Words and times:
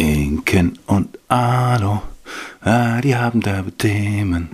Inken 0.00 0.78
und 0.86 1.18
Alo, 1.28 2.02
ah, 2.62 3.02
die 3.02 3.14
haben 3.14 3.42
derbe 3.42 3.70
Themen. 3.70 4.48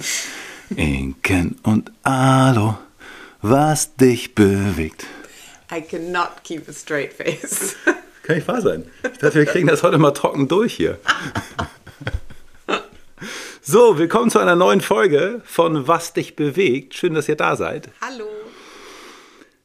Inken 0.75 1.57
und 1.63 1.93
Alo, 2.03 2.79
was 3.43 3.95
dich 3.95 4.35
bewegt. 4.35 5.07
I 5.73 5.83
cannot 5.83 6.43
keep 6.43 6.69
a 6.69 6.73
straight 6.73 7.13
face. 7.13 7.77
Kann 8.25 8.35
nicht 8.35 8.49
wahr 8.49 8.61
sein. 8.61 8.91
Ich 9.05 9.19
dachte, 9.19 9.35
wir 9.37 9.47
kriegen 9.47 9.69
das 9.69 9.85
heute 9.85 9.99
mal 9.99 10.11
trocken 10.11 10.49
durch 10.49 10.75
hier. 10.75 10.99
So, 13.69 13.99
willkommen 13.99 14.31
zu 14.31 14.39
einer 14.39 14.55
neuen 14.55 14.81
Folge 14.81 15.43
von 15.45 15.89
Was 15.89 16.13
dich 16.13 16.37
bewegt. 16.37 16.95
Schön, 16.95 17.15
dass 17.15 17.29
ihr 17.29 17.35
da 17.35 17.57
seid. 17.57 17.89
Hallo. 18.01 18.29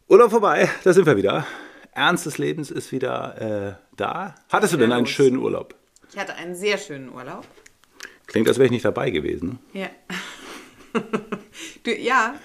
Urlaub 0.08 0.32
vorbei, 0.32 0.72
da 0.84 0.92
sind 0.92 1.06
wir 1.06 1.18
wieder. 1.18 1.46
Ernst 1.94 2.26
des 2.26 2.40
Lebens 2.40 2.72
ist 2.72 2.92
wieder 2.92 3.78
äh, 3.78 3.91
da. 4.02 4.36
Hattest 4.50 4.74
du 4.74 4.78
denn 4.78 4.92
einen 4.92 5.08
schönen 5.08 5.38
Urlaub? 5.38 5.76
Ich 6.12 6.20
hatte 6.20 6.36
einen 6.36 6.56
sehr 6.56 6.78
schönen 6.78 7.10
Urlaub. 7.10 7.46
Klingt, 8.28 8.48
als 8.48 8.58
wäre 8.58 8.66
ich 8.66 8.72
nicht 8.72 8.86
dabei 8.86 9.10
gewesen. 9.12 9.60
Ja. 9.74 9.90
du, 11.84 11.96
ja. 11.96 12.36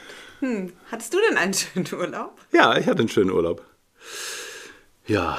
Hm. 0.40 0.72
Hattest 0.90 1.14
du 1.14 1.18
denn 1.28 1.38
einen 1.38 1.54
schönen 1.54 1.86
Urlaub? 1.92 2.38
Ja, 2.52 2.76
ich 2.76 2.86
hatte 2.86 3.00
einen 3.00 3.08
schönen 3.08 3.30
Urlaub. 3.30 3.64
Ja, 5.06 5.38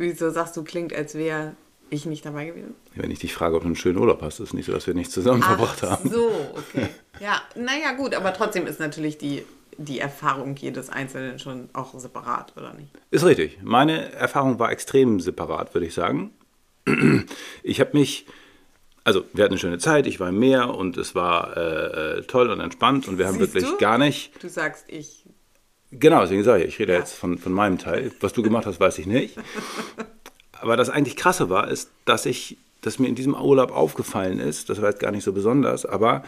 Wieso 0.00 0.30
sagst 0.30 0.56
du, 0.56 0.64
klingt, 0.64 0.94
als 0.94 1.14
wäre 1.14 1.54
ich 1.90 2.06
nicht 2.06 2.24
dabei 2.24 2.46
gewesen? 2.46 2.74
wenn 2.94 3.10
ich 3.10 3.18
dich 3.18 3.34
frage, 3.34 3.56
ob 3.56 3.62
du 3.62 3.66
einen 3.66 3.76
schönen 3.76 3.98
Urlaub 3.98 4.22
hast, 4.22 4.40
ist 4.40 4.48
es 4.48 4.54
nicht 4.54 4.64
so, 4.64 4.72
dass 4.72 4.86
wir 4.86 4.94
nicht 4.94 5.12
zusammen 5.12 5.42
verbracht 5.42 5.80
Ach 5.82 5.90
haben. 5.90 6.08
so, 6.08 6.30
okay. 6.56 6.88
Ja, 7.20 7.42
naja, 7.54 7.92
gut, 7.92 8.14
aber 8.14 8.32
trotzdem 8.32 8.66
ist 8.66 8.80
natürlich 8.80 9.18
die, 9.18 9.44
die 9.78 9.98
Erfahrung 9.98 10.56
jedes 10.56 10.90
Einzelnen 10.90 11.38
schon 11.38 11.68
auch 11.72 11.98
separat, 11.98 12.52
oder 12.56 12.74
nicht? 12.74 12.90
Ist 13.10 13.24
richtig. 13.24 13.58
Meine 13.62 14.12
Erfahrung 14.12 14.58
war 14.58 14.70
extrem 14.72 15.20
separat, 15.20 15.74
würde 15.74 15.86
ich 15.86 15.94
sagen. 15.94 16.30
Ich 17.62 17.80
habe 17.80 17.96
mich, 17.96 18.26
also 19.04 19.24
wir 19.32 19.44
hatten 19.44 19.52
eine 19.54 19.60
schöne 19.60 19.78
Zeit, 19.78 20.06
ich 20.06 20.18
war 20.20 20.28
im 20.30 20.38
Meer 20.38 20.74
und 20.74 20.96
es 20.96 21.14
war 21.14 21.56
äh, 21.56 22.18
äh, 22.18 22.22
toll 22.22 22.50
und 22.50 22.60
entspannt 22.60 23.06
und 23.08 23.18
wir 23.18 23.26
haben 23.26 23.38
Siehst 23.38 23.54
wirklich 23.54 23.70
du? 23.70 23.76
gar 23.78 23.98
nicht, 23.98 24.32
Du 24.42 24.48
sagst, 24.48 24.86
ich. 24.88 25.24
genau, 25.90 26.22
deswegen 26.22 26.42
sage 26.42 26.64
ich, 26.64 26.70
ich 26.74 26.78
rede 26.78 26.92
Ja. 26.94 26.98
jetzt 26.98 27.14
von, 27.14 27.38
von 27.38 27.52
meinem 27.52 27.78
Teil. 27.78 28.10
Was 28.20 28.32
du 28.32 28.42
gemacht 28.42 28.66
hast, 28.66 28.80
weiß 28.80 28.98
ich 28.98 29.06
nicht. 29.06 29.36
Aber 30.60 30.76
das 30.76 30.90
eigentlich 30.90 31.16
Krasse 31.16 31.48
war, 31.48 31.68
ist, 31.68 31.90
dass 32.04 32.26
ich, 32.26 32.58
dass 32.82 32.98
mir 32.98 33.08
in 33.08 33.14
diesem 33.14 33.34
Urlaub 33.34 33.70
aufgefallen 33.72 34.40
ist, 34.40 34.68
das 34.68 34.80
war 34.82 34.90
jetzt 34.90 35.00
gar 35.00 35.10
nicht 35.10 35.24
so 35.24 35.32
besonders, 35.32 35.86
aber 35.86 36.22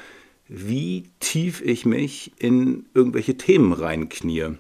wie 0.49 1.05
tief 1.21 1.61
ich 1.63 1.87
mich 1.87 2.33
in 2.39 2.87
irgendwelche 2.95 3.37
Themen 3.37 3.73
reinknie. 3.73 4.55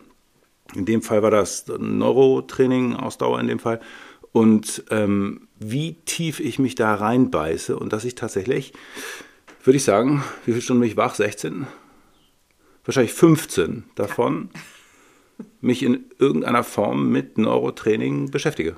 In 0.74 0.84
dem 0.86 1.02
Fall 1.02 1.22
war 1.22 1.30
das 1.30 1.66
Neurotraining, 1.66 2.96
Ausdauer 2.96 3.40
in 3.40 3.46
dem 3.48 3.58
Fall. 3.58 3.80
Und 4.32 4.84
ähm, 4.90 5.48
wie 5.58 5.94
tief 6.06 6.40
ich 6.40 6.58
mich 6.58 6.74
da 6.74 6.94
reinbeiße 6.94 7.76
und 7.78 7.92
dass 7.92 8.04
ich 8.04 8.14
tatsächlich, 8.14 8.72
würde 9.64 9.76
ich 9.76 9.84
sagen, 9.84 10.24
wie 10.46 10.52
viele 10.52 10.62
Stunden 10.62 10.80
bin 10.80 10.88
ich 10.90 10.96
wach? 10.96 11.14
16? 11.14 11.66
Wahrscheinlich 12.84 13.12
15 13.12 13.84
davon 13.94 14.48
mich 15.60 15.82
in 15.82 16.06
irgendeiner 16.18 16.64
Form 16.64 17.10
mit 17.10 17.36
Neurotraining 17.36 18.30
beschäftige. 18.30 18.76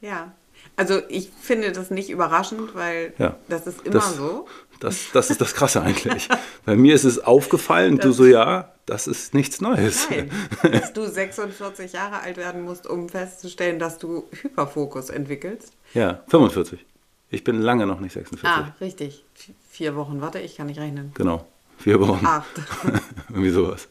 Ja. 0.00 0.34
Also 0.76 1.00
ich 1.08 1.28
finde 1.40 1.72
das 1.72 1.90
nicht 1.90 2.08
überraschend, 2.08 2.74
weil 2.74 3.12
Ja. 3.18 3.36
das 3.48 3.66
ist 3.66 3.82
immer 3.84 3.94
Das- 3.94 4.16
so. 4.16 4.46
Das, 4.80 5.10
das 5.12 5.30
ist 5.30 5.40
das 5.40 5.54
Krasse 5.54 5.82
eigentlich. 5.82 6.28
Bei 6.64 6.76
mir 6.76 6.94
ist 6.94 7.04
es 7.04 7.18
aufgefallen, 7.18 7.98
du 7.98 8.08
Das- 8.08 8.16
so, 8.16 8.24
ja, 8.26 8.72
das 8.86 9.06
ist 9.06 9.34
nichts 9.34 9.60
Neues. 9.60 10.08
Nein, 10.10 10.30
dass 10.72 10.92
du 10.92 11.06
46 11.08 11.92
Jahre 11.92 12.20
alt 12.20 12.36
werden 12.36 12.62
musst, 12.62 12.86
um 12.86 13.08
festzustellen, 13.08 13.78
dass 13.78 13.98
du 13.98 14.24
Hyperfokus 14.42 15.10
entwickelst. 15.10 15.72
Ja, 15.94 16.22
45. 16.28 16.84
Ich 17.30 17.44
bin 17.44 17.60
lange 17.60 17.86
noch 17.86 18.00
nicht 18.00 18.12
46. 18.12 18.48
Ah, 18.48 18.74
richtig. 18.80 19.24
Vier 19.70 19.96
Wochen, 19.96 20.20
warte, 20.20 20.38
ich 20.38 20.56
kann 20.56 20.68
nicht 20.68 20.80
rechnen. 20.80 21.12
Genau. 21.14 21.46
Vier 21.78 22.00
Wochen. 22.00 22.24
Acht. 22.24 22.46
Irgendwie 23.28 23.50
sowas. 23.50 23.88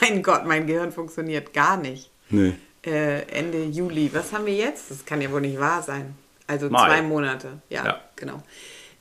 mein 0.00 0.22
Gott, 0.22 0.46
mein 0.46 0.66
Gehirn 0.66 0.92
funktioniert 0.92 1.52
gar 1.52 1.76
nicht. 1.76 2.10
Nee. 2.28 2.54
Äh, 2.84 3.22
Ende 3.28 3.64
Juli. 3.64 4.10
Was 4.12 4.32
haben 4.32 4.46
wir 4.46 4.54
jetzt? 4.54 4.90
Das 4.90 5.04
kann 5.04 5.20
ja 5.20 5.30
wohl 5.30 5.40
nicht 5.40 5.58
wahr 5.58 5.82
sein. 5.82 6.14
Also 6.46 6.68
Mai. 6.70 6.86
zwei 6.86 7.02
Monate. 7.02 7.60
Ja, 7.68 7.84
Ja. 7.84 8.00
genau. 8.16 8.42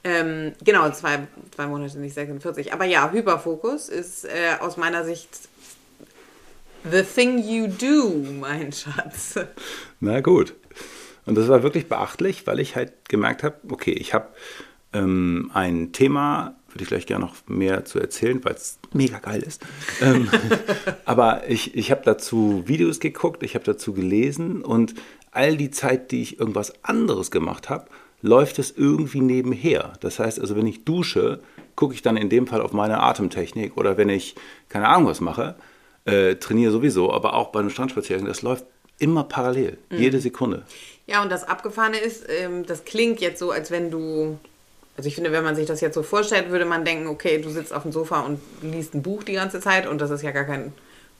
Ähm, 0.04 0.54
genau, 0.64 0.90
zwei, 0.92 1.28
zwei 1.56 1.68
Monate, 1.68 2.00
nicht 2.00 2.14
46. 2.14 2.74
Aber 2.74 2.86
ja, 2.86 3.12
Hyperfokus 3.12 3.90
ist 3.90 4.26
äh, 4.26 4.56
aus 4.60 4.78
meiner 4.78 5.04
Sicht 5.04 5.30
the 6.90 7.04
thing 7.04 7.40
you 7.40 7.68
do, 7.68 8.14
mein 8.40 8.72
Schatz. 8.72 9.36
Na 10.00 10.22
gut. 10.22 10.54
Und 11.26 11.36
das 11.36 11.48
war 11.48 11.64
wirklich 11.64 11.88
beachtlich, 11.88 12.48
weil 12.48 12.60
ich 12.60 12.76
halt 12.76 12.94
gemerkt 13.08 13.44
habe, 13.44 13.58
okay, 13.70 13.92
ich 13.92 14.14
habe 14.14 14.30
ähm, 14.94 15.52
ein 15.54 15.92
Thema, 15.92 16.56
würde 16.70 16.84
ich 16.84 16.90
gleich 16.90 17.06
gerne 17.06 17.26
noch 17.26 17.36
mehr 17.48 17.86
zu 17.86 18.00
erzählen, 18.00 18.44
weil 18.44 18.54
es 18.54 18.80
mega 18.94 19.20
geil 19.20 19.44
ist. 19.44 19.62
ähm, 20.02 20.30
aber 21.06 21.48
ich, 21.48 21.76
ich 21.76 21.92
habe 21.92 22.02
dazu 22.06 22.64
Videos 22.66 23.00
geguckt, 23.00 23.44
ich 23.44 23.56
habe 23.56 23.66
dazu 23.66 23.94
gelesen 23.94 24.64
und 24.64 24.96
all 25.31 25.58
die 25.58 25.70
Zeit, 25.70 26.12
die 26.12 26.22
ich 26.22 26.40
irgendwas 26.40 26.74
anderes 26.84 27.30
gemacht 27.30 27.70
habe, 27.70 27.86
läuft 28.22 28.59
es 28.59 28.72
irgendwie 28.75 29.22
nebenher. 29.22 29.94
Das 30.02 30.19
heißt 30.19 30.40
also, 30.40 30.56
wenn 30.56 30.68
ich 30.68 30.84
dusche, 30.84 31.40
gucke 31.75 31.94
ich 31.94 32.02
dann 32.02 32.18
in 32.18 32.30
dem 32.30 32.47
Fall 32.47 32.62
auf 32.62 32.74
meine 32.74 33.02
Atemtechnik 33.02 33.78
oder 33.78 33.97
wenn 33.97 34.09
ich 34.09 34.35
keine 34.68 34.88
Ahnung 34.88 35.07
was 35.07 35.22
mache, 35.22 35.56
äh, 36.06 36.35
trainiere 36.35 36.72
sowieso, 36.72 37.13
aber 37.13 37.34
auch 37.34 37.50
bei 37.50 37.59
einem 37.59 37.69
Strandspaziergang, 37.69 38.25
das 38.25 38.41
läuft 38.41 38.66
immer 38.97 39.24
parallel, 39.24 39.78
jede 39.90 40.19
Sekunde. 40.19 40.63
Ja, 41.07 41.24
und 41.24 41.31
das 41.31 41.44
Abgefahrene 41.46 41.97
ist, 41.97 42.25
ähm, 42.28 42.66
das 42.66 42.85
klingt 42.85 43.22
jetzt 43.22 43.40
so, 43.40 43.52
als 43.52 43.72
wenn 43.72 43.90
du. 43.90 44.38
Also 44.97 45.07
ich 45.07 45.16
finde, 45.16 45.31
wenn 45.31 45.46
man 45.46 45.56
sich 45.56 45.66
das 45.66 45.80
jetzt 45.80 45.96
so 45.96 46.03
vorstellt, 46.03 46.50
würde 46.50 46.66
man 46.66 46.84
denken, 46.84 47.07
okay, 47.07 47.40
du 47.41 47.50
sitzt 47.50 47.74
auf 47.74 47.84
dem 47.84 47.94
Sofa 47.94 48.19
und 48.19 48.40
liest 48.62 48.94
ein 48.94 49.01
Buch 49.01 49.24
die 49.24 49.31
ganze 49.31 49.62
Zeit 49.62 49.88
und 49.88 50.01
das 50.01 50.12
ist 50.12 50.24
ja 50.24 50.31
gar 50.31 50.44
kein 50.44 50.74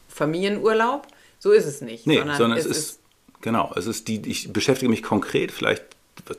Familienurlaub. 0.10 1.08
So 1.40 1.52
ist 1.52 1.66
es 1.66 1.80
nicht. 1.80 2.06
Nee, 2.06 2.18
sondern, 2.18 2.58
es, 2.58 2.66
ist, 2.66 3.00
genau, 3.40 3.72
es 3.78 3.88
ist 3.88 4.10
die, 4.10 4.30
ich 4.30 4.52
beschäftige 4.52 4.90
mich 4.90 5.02
konkret, 5.02 5.54
vielleicht 5.54 5.86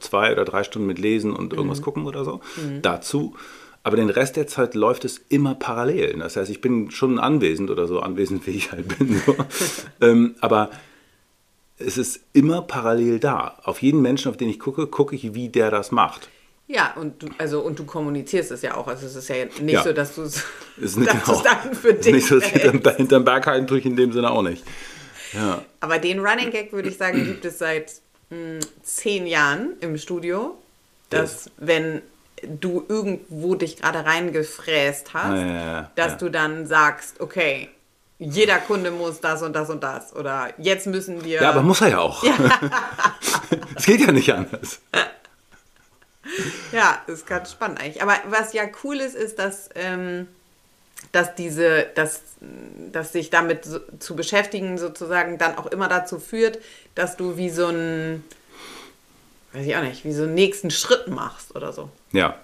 zwei 0.00 0.32
oder 0.32 0.44
drei 0.44 0.64
Stunden 0.64 0.86
mit 0.86 0.98
Lesen 0.98 1.32
und 1.32 1.52
irgendwas 1.52 1.82
gucken 1.82 2.06
oder 2.06 2.24
so, 2.24 2.40
dazu. 2.82 3.34
Aber 3.82 3.96
den 3.96 4.10
Rest 4.10 4.36
der 4.36 4.46
Zeit 4.46 4.74
läuft 4.74 5.04
es 5.06 5.18
immer 5.30 5.54
parallel. 5.54 6.18
Das 6.18 6.36
heißt, 6.36 6.50
ich 6.50 6.60
bin 6.60 6.90
schon 6.90 7.18
anwesend 7.18 7.70
oder 7.70 7.86
so 7.86 8.00
anwesend, 8.00 8.46
wie 8.46 8.50
ich 8.50 8.72
halt 8.72 8.98
bin. 8.98 9.20
So. 9.26 9.36
ähm, 10.02 10.34
aber 10.40 10.70
es 11.78 11.96
ist 11.96 12.20
immer 12.34 12.60
parallel 12.62 13.18
da. 13.20 13.56
Auf 13.64 13.80
jeden 13.80 14.02
Menschen, 14.02 14.28
auf 14.28 14.36
den 14.36 14.50
ich 14.50 14.58
gucke, 14.58 14.86
gucke 14.86 15.16
ich, 15.16 15.32
wie 15.34 15.48
der 15.48 15.70
das 15.70 15.92
macht. 15.92 16.28
Ja, 16.66 16.92
und 16.94 17.22
du, 17.22 17.28
also, 17.38 17.60
und 17.62 17.78
du 17.78 17.84
kommunizierst 17.84 18.52
es 18.52 18.62
ja 18.62 18.76
auch. 18.76 18.86
Also 18.86 19.06
es 19.06 19.16
ist 19.16 19.28
ja 19.28 19.46
nicht 19.60 19.72
Ja. 19.72 19.82
so, 19.82 19.92
dass 19.92 20.14
du 20.14 20.22
es 20.22 20.44
Ist 20.80 20.96
du's 21.26 21.42
dann 21.42 21.74
für 21.74 21.88
ist 21.88 22.04
dich 22.04 22.14
nicht 22.14 22.26
so, 22.26 22.38
dass 22.38 22.52
ich 22.54 22.62
hinterm, 22.62 22.96
hinterm 22.96 23.24
Berg 23.24 23.46
halten 23.46 23.66
tue 23.66 23.78
ich 23.78 23.86
in 23.86 23.96
dem 23.96 24.12
Sinne 24.12 24.30
auch 24.30 24.42
nicht. 24.42 24.62
Ja. 25.32 25.64
Aber 25.80 25.98
den 25.98 26.20
Running 26.20 26.50
Gag, 26.50 26.72
würde 26.72 26.88
ich 26.90 26.96
sagen, 26.96 27.24
gibt 27.24 27.44
es 27.44 27.58
seit 27.58 28.02
mh, 28.30 28.60
zehn 28.82 29.26
Jahren 29.26 29.76
im 29.80 29.96
Studio, 29.98 30.56
dass 31.10 31.50
wenn 31.56 32.02
du 32.42 32.84
irgendwo 32.88 33.54
dich 33.54 33.76
gerade 33.76 34.04
reingefräst 34.04 35.12
hast, 35.12 35.36
Ja, 35.36 35.46
ja, 35.46 35.54
ja, 35.54 35.90
dass 35.94 36.16
du 36.16 36.30
dann 36.30 36.66
sagst, 36.66 37.20
okay, 37.20 37.68
jeder 38.18 38.58
Kunde 38.58 38.90
muss 38.90 39.20
das 39.20 39.42
und 39.42 39.54
das 39.54 39.70
und 39.70 39.82
das. 39.82 40.14
Oder 40.14 40.52
jetzt 40.58 40.86
müssen 40.86 41.24
wir... 41.24 41.42
Ja, 41.42 41.50
aber 41.50 41.62
muss 41.62 41.80
er 41.80 41.88
ja 41.88 41.98
auch. 41.98 42.22
Es 43.76 43.86
geht 43.86 44.00
ja 44.00 44.12
nicht 44.12 44.32
anders. 44.32 44.80
Ja, 46.70 47.02
ist 47.06 47.26
ganz 47.26 47.52
spannend 47.52 47.80
eigentlich. 47.80 48.02
Aber 48.02 48.14
was 48.28 48.52
ja 48.52 48.64
cool 48.84 48.96
ist, 48.96 49.14
ist, 49.16 49.38
dass, 49.38 49.70
ähm, 49.74 50.28
dass 51.12 51.34
diese, 51.34 51.86
dass, 51.94 52.22
dass 52.92 53.12
sich 53.12 53.30
damit 53.30 53.64
so, 53.64 53.80
zu 53.98 54.16
beschäftigen 54.16 54.78
sozusagen 54.78 55.38
dann 55.38 55.58
auch 55.58 55.66
immer 55.66 55.88
dazu 55.88 56.18
führt, 56.18 56.58
dass 56.94 57.16
du 57.16 57.36
wie 57.36 57.50
so 57.50 57.66
einen, 57.66 58.24
weiß 59.52 59.66
ich 59.66 59.76
auch 59.76 59.82
nicht, 59.82 60.04
wie 60.04 60.12
so 60.12 60.24
einen 60.24 60.34
nächsten 60.34 60.70
Schritt 60.70 61.08
machst 61.08 61.56
oder 61.56 61.72
so. 61.72 61.88
Ja. 62.12 62.36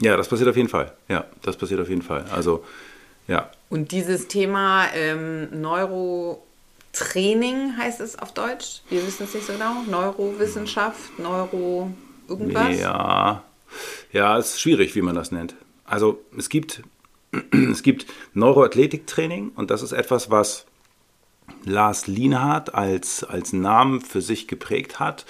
Ja, 0.00 0.16
das 0.16 0.28
passiert 0.28 0.48
auf 0.48 0.56
jeden 0.56 0.68
Fall. 0.68 0.92
Ja, 1.08 1.26
das 1.42 1.56
passiert 1.56 1.80
auf 1.80 1.88
jeden 1.88 2.02
Fall. 2.02 2.24
Also, 2.32 2.64
ja. 3.28 3.50
Und 3.70 3.92
dieses 3.92 4.26
Thema 4.28 4.86
ähm, 4.94 5.60
Neurotraining 5.60 7.76
heißt 7.76 8.00
es 8.00 8.18
auf 8.18 8.34
Deutsch. 8.34 8.82
Wir 8.88 9.06
wissen 9.06 9.24
es 9.24 9.34
nicht 9.34 9.46
so 9.46 9.52
genau. 9.52 9.82
Neurowissenschaft, 9.88 11.18
Neuro 11.18 11.92
irgendwas. 12.28 12.80
Ja. 12.80 13.44
Ja, 14.12 14.38
es 14.38 14.54
ist 14.54 14.60
schwierig, 14.60 14.94
wie 14.94 15.02
man 15.02 15.14
das 15.14 15.30
nennt. 15.30 15.54
Also, 15.84 16.20
es 16.36 16.48
gibt, 16.48 16.82
es 17.50 17.82
gibt 17.82 18.06
Neuroathletiktraining 18.34 19.52
und 19.54 19.70
das 19.70 19.82
ist 19.82 19.92
etwas, 19.92 20.30
was 20.30 20.66
Lars 21.64 22.06
Lienhardt 22.06 22.74
als, 22.74 23.24
als 23.24 23.52
Namen 23.52 24.00
für 24.00 24.20
sich 24.20 24.48
geprägt 24.48 25.00
hat. 25.00 25.24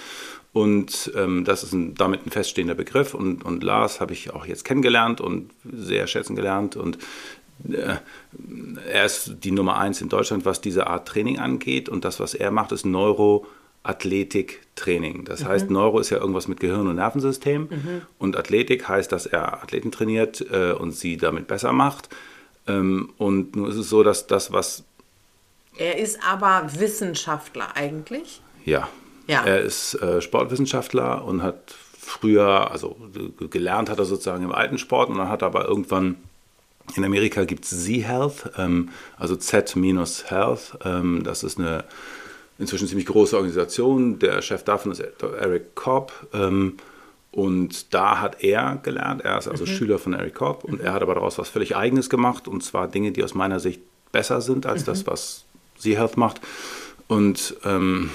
Und 0.53 1.11
ähm, 1.17 1.45
das 1.45 1.63
ist 1.63 1.73
ein, 1.73 1.95
damit 1.95 2.27
ein 2.27 2.31
feststehender 2.31 2.75
Begriff. 2.75 3.15
Und, 3.15 3.45
und 3.45 3.63
Lars 3.63 4.01
habe 4.01 4.13
ich 4.13 4.33
auch 4.33 4.45
jetzt 4.45 4.65
kennengelernt 4.65 5.21
und 5.21 5.51
sehr 5.65 6.07
schätzen 6.07 6.37
gelernt. 6.37 6.77
Und 6.77 6.99
äh, 7.71 7.97
er 8.91 9.05
ist 9.05 9.37
die 9.45 9.51
Nummer 9.51 9.79
eins 9.79 10.03
in 10.03 10.11
Deutschland, 10.11 10.45
was 10.45 10.61
diese 10.61 10.89
Art 10.89 11.09
Training 11.09 11.39
angeht. 11.39 11.89
Und 11.89 12.05
das, 12.05 12.21
was 12.21 12.35
er 12.35 12.51
macht, 12.51 12.73
ist 12.73 12.85
Neuro 12.85 13.47
Neuroathletiktraining. 13.84 15.25
Das 15.25 15.40
mhm. 15.40 15.49
heißt, 15.49 15.70
Neuro 15.70 15.99
ist 15.99 16.11
ja 16.11 16.19
irgendwas 16.19 16.49
mit 16.49 16.61
Gehirn 16.61 16.87
und 16.87 16.96
Nervensystem 16.96 17.69
mhm. 17.70 18.02
und 18.19 18.37
Athletik 18.37 18.88
heißt, 18.88 19.11
dass 19.11 19.26
er 19.26 19.62
Athleten 19.62 19.90
trainiert 19.90 20.44
äh, 20.50 20.73
und 20.73 20.93
sie 20.93 21.17
damit 21.17 21.49
besser 21.49 21.73
macht. 21.73 22.08
Ähm, 22.67 23.11
und 23.19 23.56
nun 23.56 23.69
ist 23.69 23.76
es 23.76 23.88
so, 23.88 24.02
dass 24.02 24.26
das, 24.26 24.52
was... 24.52 24.84
Er 25.76 25.99
ist 25.99 26.20
aber 26.25 26.69
Wissenschaftler 26.79 27.76
eigentlich? 27.76 28.40
Ja. 28.64 28.88
ja. 29.26 29.44
Er 29.44 29.61
ist 29.61 29.94
äh, 29.94 30.20
Sportwissenschaftler 30.20 31.25
und 31.25 31.43
hat 31.43 31.75
früher, 31.99 32.70
also 32.70 32.96
gelernt 33.50 33.88
hat 33.88 33.99
er 33.99 34.05
sozusagen 34.05 34.44
im 34.44 34.52
alten 34.52 34.79
Sport 34.79 35.08
und 35.08 35.19
dann 35.19 35.29
hat 35.29 35.43
er 35.43 35.46
aber 35.46 35.67
irgendwann 35.67 36.17
in 36.96 37.05
Amerika 37.05 37.44
gibt 37.44 37.64
es 37.64 37.84
Z-Health, 37.84 38.50
ähm, 38.58 38.90
also 39.17 39.37
Z-Health. 39.37 40.79
Ähm, 40.84 41.23
das 41.23 41.44
ist 41.44 41.58
eine 41.58 41.84
inzwischen 42.62 42.88
ziemlich 42.88 43.06
große 43.06 43.37
Organisation. 43.37 44.19
Der 44.19 44.41
Chef 44.41 44.62
davon 44.62 44.93
ist 44.93 45.00
Eric 45.00 45.75
Kopp. 45.75 46.12
Ähm, 46.32 46.79
und 47.32 47.93
da 47.93 48.20
hat 48.20 48.43
er 48.43 48.79
gelernt. 48.82 49.23
Er 49.23 49.38
ist 49.38 49.49
also 49.49 49.64
mhm. 49.64 49.69
Schüler 49.69 49.99
von 49.99 50.14
Eric 50.14 50.35
Kopp. 50.35 50.64
Und 50.64 50.81
mhm. 50.81 50.87
er 50.87 50.93
hat 50.94 51.03
aber 51.03 51.14
daraus 51.14 51.38
was 51.38 51.49
völlig 51.49 51.76
Eigenes 51.76 52.09
gemacht. 52.09 52.49
Und 52.49 52.62
zwar 52.62 52.88
Dinge, 52.88 53.12
die 53.12 53.25
aus 53.25 53.35
meiner 53.35 53.61
Sicht 53.61 53.82
besser 54.12 54.41
sind 54.41 54.64
als 54.64 54.82
mhm. 54.82 54.87
das, 54.87 55.06
was 55.06 55.44
Z-Health 55.79 56.17
macht. 56.17 56.41
Und 57.09 57.56
ähm, 57.64 58.11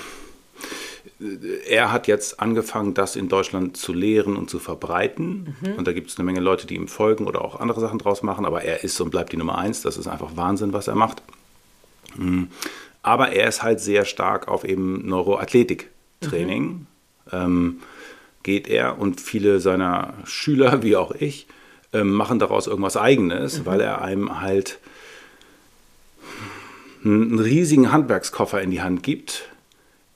er 1.68 1.92
hat 1.92 2.08
jetzt 2.08 2.40
angefangen, 2.40 2.94
das 2.94 3.16
in 3.16 3.28
Deutschland 3.28 3.76
zu 3.76 3.92
lehren 3.92 4.38
und 4.38 4.50
zu 4.50 4.60
verbreiten. 4.60 5.56
Mhm. 5.62 5.74
Und 5.74 5.88
da 5.88 5.94
gibt 5.94 6.10
es 6.10 6.18
eine 6.18 6.26
Menge 6.26 6.40
Leute, 6.40 6.68
die 6.68 6.76
ihm 6.76 6.88
folgen 6.88 7.28
oder 7.28 7.44
auch 7.44 7.60
andere 7.60 7.82
Sachen 7.82 8.00
draus 8.00 8.24
machen. 8.24 8.46
Aber 8.46 8.62
er 8.62 8.84
ist 8.84 9.02
und 9.02 9.10
bleibt 9.10 9.34
die 9.34 9.38
Nummer 9.38 9.58
eins. 9.58 9.82
Das 9.82 9.98
ist 9.98 10.08
einfach 10.08 10.38
Wahnsinn, 10.38 10.74
was 10.74 10.88
er 10.88 10.96
macht. 10.96 11.22
Aber 13.08 13.32
er 13.32 13.48
ist 13.48 13.64
halt 13.64 13.80
sehr 13.80 14.06
stark 14.06 14.48
auf 14.48 14.64
eben 14.64 15.08
Neuroathletik-Training. 15.08 16.64
Mhm. 16.64 16.88
Ähm, 17.32 17.80
geht 18.44 18.68
er 18.68 19.00
und 19.00 19.20
viele 19.20 19.60
seiner 19.60 20.14
Schüler, 20.26 20.84
wie 20.84 20.96
auch 20.96 21.12
ich, 21.12 21.48
ähm, 21.94 22.12
machen 22.12 22.40
daraus 22.40 22.68
irgendwas 22.68 22.98
Eigenes, 22.98 23.60
mhm. 23.60 23.66
weil 23.66 23.82
er 23.82 24.02
einem 24.02 24.42
halt 24.42 24.80
einen 27.04 27.40
riesigen 27.40 27.92
Handwerkskoffer 27.92 28.62
in 28.62 28.72
die 28.72 28.82
Hand 28.82 29.04
gibt 29.04 29.50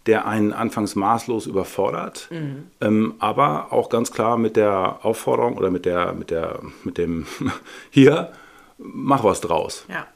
der 0.05 0.25
einen 0.25 0.51
anfangs 0.51 0.95
maßlos 0.95 1.45
überfordert, 1.45 2.27
mhm. 2.31 2.71
ähm, 2.81 3.13
aber 3.19 3.71
auch 3.71 3.89
ganz 3.89 4.11
klar 4.11 4.37
mit 4.37 4.55
der 4.55 4.99
Aufforderung 5.03 5.57
oder 5.57 5.69
mit 5.69 5.85
der, 5.85 6.13
mit 6.13 6.31
der, 6.31 6.59
mit 6.83 6.97
dem 6.97 7.27
hier, 7.91 8.31
mach 8.77 9.23
was 9.23 9.41
draus. 9.41 9.85
Ja. 9.89 10.07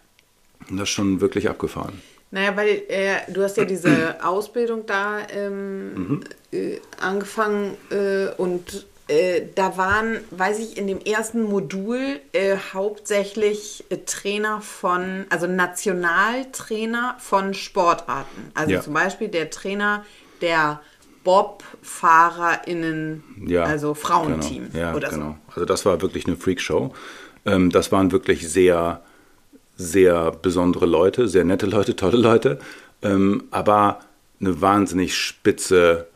Und 0.69 0.77
das 0.77 0.89
ist 0.89 0.95
schon 0.95 1.21
wirklich 1.21 1.49
abgefahren. 1.49 2.01
Naja, 2.31 2.57
weil 2.57 2.83
äh, 2.89 3.31
du 3.31 3.43
hast 3.43 3.57
ja 3.57 3.65
diese 3.65 4.15
Ausbildung 4.23 4.85
da 4.85 5.19
ähm, 5.29 5.93
mhm. 5.93 6.23
äh, 6.51 6.79
angefangen 6.99 7.77
äh, 7.91 8.27
und 8.37 8.87
äh, 9.07 9.43
da 9.53 9.77
waren, 9.77 10.17
weiß 10.31 10.57
ich, 10.59 10.77
in 10.77 10.87
dem 10.87 10.99
ersten 10.99 11.43
Modul 11.43 12.19
äh, 12.33 12.57
hauptsächlich 12.73 13.85
äh, 13.89 13.97
Trainer 13.97 14.61
von, 14.61 15.25
also 15.29 15.45
Nationaltrainer 15.45 17.15
von 17.19 17.53
Sportarten. 17.53 18.49
Also 18.55 18.73
ja. 18.73 18.81
zum 18.81 18.95
Beispiel 18.95 19.27
der 19.27 19.51
Trainer 19.51 20.03
der 20.41 20.81
Bob-FahrerInnen, 21.23 23.45
ja, 23.47 23.61
also 23.63 23.93
Frauenteam 23.93 24.71
genau. 24.71 24.85
ja, 24.85 24.95
oder 24.95 25.09
genau. 25.09 25.31
so. 25.31 25.37
Also 25.53 25.65
das 25.65 25.85
war 25.85 26.01
wirklich 26.01 26.25
eine 26.25 26.35
Freakshow. 26.35 26.91
Ähm, 27.45 27.69
das 27.69 27.91
waren 27.91 28.11
wirklich 28.11 28.49
sehr, 28.49 29.03
sehr 29.75 30.31
besondere 30.31 30.85
Leute, 30.85 31.27
sehr 31.27 31.43
nette 31.43 31.65
Leute, 31.65 31.95
tolle 31.95 32.17
Leute, 32.17 32.59
ähm, 33.01 33.45
aber 33.51 33.99
eine 34.39 34.61
wahnsinnig 34.61 35.15
spitze 35.15 36.07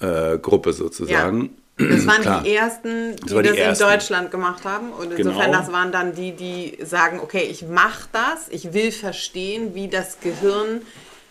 äh, 0.00 0.38
Gruppe 0.38 0.72
sozusagen. 0.72 1.42
Ja. 1.42 1.48
Das 1.78 2.06
waren 2.06 2.22
Klar. 2.22 2.42
die 2.42 2.54
ersten, 2.54 3.16
die 3.16 3.34
das, 3.34 3.54
das 3.54 3.80
in 3.80 3.86
Deutschland 3.86 4.30
gemacht 4.30 4.64
haben. 4.64 4.92
Und 4.92 5.12
insofern, 5.12 5.50
genau. 5.50 5.58
das 5.58 5.70
waren 5.72 5.92
dann 5.92 6.14
die, 6.14 6.32
die 6.32 6.78
sagen, 6.82 7.20
okay, 7.20 7.46
ich 7.50 7.66
mache 7.66 8.08
das, 8.12 8.48
ich 8.48 8.72
will 8.72 8.92
verstehen, 8.92 9.74
wie 9.74 9.88
das 9.88 10.20
Gehirn 10.20 10.80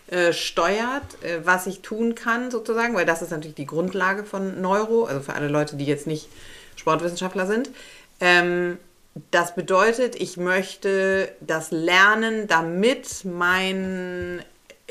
äh, 0.08 0.32
steuert, 0.32 1.02
äh, 1.22 1.40
was 1.42 1.66
ich 1.66 1.80
tun 1.80 2.14
kann, 2.14 2.52
sozusagen, 2.52 2.94
weil 2.94 3.06
das 3.06 3.22
ist 3.22 3.32
natürlich 3.32 3.56
die 3.56 3.66
Grundlage 3.66 4.22
von 4.22 4.60
Neuro, 4.60 5.04
also 5.04 5.20
für 5.20 5.34
alle 5.34 5.48
Leute, 5.48 5.74
die 5.74 5.84
jetzt 5.84 6.06
nicht 6.06 6.28
Sportwissenschaftler 6.76 7.46
sind. 7.46 7.70
Ähm, 8.20 8.78
das 9.30 9.54
bedeutet, 9.54 10.14
ich 10.16 10.36
möchte 10.36 11.34
das 11.40 11.70
lernen, 11.70 12.46
damit 12.48 13.24
mein 13.24 14.42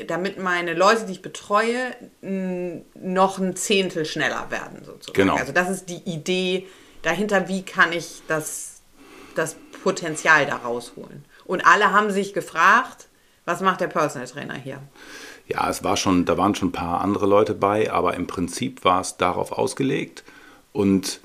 damit 0.08 0.38
meine 0.38 0.74
Leute, 0.74 1.06
die 1.06 1.12
ich 1.12 1.22
betreue, 1.22 1.94
noch 2.20 3.38
ein 3.38 3.56
Zehntel 3.56 4.04
schneller 4.04 4.50
werden, 4.50 4.84
sozusagen. 4.84 5.14
Genau. 5.14 5.36
Also 5.36 5.52
das 5.52 5.70
ist 5.70 5.88
die 5.88 6.02
Idee 6.04 6.66
dahinter, 7.00 7.48
wie 7.48 7.62
kann 7.62 7.92
ich 7.92 8.20
das, 8.28 8.82
das 9.34 9.56
Potenzial 9.82 10.44
da 10.44 10.56
rausholen. 10.56 11.24
Und 11.46 11.64
alle 11.64 11.92
haben 11.92 12.10
sich 12.10 12.34
gefragt, 12.34 13.06
was 13.46 13.60
macht 13.60 13.80
der 13.80 13.86
Personal 13.86 14.26
Trainer 14.26 14.54
hier? 14.54 14.80
Ja, 15.48 15.70
es 15.70 15.84
war 15.84 15.96
schon, 15.96 16.24
da 16.24 16.36
waren 16.36 16.54
schon 16.54 16.68
ein 16.68 16.72
paar 16.72 17.00
andere 17.00 17.26
Leute 17.26 17.54
bei, 17.54 17.90
aber 17.90 18.14
im 18.14 18.26
Prinzip 18.26 18.84
war 18.84 19.00
es 19.00 19.16
darauf 19.16 19.52
ausgelegt. 19.52 20.24
Und 20.72 21.20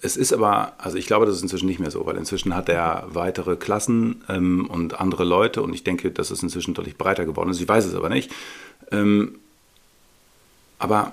es 0.00 0.16
ist 0.16 0.32
aber, 0.32 0.74
also 0.78 0.96
ich 0.96 1.06
glaube, 1.06 1.26
das 1.26 1.36
ist 1.36 1.42
inzwischen 1.42 1.66
nicht 1.66 1.80
mehr 1.80 1.90
so, 1.90 2.04
weil 2.06 2.16
inzwischen 2.16 2.54
hat 2.54 2.68
er 2.68 3.06
weitere 3.08 3.56
Klassen 3.56 4.22
ähm, 4.28 4.66
und 4.66 5.00
andere 5.00 5.24
Leute 5.24 5.62
und 5.62 5.74
ich 5.74 5.84
denke, 5.84 6.10
dass 6.10 6.30
es 6.30 6.42
inzwischen 6.42 6.74
deutlich 6.74 6.96
breiter 6.96 7.24
geworden 7.24 7.50
ist. 7.50 7.60
Ich 7.60 7.68
weiß 7.68 7.84
es 7.84 7.94
aber 7.94 8.08
nicht. 8.08 8.30
Ähm, 8.90 9.38
aber 10.78 11.12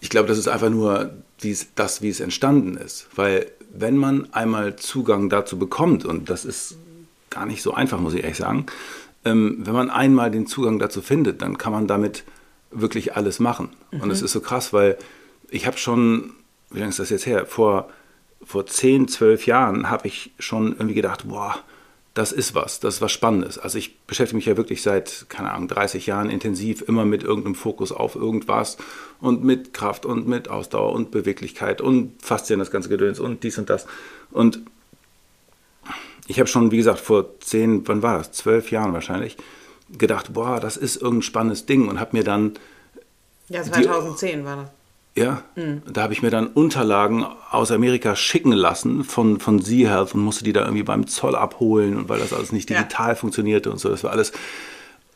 ich 0.00 0.08
glaube, 0.08 0.28
das 0.28 0.38
ist 0.38 0.48
einfach 0.48 0.70
nur 0.70 1.10
dies, 1.42 1.68
das, 1.74 2.02
wie 2.02 2.08
es 2.08 2.20
entstanden 2.20 2.76
ist. 2.76 3.08
Weil 3.14 3.50
wenn 3.72 3.96
man 3.96 4.32
einmal 4.32 4.76
Zugang 4.76 5.28
dazu 5.28 5.58
bekommt, 5.58 6.04
und 6.04 6.30
das 6.30 6.44
ist 6.44 6.76
gar 7.28 7.46
nicht 7.46 7.62
so 7.62 7.74
einfach, 7.74 8.00
muss 8.00 8.14
ich 8.14 8.22
ehrlich 8.22 8.38
sagen, 8.38 8.66
ähm, 9.24 9.58
wenn 9.60 9.74
man 9.74 9.90
einmal 9.90 10.30
den 10.30 10.46
Zugang 10.46 10.78
dazu 10.78 11.02
findet, 11.02 11.42
dann 11.42 11.58
kann 11.58 11.72
man 11.72 11.86
damit 11.86 12.24
wirklich 12.70 13.16
alles 13.16 13.38
machen. 13.38 13.70
Mhm. 13.90 14.00
Und 14.00 14.10
es 14.10 14.22
ist 14.22 14.32
so 14.32 14.40
krass, 14.40 14.72
weil 14.72 14.96
ich 15.50 15.66
habe 15.66 15.76
schon 15.76 16.32
wie 16.70 16.78
lange 16.78 16.90
ist 16.90 16.98
das 16.98 17.10
jetzt 17.10 17.26
her? 17.26 17.46
Vor, 17.46 17.90
vor 18.42 18.66
10, 18.66 19.08
12 19.08 19.46
Jahren 19.46 19.90
habe 19.90 20.06
ich 20.06 20.32
schon 20.38 20.72
irgendwie 20.72 20.94
gedacht, 20.94 21.28
boah, 21.28 21.56
das 22.14 22.32
ist 22.32 22.54
was, 22.54 22.80
das 22.80 22.96
ist 22.96 23.02
was 23.02 23.12
Spannendes. 23.12 23.58
Also 23.58 23.78
ich 23.78 23.98
beschäftige 24.00 24.36
mich 24.36 24.46
ja 24.46 24.56
wirklich 24.56 24.82
seit, 24.82 25.26
keine 25.28 25.52
Ahnung, 25.52 25.68
30 25.68 26.06
Jahren 26.06 26.28
intensiv 26.28 26.82
immer 26.82 27.04
mit 27.04 27.22
irgendeinem 27.22 27.54
Fokus 27.54 27.92
auf 27.92 28.16
irgendwas 28.16 28.78
und 29.20 29.44
mit 29.44 29.72
Kraft 29.72 30.04
und 30.04 30.26
mit 30.26 30.48
Ausdauer 30.48 30.92
und 30.92 31.12
Beweglichkeit 31.12 31.80
und 31.80 32.20
Faszien, 32.20 32.58
das 32.58 32.70
ganze 32.70 32.88
Gedöns 32.88 33.20
und 33.20 33.44
dies 33.44 33.58
und 33.58 33.70
das. 33.70 33.86
Und 34.32 34.60
ich 36.26 36.38
habe 36.40 36.48
schon, 36.48 36.72
wie 36.72 36.76
gesagt, 36.76 37.00
vor 37.00 37.40
10, 37.40 37.86
wann 37.86 38.02
war 38.02 38.18
das? 38.18 38.32
12 38.32 38.70
Jahren 38.70 38.92
wahrscheinlich, 38.92 39.36
gedacht, 39.96 40.32
boah, 40.32 40.60
das 40.60 40.76
ist 40.76 40.96
irgendein 40.96 41.22
spannendes 41.22 41.66
Ding 41.66 41.88
und 41.88 42.00
habe 42.00 42.16
mir 42.16 42.24
dann... 42.24 42.54
Ja, 43.48 43.62
2010 43.62 44.40
die, 44.40 44.44
war 44.44 44.56
das. 44.56 44.79
Ja, 45.16 45.42
mhm. 45.56 45.82
da 45.92 46.02
habe 46.02 46.12
ich 46.12 46.22
mir 46.22 46.30
dann 46.30 46.46
Unterlagen 46.46 47.26
aus 47.50 47.72
Amerika 47.72 48.14
schicken 48.14 48.52
lassen 48.52 49.02
von, 49.02 49.40
von 49.40 49.60
Z-Health 49.60 50.14
und 50.14 50.20
musste 50.22 50.44
die 50.44 50.52
da 50.52 50.60
irgendwie 50.62 50.84
beim 50.84 51.08
Zoll 51.08 51.34
abholen 51.34 51.96
und 51.96 52.08
weil 52.08 52.20
das 52.20 52.32
alles 52.32 52.52
nicht 52.52 52.70
digital 52.70 53.10
ja. 53.10 53.14
funktionierte 53.16 53.70
und 53.72 53.78
so, 53.78 53.88
das 53.88 54.04
war 54.04 54.12
alles. 54.12 54.32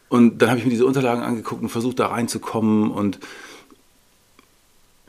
Und 0.08 0.42
dann 0.42 0.50
habe 0.50 0.58
ich 0.58 0.64
mir 0.64 0.70
diese 0.70 0.86
Unterlagen 0.86 1.22
angeguckt 1.22 1.62
und 1.62 1.68
versucht 1.68 2.00
da 2.00 2.08
reinzukommen 2.08 2.90
und 2.90 3.20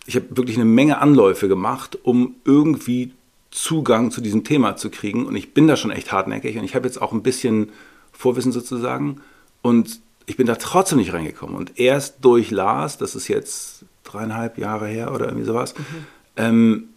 ich 0.05 0.15
habe 0.15 0.37
wirklich 0.37 0.55
eine 0.55 0.65
Menge 0.65 0.99
Anläufe 0.99 1.47
gemacht, 1.47 1.97
um 2.03 2.35
irgendwie 2.45 3.13
Zugang 3.49 4.11
zu 4.11 4.21
diesem 4.21 4.43
Thema 4.43 4.75
zu 4.75 4.91
kriegen 4.91 5.25
und 5.25 5.35
ich 5.35 5.53
bin 5.53 5.67
da 5.67 5.77
schon 5.77 5.91
echt 5.91 6.11
hartnäckig 6.11 6.57
und 6.57 6.63
ich 6.63 6.75
habe 6.75 6.87
jetzt 6.87 7.01
auch 7.01 7.11
ein 7.11 7.23
bisschen 7.23 7.71
Vorwissen 8.11 8.51
sozusagen 8.51 9.21
und 9.63 9.99
ich 10.27 10.37
bin 10.37 10.45
da 10.45 10.55
trotzdem 10.55 10.99
nicht 10.99 11.13
reingekommen 11.13 11.55
und 11.55 11.79
erst 11.79 12.23
durch 12.23 12.51
Lars, 12.51 12.99
das 12.99 13.15
ist 13.15 13.27
jetzt 13.27 13.85
dreieinhalb 14.05 14.57
Jahre 14.57 14.87
her 14.87 15.13
oder 15.13 15.25
irgendwie 15.25 15.45
sowas, 15.45 15.75
mhm. 15.77 16.05
ähm, 16.37 16.89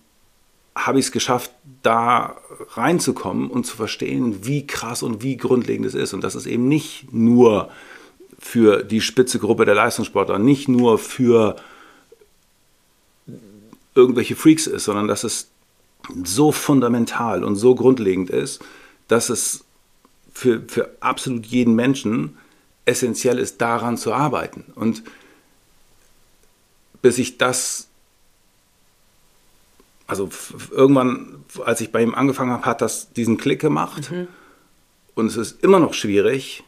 habe 0.77 1.00
ich 1.00 1.07
es 1.07 1.12
geschafft, 1.12 1.50
da 1.83 2.37
reinzukommen 2.71 3.50
und 3.50 3.65
zu 3.65 3.77
verstehen, 3.77 4.47
wie 4.47 4.67
krass 4.67 5.03
und 5.03 5.23
wie 5.23 5.37
grundlegend 5.37 5.87
es 5.87 5.95
ist. 5.95 6.15
Und 6.15 6.23
dass 6.23 6.37
es 6.37 6.47
eben 6.47 6.69
nicht 6.69 7.12
nur 7.12 7.71
für 8.38 8.85
die 8.85 9.00
spitze 9.00 9.41
Gruppe 9.41 9.65
der 9.65 9.75
Leistungssportler, 9.75 10.38
nicht 10.38 10.69
nur 10.69 10.99
für 10.99 11.57
irgendwelche 13.95 14.37
Freaks 14.37 14.69
ist, 14.69 14.85
sondern 14.85 15.09
dass 15.09 15.25
es 15.25 15.49
so 16.25 16.53
fundamental 16.53 17.43
und 17.43 17.57
so 17.57 17.75
grundlegend 17.75 18.31
ist, 18.31 18.62
dass 19.09 19.29
es 19.29 19.65
für, 20.33 20.62
für 20.69 20.91
absolut 21.00 21.47
jeden 21.47 21.75
Menschen 21.75 22.37
essentiell 22.85 23.38
ist, 23.38 23.61
daran 23.61 23.97
zu 23.97 24.15
arbeiten. 24.15 24.65
Und 24.77 25.03
bis 27.09 27.17
ich 27.17 27.38
das, 27.38 27.88
also 30.07 30.29
irgendwann, 30.71 31.43
als 31.65 31.81
ich 31.81 31.91
bei 31.91 32.03
ihm 32.03 32.15
angefangen 32.15 32.53
habe, 32.53 32.67
hat 32.67 32.83
das 32.83 33.15
diesen 33.15 33.38
Klick 33.38 33.62
gemacht. 33.62 34.12
Und 35.15 35.27
es 35.27 35.38
ist 35.38 35.65
immer 35.65 35.79
noch 35.81 35.95
schwierig, 35.95 36.65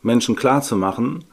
Menschen 0.00 0.36
klarzumachen, 0.36 1.26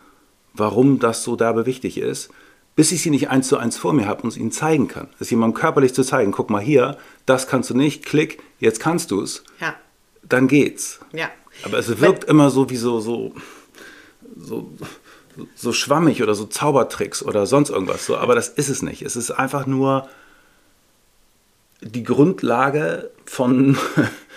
warum 0.53 1.00
das 1.00 1.24
so 1.24 1.38
derbe 1.38 1.65
wichtig 1.65 1.98
ist, 1.98 2.29
bis 2.75 2.91
ich 2.91 3.01
sie 3.01 3.10
nicht 3.10 3.29
eins 3.29 3.48
zu 3.48 3.55
eins 3.57 3.77
vor 3.77 3.93
mir 3.93 4.05
habe 4.05 4.24
und 4.24 4.27
es 4.31 4.38
ihnen 4.38 4.51
zeigen 4.51 4.89
kann. 4.89 5.07
Es 5.22 5.29
jemandem 5.29 5.57
körperlich 5.57 5.93
zu 5.93 6.03
zeigen, 6.03 6.33
guck 6.33 6.50
mal 6.50 6.62
hier, 6.62 6.98
das 7.25 7.48
kannst 7.48 7.69
du 7.69 7.74
nicht, 7.74 8.03
klick, 8.05 8.43
jetzt 8.60 8.81
kannst 8.81 9.12
du 9.12 9.22
es. 9.22 9.45
Ja. 9.62 9.75
Dann 10.24 10.50
geht's. 10.50 11.00
Ja. 11.13 11.29
Aber 11.63 11.79
es 11.79 12.01
wirkt 12.01 12.25
immer 12.25 12.50
so 12.50 12.69
wie 12.69 12.75
so, 12.75 13.00
so, 13.00 13.33
so, 14.36 14.74
so 15.55 15.73
schwammig 15.73 16.21
oder 16.21 16.35
so 16.35 16.45
Zaubertricks 16.45 17.23
oder 17.23 17.45
sonst 17.45 17.69
irgendwas. 17.69 18.05
So. 18.05 18.17
Aber 18.17 18.35
das 18.35 18.49
ist 18.49 18.69
es 18.69 18.81
nicht. 18.81 19.01
Es 19.01 19.15
ist 19.15 19.31
einfach 19.31 19.65
nur 19.65 20.07
die 21.81 22.03
Grundlage 22.03 23.11
von, 23.25 23.77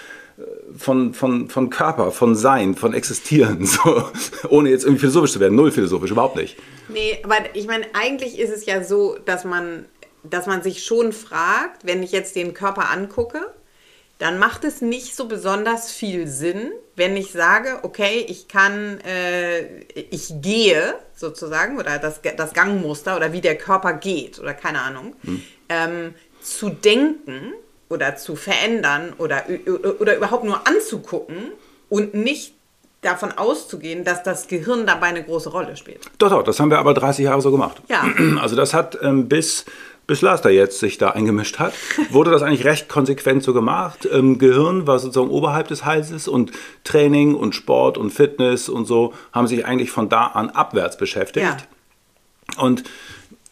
von, 0.77 1.15
von, 1.15 1.49
von 1.49 1.71
Körper, 1.71 2.11
von 2.11 2.35
Sein, 2.35 2.75
von 2.75 2.95
Existieren. 2.95 3.67
So. 3.67 4.05
Ohne 4.49 4.71
jetzt 4.71 4.85
irgendwie 4.85 5.01
philosophisch 5.01 5.33
zu 5.33 5.41
werden. 5.41 5.55
Null 5.55 5.71
philosophisch, 5.71 6.11
überhaupt 6.11 6.37
nicht. 6.37 6.57
Nee, 6.89 7.19
aber 7.23 7.37
ich 7.55 7.67
meine, 7.67 7.87
eigentlich 7.95 8.39
ist 8.39 8.51
es 8.51 8.67
ja 8.67 8.85
so, 8.85 9.17
dass 9.25 9.45
man, 9.45 9.87
dass 10.23 10.47
man 10.47 10.63
sich 10.63 10.85
schon 10.85 11.13
fragt, 11.13 11.85
wenn 11.85 12.03
ich 12.03 12.13
jetzt 12.13 12.37
den 12.37 12.55
Körper 12.55 12.91
angucke, 12.91 13.53
dann 14.19 14.39
macht 14.39 14.65
es 14.65 14.81
nicht 14.81 15.15
so 15.15 15.27
besonders 15.27 15.93
viel 15.93 16.27
Sinn, 16.27 16.71
wenn 16.95 17.17
ich 17.17 17.33
sage, 17.33 17.81
okay, 17.83 18.25
ich 18.29 18.49
kann, 18.49 18.99
äh, 19.01 19.81
ich 20.11 20.41
gehe 20.41 20.95
sozusagen 21.15 21.79
oder 21.79 21.99
das, 21.99 22.21
das 22.37 22.55
Gangmuster 22.55 23.17
oder 23.17 23.33
wie 23.33 23.43
der 23.43 23.57
Körper 23.57 23.93
geht 23.93 24.39
oder 24.39 24.55
keine 24.55 24.81
Ahnung, 24.81 25.15
hm. 25.23 25.43
ähm, 25.69 26.15
zu 26.41 26.71
denken 26.71 27.53
oder 27.89 28.17
zu 28.17 28.37
verändern 28.37 29.13
oder, 29.19 29.45
oder 30.01 30.17
überhaupt 30.17 30.45
nur 30.45 30.67
anzugucken 30.67 31.53
und 31.89 32.15
nicht 32.15 32.55
davon 33.03 33.33
auszugehen, 33.33 34.05
dass 34.05 34.23
das 34.23 34.49
Gehirn 34.49 34.87
dabei 34.87 35.09
eine 35.09 35.23
große 35.23 35.51
Rolle 35.51 35.77
spielt. 35.77 36.01
Doch, 36.19 36.31
doch, 36.31 36.43
das 36.43 36.59
haben 36.59 36.71
wir 36.71 36.79
aber 36.79 36.95
30 36.95 37.25
Jahre 37.25 37.41
so 37.41 37.51
gemacht. 37.51 37.81
Ja. 37.89 38.05
Also 38.41 38.57
das 38.57 38.75
hat 38.75 38.99
ähm, 39.03 39.29
bis, 39.29 39.65
bis 40.07 40.23
Laster 40.23 40.51
jetzt 40.51 40.79
sich 40.79 40.99
da 40.99 41.11
eingemischt 41.11 41.59
hat, 41.59 41.75
wurde 42.11 42.31
das 42.31 42.43
eigentlich 42.43 42.65
recht 42.65 42.89
konsequent 42.89 43.43
so 43.43 43.53
gemacht. 43.53 44.09
Ähm, 44.11 44.39
Gehirn 44.39 44.87
war 44.87 44.99
sozusagen 44.99 45.31
oberhalb 45.31 45.69
des 45.69 45.85
Halses 45.85 46.29
und 46.29 46.53
Training 46.85 47.35
und 47.35 47.55
Sport 47.55 47.99
und 47.99 48.11
Fitness 48.11 48.69
und 48.69 48.87
so 48.87 49.15
haben 49.33 49.47
sich 49.47 49.67
eigentlich 49.67 49.91
von 49.91 50.09
da 50.09 50.27
an 50.27 50.51
abwärts 50.51 50.97
beschäftigt. 50.97 51.47
Ja. 51.47 52.63
Und 52.63 52.85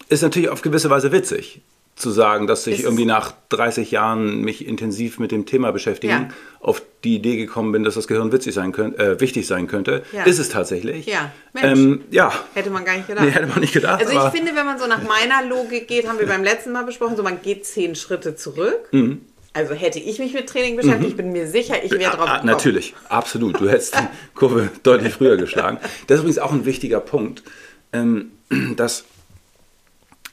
ist 0.09 0.23
natürlich 0.23 0.49
auf 0.49 0.63
gewisse 0.63 0.91
Weise 0.91 1.13
witzig 1.13 1.61
zu 1.97 2.11
sagen, 2.11 2.47
dass 2.49 2.67
ich 2.67 2.83
irgendwie 2.83 3.05
nach 3.05 3.33
30 3.51 3.93
Jahren 3.93 4.41
mich 4.41 4.67
intensiv 4.67 5.21
mit 5.21 5.31
dem 5.31 5.47
Thema 5.47 5.71
beschäftigen, 5.71 6.13
ja. 6.13 6.29
auf 6.59 6.83
die 7.05 7.15
Idee 7.15 7.37
gekommen 7.37 7.71
bin, 7.71 7.85
dass 7.85 7.95
das 7.95 8.09
Gehirn 8.09 8.33
witzig 8.33 8.53
sein 8.53 8.73
könnte, 8.73 8.99
äh, 8.99 9.21
wichtig 9.21 9.47
sein 9.47 9.69
könnte. 9.69 10.03
Ja. 10.13 10.25
Ist 10.25 10.41
es 10.41 10.49
tatsächlich. 10.49 11.07
Ja. 11.07 11.31
Ähm, 11.57 12.03
ja. 12.11 12.33
Hätte 12.55 12.71
man 12.71 12.85
gar 12.85 12.97
nicht 12.97 13.07
gedacht. 13.07 13.25
Nee, 13.25 13.31
hätte 13.31 13.47
man 13.47 13.61
nicht 13.61 13.73
gedacht. 13.73 14.05
Also 14.05 14.13
ich 14.13 14.33
finde, 14.33 14.57
wenn 14.57 14.67
man 14.67 14.79
so 14.79 14.87
nach 14.87 15.03
meiner 15.03 15.49
Logik 15.49 15.87
geht, 15.87 16.09
haben 16.09 16.19
wir 16.19 16.27
beim 16.27 16.43
letzten 16.43 16.73
Mal 16.73 16.85
besprochen, 16.85 17.17
so 17.17 17.23
man 17.23 17.41
geht 17.43 17.65
zehn 17.65 17.95
Schritte 17.95 18.35
zurück. 18.35 18.89
Mhm. 18.91 19.21
Also 19.53 19.75
hätte 19.75 20.01
ich 20.01 20.19
mich 20.19 20.35
mit 20.35 20.49
Training 20.49 20.75
beschäftigt, 20.75 21.03
mhm. 21.03 21.09
ich 21.11 21.17
bin 21.17 21.31
mir 21.31 21.47
sicher, 21.47 21.77
ich 21.85 21.93
wäre 21.93 22.17
drauf 22.17 22.27
gekommen. 22.27 22.47
Natürlich, 22.47 22.93
absolut. 23.09 23.61
Du 23.61 23.69
hättest 23.69 23.95
die 23.95 24.35
Kurve 24.35 24.69
deutlich 24.83 25.15
früher 25.15 25.37
geschlagen. 25.37 25.79
Das 26.09 26.17
ist 26.17 26.23
übrigens 26.23 26.41
auch 26.41 26.51
ein 26.51 26.65
wichtiger 26.65 26.99
Punkt, 26.99 27.45
ähm, 27.93 28.33
dass 28.77 29.05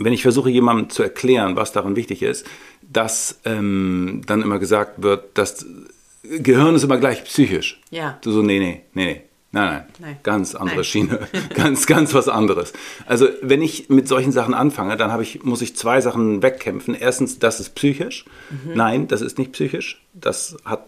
wenn 0.03 0.13
ich 0.13 0.22
versuche, 0.22 0.50
jemandem 0.50 0.89
zu 0.89 1.03
erklären, 1.03 1.55
was 1.55 1.72
daran 1.72 1.96
wichtig 1.96 2.22
ist, 2.22 2.46
dass 2.81 3.39
ähm, 3.46 4.22
dann 4.25 4.41
immer 4.41 4.60
gesagt 4.60 5.01
wird, 5.01 5.29
das 5.36 5.65
Gehirn 6.24 6.75
ist 6.75 6.84
immer 6.84 6.98
gleich 6.98 7.24
psychisch. 7.24 7.81
Ja. 7.89 8.17
Du 8.22 8.31
so, 8.31 8.41
nee, 8.41 8.60
nee, 8.60 8.81
nee, 8.93 9.05
nee. 9.05 9.22
Nein, 9.53 9.70
nein, 9.70 9.86
nein, 10.00 10.17
ganz 10.24 10.55
andere 10.55 10.77
nein. 10.77 10.86
Schiene, 10.86 11.27
ganz, 11.55 11.86
ganz 11.86 12.13
was 12.13 12.29
anderes. 12.29 12.72
Also 13.05 13.27
wenn 13.41 13.62
ich 13.62 13.89
mit 13.89 14.08
solchen 14.08 14.31
Sachen 14.31 14.53
anfange, 14.53 14.96
dann 14.96 15.22
ich, 15.22 15.43
muss 15.43 15.62
ich 15.62 15.75
zwei 15.75 16.00
Sachen 16.00 16.41
wegkämpfen. 16.41 16.96
Erstens, 16.96 17.38
das 17.38 17.60
ist 17.60 17.75
psychisch. 17.75 18.24
Mhm. 18.50 18.72
Nein, 18.75 19.08
das 19.10 19.20
ist 19.20 19.38
nicht 19.38 19.51
psychisch. 19.51 20.01
Das 20.13 20.55
hat 20.63 20.86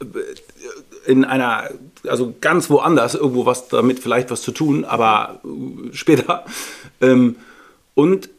äh, 0.00 0.04
in 1.10 1.24
einer, 1.24 1.70
also 2.06 2.34
ganz 2.40 2.70
woanders 2.70 3.16
irgendwo 3.16 3.46
was 3.46 3.66
damit 3.66 3.98
vielleicht 3.98 4.30
was 4.30 4.42
zu 4.42 4.52
tun, 4.52 4.84
aber 4.84 5.40
äh, 5.44 5.92
später. 5.92 6.44
Ähm, 7.00 7.34
und 7.94 8.30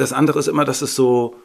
das 0.00 0.12
andere 0.12 0.38
ist 0.38 0.48
immer, 0.48 0.64
dass 0.64 0.82
es 0.82 0.94
so, 0.94 1.36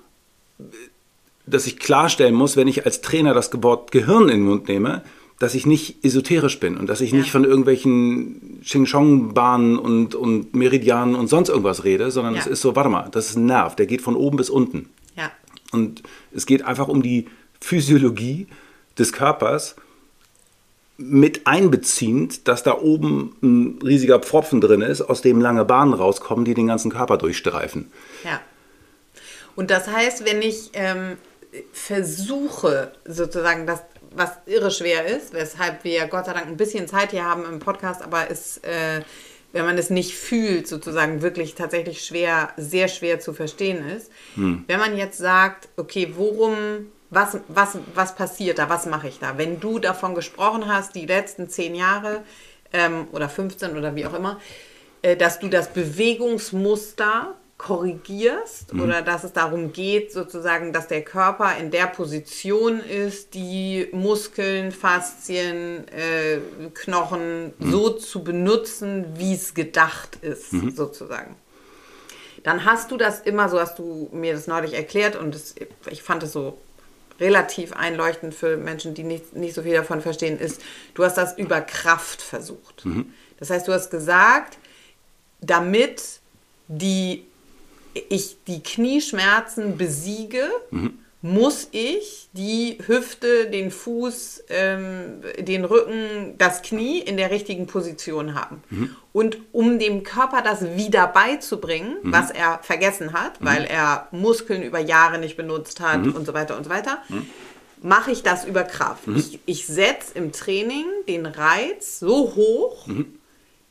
dass 1.46 1.68
ich 1.68 1.78
klarstellen 1.78 2.34
muss, 2.34 2.56
wenn 2.56 2.68
ich 2.68 2.86
als 2.86 3.02
Trainer 3.02 3.34
das 3.34 3.52
Wort 3.62 3.92
Gehirn 3.92 4.24
in 4.24 4.40
den 4.40 4.46
Mund 4.46 4.68
nehme, 4.68 5.04
dass 5.40 5.54
ich 5.54 5.66
nicht 5.66 6.04
esoterisch 6.04 6.60
bin 6.62 6.78
und 6.78 6.88
dass 6.88 7.02
ich 7.02 7.12
ja. 7.12 7.18
nicht 7.18 7.30
von 7.30 7.44
irgendwelchen 7.44 8.62
Xing-Shong-Bahnen 8.64 9.78
und, 9.78 10.16
und 10.16 10.56
Meridianen 10.56 11.16
und 11.16 11.28
sonst 11.28 11.50
irgendwas 11.50 11.84
rede, 11.84 12.10
sondern 12.10 12.36
ja. 12.36 12.40
es 12.40 12.48
ist 12.48 12.62
so, 12.62 12.76
warte 12.76 12.90
mal, 12.90 13.10
das 13.12 13.32
ist 13.32 13.36
ein 13.36 13.46
Nerv, 13.46 13.76
der 13.76 13.86
geht 13.86 14.02
von 14.02 14.16
oben 14.16 14.38
bis 14.38 14.50
unten. 14.50 14.90
Ja. 15.18 15.32
Und 15.74 16.04
es 16.32 16.46
geht 16.46 16.64
einfach 16.64 16.88
um 16.88 17.04
die 17.04 17.28
Physiologie 17.60 18.48
des 18.98 19.12
Körpers 19.12 19.76
mit 20.98 21.46
einbeziehend, 21.46 22.48
dass 22.48 22.64
da 22.64 22.80
oben 22.80 23.36
ein 23.42 23.80
riesiger 23.84 24.20
Pfropfen 24.20 24.62
drin 24.62 24.82
ist, 24.82 25.02
aus 25.02 25.22
dem 25.22 25.42
lange 25.42 25.66
Bahnen 25.66 25.94
rauskommen, 25.94 26.46
die 26.46 26.54
den 26.54 26.68
ganzen 26.68 26.92
Körper 26.92 27.18
durchstreifen. 27.18 27.92
Ja. 28.24 28.40
Und 29.56 29.72
das 29.72 29.88
heißt, 29.88 30.25
wenn 30.25 30.42
ich 30.42 30.72
ähm, 30.74 31.18
versuche, 31.72 32.94
sozusagen 33.06 33.66
das, 33.68 33.82
was 34.12 34.32
irre 34.46 34.72
schwer 34.72 35.06
ist, 35.06 35.34
weshalb 35.34 35.84
wir 35.84 36.08
Gott 36.08 36.25
sei 36.25 36.34
Dank 36.34 36.48
ein 36.48 36.58
bisschen 36.58 36.88
Zeit 36.88 37.12
hier 37.12 37.25
haben 37.25 37.46
im 37.46 37.60
Podcast, 37.60 38.02
aber 38.02 38.30
ist, 38.30 38.64
äh, 38.66 39.02
wenn 39.52 39.66
man 39.66 39.78
es 39.78 39.90
nicht 39.90 40.16
fühlt, 40.16 40.68
sozusagen 40.68 41.22
wirklich 41.22 41.56
tatsächlich 41.56 42.04
schwer, 42.04 42.50
sehr 42.58 42.88
schwer 42.88 43.20
zu 43.20 43.34
verstehen 43.34 43.86
ist. 43.90 44.12
Hm. 44.36 44.64
Wenn 44.68 44.80
man 44.80 44.98
jetzt 44.98 45.18
sagt, 45.18 45.70
okay, 45.78 46.14
worum 46.16 46.88
was, 47.16 47.40
was, 47.48 47.78
was 47.96 48.14
passiert 48.16 48.60
da? 48.60 48.70
Was 48.70 48.86
mache 48.86 49.08
ich 49.08 49.20
da? 49.20 49.38
Wenn 49.38 49.60
du 49.60 49.80
davon 49.80 50.14
gesprochen 50.14 50.68
hast, 50.68 50.94
die 50.94 51.06
letzten 51.06 51.50
zehn 51.50 51.74
Jahre 51.74 52.24
ähm, 52.74 53.08
oder 53.12 53.30
15 53.30 53.78
oder 53.78 53.96
wie 53.96 54.06
auch 54.06 54.14
immer, 54.14 54.40
äh, 55.02 55.16
dass 55.16 55.40
du 55.40 55.48
das 55.48 55.70
Bewegungsmuster 55.74 57.34
korrigierst 57.58 58.74
mhm. 58.74 58.82
oder 58.82 59.02
dass 59.02 59.24
es 59.24 59.32
darum 59.32 59.72
geht, 59.72 60.12
sozusagen, 60.12 60.74
dass 60.74 60.88
der 60.88 61.04
Körper 61.04 61.56
in 61.58 61.72
der 61.72 61.88
Position 61.88 62.82
ist, 62.82 63.34
die 63.34 63.88
Muskeln, 63.94 64.74
Faszien, 64.74 65.88
äh, 65.88 66.40
Knochen 66.74 67.54
mhm. 67.58 67.72
so 67.72 67.90
zu 67.92 68.24
benutzen, 68.24 69.06
wie 69.16 69.34
es 69.34 69.54
gedacht 69.54 70.18
ist, 70.22 70.52
mhm. 70.52 70.72
sozusagen. 70.72 71.38
Dann 72.44 72.66
hast 72.66 72.92
du 72.92 72.98
das 72.98 73.22
immer, 73.22 73.48
so 73.48 73.60
hast 73.60 73.80
du 73.80 74.10
mir 74.12 74.34
das 74.34 74.48
neulich 74.48 74.74
erklärt 74.74 75.16
und 75.16 75.34
das, 75.34 75.56
ich 75.90 76.04
fand 76.04 76.24
es 76.24 76.34
so 76.34 76.58
relativ 77.20 77.74
einleuchtend 77.74 78.34
für 78.34 78.58
Menschen, 78.58 78.94
die 78.94 79.04
nicht, 79.04 79.36
nicht 79.36 79.54
so 79.54 79.64
viel 79.64 79.74
davon 79.74 80.02
verstehen, 80.02 80.40
ist, 80.40 80.62
du 80.94 81.04
hast 81.04 81.18
das 81.18 81.38
über 81.38 81.62
Kraft 81.62 82.22
versucht. 82.22 82.86
Mhm. 82.86 83.14
Das 83.40 83.50
heißt, 83.50 83.68
du 83.68 83.74
hast 83.74 83.90
gesagt, 83.90 84.58
damit 85.42 86.20
die, 86.68 87.26
ich 88.10 88.38
die 88.48 88.64
Knieschmerzen 88.64 89.78
besiege, 89.78 90.50
mhm 90.72 91.05
muss 91.25 91.70
ich 91.72 92.29
die 92.34 92.77
Hüfte, 92.86 93.50
den 93.50 93.72
Fuß, 93.72 94.44
ähm, 94.50 95.22
den 95.39 95.65
Rücken, 95.65 96.36
das 96.38 96.62
Knie 96.62 97.00
in 97.00 97.17
der 97.17 97.32
richtigen 97.32 97.65
Position 97.65 98.36
haben. 98.36 98.62
Mhm. 98.70 98.96
Und 99.12 99.38
um 99.51 99.79
dem 99.79 100.03
Körper 100.03 100.44
das 100.44 100.75
wieder 100.75 101.08
beizubringen, 101.08 101.96
mhm. 102.03 102.13
was 102.13 102.29
er 102.29 102.60
vergessen 102.62 103.13
hat, 103.13 103.41
mhm. 103.41 103.46
weil 103.46 103.65
er 103.65 104.08
Muskeln 104.12 104.62
über 104.62 104.77
Jahre 104.77 105.17
nicht 105.17 105.36
benutzt 105.36 105.79
hat 105.79 106.05
mhm. 106.05 106.12
und 106.12 106.27
so 106.27 106.36
weiter 106.36 106.55
und 106.55 106.65
so 106.65 106.70
weiter, 106.70 107.00
mhm. 107.10 107.25
mache 107.82 108.12
ich 108.12 108.22
das 108.22 108.46
über 108.46 108.63
Kraft. 108.63 109.08
Mhm. 109.08 109.15
Ich, 109.15 109.39
ich 109.48 109.65
setze 109.65 110.13
im 110.13 110.32
Training 110.32 110.86
den 111.08 111.25
Reiz 111.25 112.00
so 112.00 112.36
hoch, 112.36 112.86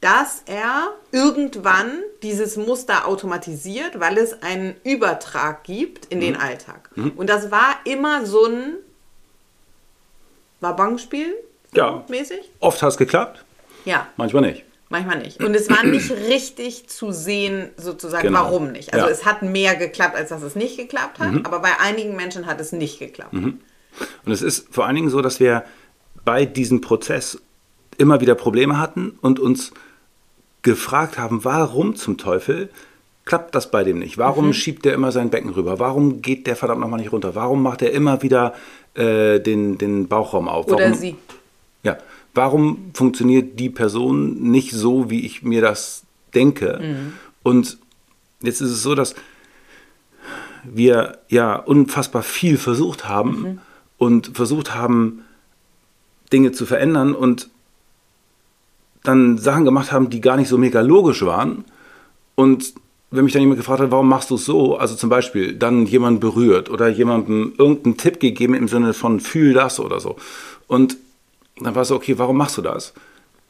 dass 0.04 0.42
er 0.44 0.90
irgendwann 1.12 1.90
dieses 2.22 2.58
Muster 2.58 3.08
automatisiert, 3.08 4.00
weil 4.00 4.18
es 4.18 4.42
einen 4.42 4.76
Übertrag 4.84 5.64
gibt 5.64 6.04
in 6.06 6.18
mhm. 6.18 6.22
den 6.22 6.36
Alltag. 6.36 6.90
Mhm. 6.94 7.12
Und 7.12 7.30
das 7.30 7.50
war 7.50 7.76
immer 7.84 8.26
so 8.26 8.44
ein 8.44 8.74
Wabangspiel 10.60 11.34
ja. 11.72 12.04
mäßig. 12.08 12.50
Oft 12.60 12.82
hat 12.82 12.90
es 12.90 12.96
geklappt. 12.98 13.46
Ja. 13.86 14.06
Manchmal 14.18 14.42
nicht. 14.42 14.64
Manchmal 14.90 15.20
nicht. 15.20 15.42
Und 15.42 15.54
es 15.56 15.70
war 15.70 15.82
nicht 15.84 16.10
richtig 16.10 16.86
zu 16.90 17.10
sehen, 17.10 17.70
sozusagen, 17.78 18.26
genau. 18.26 18.40
warum 18.40 18.72
nicht. 18.72 18.92
Also 18.92 19.06
ja. 19.06 19.10
es 19.10 19.24
hat 19.24 19.40
mehr 19.40 19.74
geklappt, 19.74 20.16
als 20.16 20.28
dass 20.28 20.42
es 20.42 20.54
nicht 20.54 20.76
geklappt 20.76 21.18
hat, 21.18 21.32
mhm. 21.32 21.46
aber 21.46 21.60
bei 21.60 21.80
einigen 21.80 22.14
Menschen 22.14 22.44
hat 22.44 22.60
es 22.60 22.72
nicht 22.72 22.98
geklappt. 22.98 23.32
Mhm. 23.32 23.60
Und 24.26 24.32
es 24.32 24.42
ist 24.42 24.66
vor 24.70 24.84
allen 24.84 24.96
Dingen 24.96 25.08
so, 25.08 25.22
dass 25.22 25.40
wir 25.40 25.64
bei 26.26 26.44
diesem 26.44 26.82
Prozess 26.82 27.40
immer 27.96 28.20
wieder 28.20 28.34
Probleme 28.34 28.78
hatten 28.78 29.18
und 29.22 29.40
uns 29.40 29.72
gefragt 30.64 31.16
haben, 31.16 31.44
warum 31.44 31.94
zum 31.94 32.18
Teufel 32.18 32.68
klappt 33.24 33.54
das 33.54 33.70
bei 33.70 33.84
dem 33.84 34.00
nicht? 34.00 34.18
Warum 34.18 34.48
mhm. 34.48 34.52
schiebt 34.52 34.84
der 34.84 34.94
immer 34.94 35.12
sein 35.12 35.30
Becken 35.30 35.50
rüber? 35.50 35.78
Warum 35.78 36.20
geht 36.20 36.48
der 36.48 36.56
verdammt 36.56 36.80
nochmal 36.80 36.98
nicht 36.98 37.12
runter? 37.12 37.36
Warum 37.36 37.62
macht 37.62 37.82
er 37.82 37.92
immer 37.92 38.22
wieder 38.22 38.54
äh, 38.94 39.38
den, 39.38 39.78
den 39.78 40.08
Bauchraum 40.08 40.48
auf? 40.48 40.66
Oder 40.66 40.86
warum, 40.86 40.94
sie. 40.94 41.16
Ja. 41.84 41.98
Warum 42.34 42.90
funktioniert 42.94 43.60
die 43.60 43.70
Person 43.70 44.50
nicht 44.50 44.72
so, 44.72 45.08
wie 45.08 45.24
ich 45.24 45.44
mir 45.44 45.62
das 45.62 46.04
denke. 46.34 46.80
Und 47.42 47.78
jetzt 48.42 48.60
ist 48.60 48.70
es 48.70 48.82
so, 48.82 48.94
dass 48.94 49.14
wir 50.64 51.18
ja 51.28 51.56
unfassbar 51.56 52.22
viel 52.22 52.58
versucht 52.58 53.08
haben 53.08 53.60
und 53.98 54.32
versucht 54.34 54.74
haben, 54.74 55.24
Dinge 56.32 56.52
zu 56.52 56.66
verändern 56.66 57.14
und 57.14 57.50
dann 59.04 59.38
Sachen 59.38 59.64
gemacht 59.64 59.92
haben, 59.92 60.10
die 60.10 60.20
gar 60.20 60.36
nicht 60.36 60.48
so 60.48 60.58
mega 60.58 60.80
logisch 60.80 61.24
waren. 61.24 61.64
Und 62.34 62.74
wenn 63.12 63.22
mich 63.24 63.32
dann 63.32 63.42
jemand 63.42 63.60
gefragt 63.60 63.80
hat, 63.80 63.92
warum 63.92 64.08
machst 64.08 64.30
du 64.30 64.34
es 64.34 64.44
so, 64.44 64.76
also 64.76 64.96
zum 64.96 65.08
Beispiel 65.08 65.54
dann 65.54 65.86
jemand 65.86 66.18
berührt 66.20 66.68
oder 66.68 66.88
jemandem 66.88 67.52
irgendeinen 67.56 67.96
Tipp 67.96 68.18
gegeben 68.18 68.54
im 68.54 68.66
Sinne 68.66 68.92
von 68.92 69.20
fühl 69.20 69.52
das 69.52 69.78
oder 69.78 70.00
so. 70.00 70.16
Und 70.66 70.96
dann 71.60 71.76
war 71.76 71.82
es 71.82 71.88
so, 71.88 71.94
okay, 71.94 72.18
warum 72.18 72.36
machst 72.36 72.58
du 72.58 72.62
das? 72.62 72.92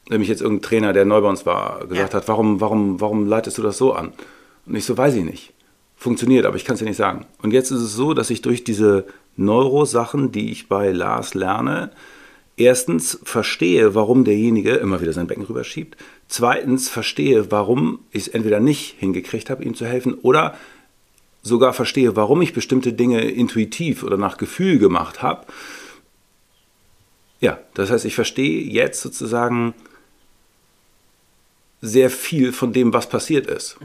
Wenn 0.07 0.19
mich 0.19 0.29
jetzt 0.29 0.41
irgendein 0.41 0.61
Trainer, 0.61 0.93
der 0.93 1.05
neu 1.05 1.21
bei 1.21 1.29
uns 1.29 1.47
war, 1.47 1.79
gesagt 1.87 2.13
Ja. 2.13 2.19
hat, 2.19 2.27
warum, 2.27 2.61
warum, 2.61 3.01
warum 3.01 3.25
leitest 3.25 3.57
du 3.57 3.63
das 3.63 3.79
so 3.79 3.93
an? 3.93 4.13
Und 4.67 4.75
ich 4.75 4.85
so, 4.85 4.95
weiß 4.95 5.15
ich 5.15 5.23
nicht. 5.23 5.53
Funktioniert, 5.95 6.45
aber 6.45 6.57
ich 6.57 6.65
kann 6.65 6.75
es 6.75 6.79
dir 6.79 6.85
nicht 6.85 6.97
sagen. 6.97 7.25
Und 7.41 7.51
jetzt 7.51 7.71
ist 7.71 7.81
es 7.81 7.93
so, 7.95 8.13
dass 8.13 8.29
ich 8.29 8.41
durch 8.43 8.63
diese 8.63 9.05
Neurosachen, 9.37 10.31
die 10.31 10.51
ich 10.51 10.67
bei 10.67 10.91
Lars 10.91 11.33
lerne, 11.33 11.89
erstens 12.57 13.19
verstehe, 13.23 13.95
warum 13.95 14.23
derjenige 14.23 14.71
immer 14.75 15.01
wieder 15.01 15.13
sein 15.13 15.27
Becken 15.27 15.45
rüberschiebt. 15.45 15.97
Zweitens 16.27 16.89
verstehe, 16.89 17.51
warum 17.51 17.99
ich 18.11 18.23
es 18.23 18.27
entweder 18.29 18.59
nicht 18.59 18.95
hingekriegt 18.97 19.49
habe, 19.49 19.63
ihm 19.63 19.75
zu 19.75 19.85
helfen, 19.85 20.13
oder 20.15 20.55
sogar 21.41 21.73
verstehe, 21.73 22.15
warum 22.15 22.41
ich 22.41 22.53
bestimmte 22.53 22.93
Dinge 22.93 23.21
intuitiv 23.21 24.03
oder 24.03 24.17
nach 24.17 24.37
Gefühl 24.37 24.79
gemacht 24.79 25.21
habe. 25.21 25.45
Ja, 27.39 27.59
das 27.75 27.91
heißt, 27.91 28.05
ich 28.05 28.15
verstehe 28.15 28.61
jetzt 28.61 29.01
sozusagen 29.01 29.75
sehr 31.81 32.09
viel 32.09 32.51
von 32.51 32.73
dem, 32.73 32.93
was 32.93 33.07
passiert 33.07 33.45
ist. 33.47 33.77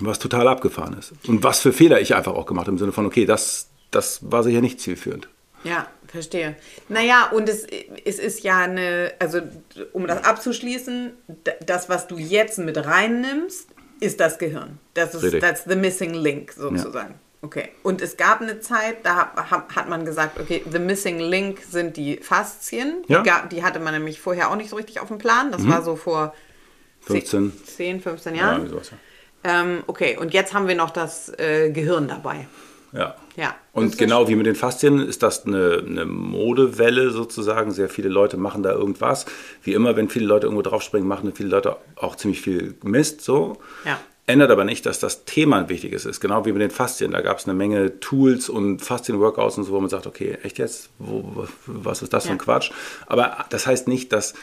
Was 0.00 0.18
total 0.18 0.48
abgefahren 0.48 0.96
ist. 0.98 1.12
Und 1.28 1.44
was 1.44 1.60
für 1.60 1.72
Fehler 1.72 2.00
ich 2.00 2.14
einfach 2.14 2.32
auch 2.32 2.46
gemacht 2.46 2.66
habe, 2.66 2.74
im 2.74 2.78
Sinne 2.78 2.92
von, 2.92 3.06
okay, 3.06 3.26
das, 3.26 3.68
das 3.90 4.30
war 4.30 4.42
sicher 4.42 4.62
nicht 4.62 4.80
zielführend. 4.80 5.28
Ja, 5.64 5.86
verstehe. 6.08 6.56
Naja, 6.88 7.28
und 7.32 7.48
es, 7.48 7.64
es 8.04 8.18
ist 8.18 8.42
ja 8.42 8.58
eine, 8.58 9.12
also 9.18 9.40
um 9.92 10.06
das 10.06 10.24
abzuschließen, 10.24 11.12
das, 11.64 11.88
was 11.88 12.06
du 12.08 12.18
jetzt 12.18 12.58
mit 12.58 12.76
reinnimmst, 12.84 13.68
ist 14.00 14.18
das 14.18 14.38
Gehirn. 14.38 14.78
Das 14.94 15.14
ist 15.14 15.40
that's 15.40 15.64
the 15.64 15.76
missing 15.76 16.14
link 16.14 16.52
sozusagen. 16.52 17.14
Okay. 17.44 17.70
Und 17.82 18.00
es 18.02 18.16
gab 18.16 18.40
eine 18.40 18.60
Zeit, 18.60 18.98
da 19.04 19.16
ha- 19.36 19.50
ha- 19.50 19.66
hat 19.74 19.88
man 19.88 20.04
gesagt, 20.04 20.38
okay, 20.38 20.62
the 20.70 20.78
missing 20.78 21.18
link 21.18 21.60
sind 21.68 21.96
die 21.96 22.16
Faszien. 22.18 23.02
Ja. 23.08 23.20
Mhm. 23.22 23.48
Die, 23.50 23.62
hatte 23.64 23.78
man 23.80 23.94
nämlich 23.94 24.20
vorher 24.20 24.50
auch 24.50 24.56
nicht 24.56 24.70
so 24.70 24.76
richtig 24.76 25.00
auf 25.00 25.08
dem 25.08 25.18
Plan. 25.18 25.50
Das 25.52 25.66
war 25.66 25.82
so 25.82 25.96
vor 25.96 26.34
15. 27.02 27.52
10, 27.64 28.00
15 28.00 28.34
Ja, 28.34 28.42
Jahren. 28.42 28.64
wie 28.64 28.68
sowas, 28.68 28.90
ja. 28.92 29.60
ähm, 29.62 29.82
okay, 29.88 30.16
und 30.16 30.32
jetzt 30.34 30.54
haben 30.54 30.68
wir 30.68 30.76
noch 30.76 30.90
das 30.90 31.30
äh, 31.38 31.70
Gehirn 31.70 32.06
dabei. 32.06 32.46
Ja. 32.92 33.16
Ja. 33.36 33.54
Und 33.72 33.96
genau 33.96 34.28
wie 34.28 34.34
mit 34.34 34.46
den 34.46 34.54
Faszien 34.54 34.98
ist 34.98 35.22
das 35.22 35.46
eine, 35.46 35.82
eine 35.86 36.04
Modewelle 36.04 37.10
sozusagen. 37.10 37.70
Sehr 37.70 37.88
viele 37.88 38.10
Leute 38.10 38.36
machen 38.36 38.62
da 38.62 38.72
irgendwas. 38.72 39.24
Wie 39.62 39.72
immer, 39.72 39.96
wenn 39.96 40.08
viele 40.10 40.26
Leute 40.26 40.46
irgendwo 40.46 40.62
draufspringen, 40.62 41.08
machen 41.08 41.32
viele 41.34 41.48
Leute 41.48 41.76
auch 41.96 42.16
ziemlich 42.16 42.42
viel 42.42 42.74
Mist. 42.82 43.22
So. 43.22 43.56
Ja. 43.84 43.98
Ändert 44.26 44.50
aber 44.50 44.64
nicht, 44.64 44.86
dass 44.86 45.00
das 45.00 45.24
Thema 45.24 45.58
ein 45.58 45.68
wichtiges 45.68 46.04
ist. 46.04 46.20
Genau 46.20 46.44
wie 46.44 46.52
mit 46.52 46.62
den 46.62 46.70
Faszien. 46.70 47.10
Da 47.10 47.22
gab 47.22 47.38
es 47.38 47.44
eine 47.44 47.54
Menge 47.54 47.98
Tools 47.98 48.48
und 48.48 48.80
Faszien-Workouts 48.80 49.58
und 49.58 49.64
so, 49.64 49.72
wo 49.72 49.80
man 49.80 49.90
sagt, 49.90 50.06
okay, 50.06 50.38
echt 50.42 50.58
jetzt? 50.58 50.90
Wo, 50.98 51.48
was 51.66 52.02
ist 52.02 52.12
das 52.12 52.26
für 52.26 52.32
ein 52.32 52.38
Ja. 52.38 52.44
Quatsch? 52.44 52.70
Aber 53.06 53.44
das 53.50 53.66
heißt 53.66 53.88
nicht, 53.88 54.12
dass 54.12 54.34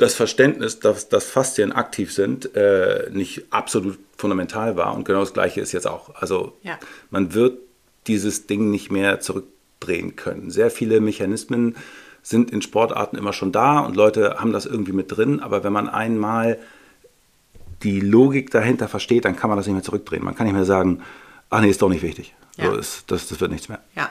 das 0.00 0.14
Verständnis, 0.14 0.80
dass, 0.80 1.08
dass 1.08 1.24
Faszien 1.24 1.72
aktiv 1.72 2.12
sind, 2.12 2.54
äh, 2.56 3.08
nicht 3.12 3.44
absolut 3.50 3.98
fundamental 4.16 4.76
war. 4.76 4.94
Und 4.94 5.04
genau 5.04 5.20
das 5.20 5.32
Gleiche 5.32 5.60
ist 5.60 5.72
jetzt 5.72 5.86
auch. 5.86 6.14
Also 6.14 6.56
Ja. 6.62 6.78
man 7.10 7.34
wird 7.34 7.58
dieses 8.06 8.46
Ding 8.46 8.70
nicht 8.70 8.90
mehr 8.90 9.20
zurückdrehen 9.20 10.16
können. 10.16 10.50
Sehr 10.50 10.70
viele 10.70 11.00
Mechanismen 11.00 11.76
sind 12.22 12.50
in 12.50 12.60
Sportarten 12.62 13.16
immer 13.16 13.32
schon 13.32 13.52
da 13.52 13.80
und 13.80 13.96
Leute 13.96 14.36
haben 14.38 14.52
das 14.52 14.66
irgendwie 14.66 14.92
mit 14.92 15.14
drin. 15.16 15.40
Aber 15.40 15.64
wenn 15.64 15.72
man 15.72 15.88
einmal 15.88 16.58
die 17.82 18.00
Logik 18.00 18.50
dahinter 18.50 18.88
versteht, 18.88 19.24
dann 19.24 19.36
kann 19.36 19.48
man 19.48 19.56
das 19.56 19.66
nicht 19.66 19.74
mehr 19.74 19.82
zurückdrehen. 19.82 20.24
Man 20.24 20.34
kann 20.34 20.46
nicht 20.46 20.54
mehr 20.56 20.64
sagen, 20.66 21.00
ach 21.48 21.60
nee, 21.60 21.70
ist 21.70 21.80
doch 21.82 21.88
nicht 21.88 22.02
wichtig. 22.02 22.34
Ja. 22.56 22.66
So 22.70 22.76
ist, 22.76 23.04
das, 23.10 23.28
das 23.28 23.40
wird 23.40 23.50
nichts 23.52 23.68
mehr. 23.68 23.80
Ja. 23.96 24.10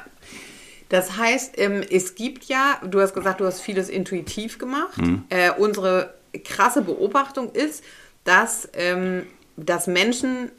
Das 0.90 1.18
heißt, 1.18 1.54
ähm, 1.58 1.84
es 1.90 2.16
gibt 2.16 2.46
ja, 2.46 2.80
du 2.86 3.00
hast 3.00 3.14
gesagt, 3.14 3.40
du 3.42 3.46
hast 3.46 3.62
vieles 3.62 3.90
intuitiv 3.90 4.58
gemacht. 4.58 4.98
Mhm. 4.98 5.24
Äh, 5.30 5.52
unsere 5.58 6.14
krasse 6.44 6.82
Beobachtung 6.82 7.52
ist, 7.54 7.84
dass, 8.24 8.68
ähm, 8.74 9.26
dass 9.56 9.88
Menschen 9.88 10.52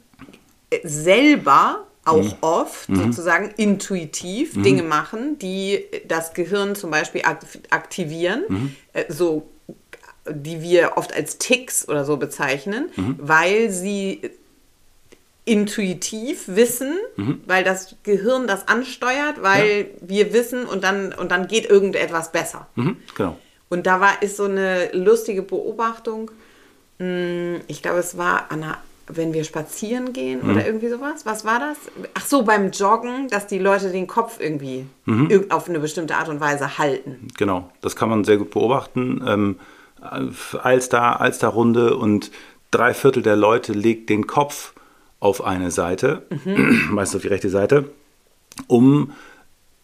selber 0.83 1.85
auch 2.03 2.15
Mhm. 2.23 2.33
oft 2.41 2.87
sozusagen 2.95 3.51
intuitiv 3.57 4.59
Dinge 4.61 4.81
machen, 4.83 5.37
die 5.37 5.85
das 6.07 6.33
Gehirn 6.33 6.75
zum 6.75 6.89
Beispiel 6.89 7.21
ak 7.23 7.41
aktivieren, 7.69 8.43
Mhm. 8.47 8.75
äh, 8.93 9.05
so 9.09 9.47
die 10.29 10.61
wir 10.61 10.93
oft 10.97 11.13
als 11.13 11.37
Ticks 11.39 11.87
oder 11.87 12.05
so 12.05 12.17
bezeichnen, 12.17 12.89
Mhm. 12.95 13.15
weil 13.19 13.69
sie 13.71 14.21
intuitiv 15.51 16.43
wissen, 16.47 16.93
Mhm. 17.17 17.41
weil 17.45 17.63
das 17.63 17.95
Gehirn 18.03 18.47
das 18.47 18.67
ansteuert, 18.69 19.41
weil 19.41 19.87
wir 20.01 20.31
wissen 20.33 20.65
und 20.65 20.83
dann, 20.83 21.13
und 21.13 21.29
dann 21.31 21.47
geht 21.47 21.69
irgendetwas 21.69 22.31
besser. 22.31 22.67
Mhm, 22.75 22.97
genau. 23.15 23.37
Und 23.69 23.85
da 23.85 23.99
war, 23.99 24.21
ist 24.21 24.37
so 24.37 24.45
eine 24.45 24.91
lustige 24.93 25.41
Beobachtung. 25.41 26.31
Hm, 26.99 27.61
Ich 27.67 27.81
glaube, 27.81 27.99
es 27.99 28.17
war 28.17 28.45
an 28.51 28.63
einer, 28.63 28.77
wenn 29.07 29.33
wir 29.33 29.43
spazieren 29.43 30.13
gehen 30.13 30.39
Mhm. 30.41 30.49
oder 30.51 30.65
irgendwie 30.65 30.87
sowas. 30.89 31.25
Was 31.25 31.43
war 31.43 31.59
das? 31.59 31.77
Ach 32.13 32.25
so, 32.25 32.43
beim 32.43 32.71
Joggen, 32.71 33.27
dass 33.29 33.45
die 33.47 33.59
Leute 33.59 33.91
den 33.91 34.07
Kopf 34.07 34.39
irgendwie 34.39 34.85
Mhm. 35.05 35.45
auf 35.49 35.67
eine 35.67 35.79
bestimmte 35.79 36.15
Art 36.15 36.29
und 36.29 36.39
Weise 36.39 36.77
halten. 36.77 37.27
Genau, 37.37 37.69
das 37.81 37.95
kann 37.97 38.09
man 38.09 38.23
sehr 38.23 38.37
gut 38.37 38.51
beobachten. 38.51 39.21
Ähm, 39.27 39.59
Alster, 40.63 41.19
Alsterrunde 41.21 41.95
und 41.97 42.31
drei 42.71 42.93
Viertel 42.93 43.21
der 43.21 43.35
Leute 43.35 43.73
legt 43.73 44.09
den 44.09 44.27
Kopf 44.27 44.73
auf 45.21 45.41
eine 45.45 45.71
Seite, 45.71 46.23
meistens 46.91 47.15
auf 47.15 47.21
die 47.21 47.29
rechte 47.29 47.49
Seite, 47.49 47.89
um 48.67 49.13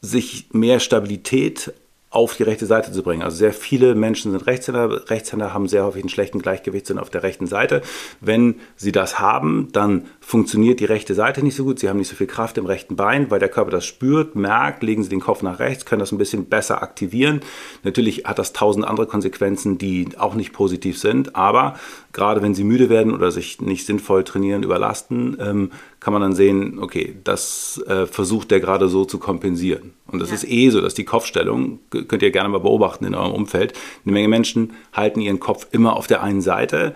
sich 0.01 0.47
mehr 0.51 0.81
Stabilität 0.81 1.71
auf 2.09 2.37
die 2.37 2.43
rechte 2.43 2.65
Seite 2.65 2.93
zu 2.93 3.03
bringen. 3.03 3.21
Also 3.21 3.35
sehr 3.35 3.51
viele 3.51 3.93
Menschen 3.93 4.31
sind 4.31 4.47
Rechtshänder. 4.47 5.09
Rechtshänder 5.09 5.53
haben 5.53 5.67
sehr 5.67 5.83
häufig 5.83 6.03
einen 6.03 6.09
schlechten 6.09 6.39
Gleichgewichtssinn 6.39 6.99
auf 6.99 7.09
der 7.09 7.23
rechten 7.23 7.47
Seite. 7.47 7.81
Wenn 8.21 8.55
sie 8.77 8.93
das 8.93 9.19
haben, 9.19 9.67
dann 9.73 10.05
funktioniert 10.21 10.79
die 10.79 10.85
rechte 10.85 11.13
Seite 11.15 11.43
nicht 11.43 11.55
so 11.55 11.65
gut. 11.65 11.79
Sie 11.79 11.89
haben 11.89 11.97
nicht 11.97 12.07
so 12.07 12.15
viel 12.15 12.27
Kraft 12.27 12.57
im 12.57 12.65
rechten 12.65 12.95
Bein, 12.95 13.29
weil 13.29 13.39
der 13.39 13.49
Körper 13.49 13.71
das 13.71 13.85
spürt, 13.85 14.35
merkt, 14.35 14.83
legen 14.83 15.03
sie 15.03 15.09
den 15.09 15.19
Kopf 15.19 15.41
nach 15.41 15.59
rechts, 15.59 15.85
können 15.85 15.99
das 15.99 16.13
ein 16.13 16.17
bisschen 16.17 16.45
besser 16.45 16.81
aktivieren. 16.81 17.41
Natürlich 17.83 18.23
hat 18.23 18.39
das 18.39 18.53
tausend 18.53 18.85
andere 18.85 19.05
Konsequenzen, 19.05 19.77
die 19.77 20.07
auch 20.17 20.35
nicht 20.35 20.53
positiv 20.53 20.97
sind, 20.97 21.35
aber 21.35 21.77
gerade 22.13 22.41
wenn 22.41 22.55
sie 22.55 22.63
müde 22.63 22.89
werden 22.89 23.13
oder 23.13 23.31
sich 23.31 23.59
nicht 23.59 23.85
sinnvoll 23.85 24.23
trainieren, 24.23 24.63
überlasten, 24.63 25.37
ähm, 25.41 25.71
kann 25.99 26.13
man 26.13 26.21
dann 26.21 26.33
sehen, 26.33 26.79
okay, 26.79 27.17
das 27.25 27.83
äh, 27.85 28.05
versucht 28.05 28.51
der 28.51 28.61
gerade 28.61 28.87
so 28.87 29.03
zu 29.03 29.19
kompensieren. 29.19 29.93
Und 30.11 30.19
das 30.19 30.29
Ja. 30.29 30.35
ist 30.35 30.47
eh 30.49 30.69
so, 30.69 30.81
dass 30.81 30.93
die 30.93 31.03
Kopfstellung, 31.05 31.79
könnt 31.89 32.21
ihr 32.21 32.31
gerne 32.31 32.49
mal 32.49 32.59
beobachten 32.59 33.05
in 33.05 33.15
eurem 33.15 33.33
Umfeld, 33.33 33.73
eine 34.05 34.13
Menge 34.13 34.27
Menschen 34.27 34.73
halten 34.93 35.19
ihren 35.21 35.39
Kopf 35.39 35.67
immer 35.71 35.95
auf 35.95 36.07
der 36.07 36.23
einen 36.23 36.41
Seite 36.41 36.95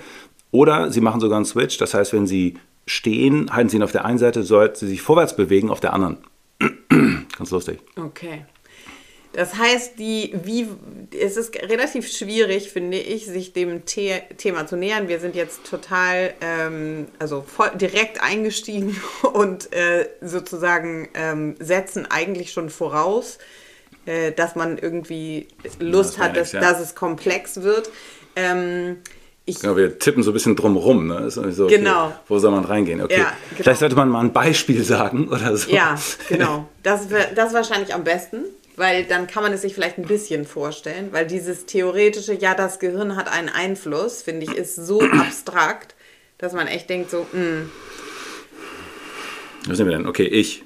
oder 0.51 0.91
sie 0.91 1.01
machen 1.01 1.19
sogar 1.21 1.37
einen 1.37 1.45
Switch. 1.45 1.77
Das 1.77 1.93
heißt, 1.93 2.13
wenn 2.13 2.27
sie 2.27 2.55
stehen, 2.87 3.53
halten 3.53 3.69
sie 3.69 3.77
ihn 3.77 3.83
auf 3.83 3.91
der 3.91 4.05
einen 4.05 4.17
Seite, 4.17 4.43
sollten 4.43 4.75
sie 4.75 4.87
sich 4.87 5.01
vorwärts 5.01 5.35
bewegen 5.35 5.69
auf 5.69 5.79
der 5.79 5.93
anderen. 5.93 6.17
Ganz 6.89 7.51
lustig. 7.51 7.79
Okay. 7.97 8.45
Das 9.33 9.55
heißt, 9.55 9.97
die, 9.97 10.33
wie, 10.43 10.67
es 11.17 11.37
ist 11.37 11.55
relativ 11.55 12.11
schwierig, 12.11 12.69
finde 12.69 12.97
ich, 12.97 13.25
sich 13.25 13.53
dem 13.53 13.81
The 13.85 14.19
Thema 14.37 14.67
zu 14.67 14.75
nähern. 14.75 15.07
Wir 15.07 15.19
sind 15.19 15.35
jetzt 15.35 15.63
total, 15.63 16.33
ähm, 16.41 17.07
also 17.17 17.41
voll, 17.41 17.71
direkt 17.75 18.21
eingestiegen 18.21 19.01
und 19.33 19.71
äh, 19.73 20.09
sozusagen 20.21 21.07
ähm, 21.13 21.55
setzen 21.59 22.05
eigentlich 22.09 22.51
schon 22.51 22.69
voraus, 22.69 23.37
äh, 24.05 24.33
dass 24.33 24.55
man 24.55 24.77
irgendwie 24.77 25.47
Lust 25.79 26.17
das 26.17 26.19
hat, 26.19 26.35
dass, 26.35 26.51
ja. 26.51 26.59
dass 26.59 26.81
es 26.81 26.93
komplex 26.93 27.61
wird. 27.61 27.89
Ähm, 28.35 28.97
ich, 29.45 29.59
Genau, 29.59 29.75
wir 29.75 29.97
tippen 29.97 30.23
so 30.23 30.31
ein 30.31 30.33
bisschen 30.33 30.55
drumrum. 30.55 31.07
Ne? 31.07 31.29
So, 31.31 31.41
okay, 31.41 31.77
Genau. 31.77 32.13
Wo 32.27 32.37
soll 32.37 32.51
man 32.51 32.65
reingehen? 32.65 33.01
Okay. 33.01 33.19
Ja, 33.19 33.33
genau. 33.49 33.63
Vielleicht 33.63 33.79
sollte 33.79 33.95
man 33.95 34.09
mal 34.09 34.21
ein 34.21 34.33
Beispiel 34.33 34.83
sagen 34.83 35.29
oder 35.29 35.55
so. 35.55 35.71
Ja, 35.71 35.97
genau. 36.27 36.67
Das, 36.83 37.07
das 37.35 37.47
ist 37.47 37.53
wahrscheinlich 37.53 37.93
am 37.93 38.03
besten, 38.03 38.43
weil 38.75 39.03
dann 39.05 39.27
kann 39.27 39.43
man 39.43 39.53
es 39.53 39.61
sich 39.61 39.73
vielleicht 39.73 39.97
ein 39.97 40.05
bisschen 40.05 40.45
vorstellen, 40.45 41.09
weil 41.11 41.27
dieses 41.27 41.65
theoretische, 41.65 42.33
ja, 42.33 42.53
das 42.55 42.79
Gehirn 42.79 43.15
hat 43.15 43.31
einen 43.31 43.49
Einfluss, 43.49 44.21
finde 44.21 44.45
ich, 44.45 44.55
ist 44.55 44.75
so 44.75 45.01
abstrakt, 45.11 45.95
dass 46.37 46.53
man 46.53 46.67
echt 46.67 46.89
denkt 46.89 47.11
so, 47.11 47.25
hm, 47.31 47.63
mh, 47.63 47.69
Was 49.67 49.77
sind 49.77 49.87
wir 49.87 49.95
denn? 49.95 50.07
Okay, 50.07 50.25
ich. 50.25 50.63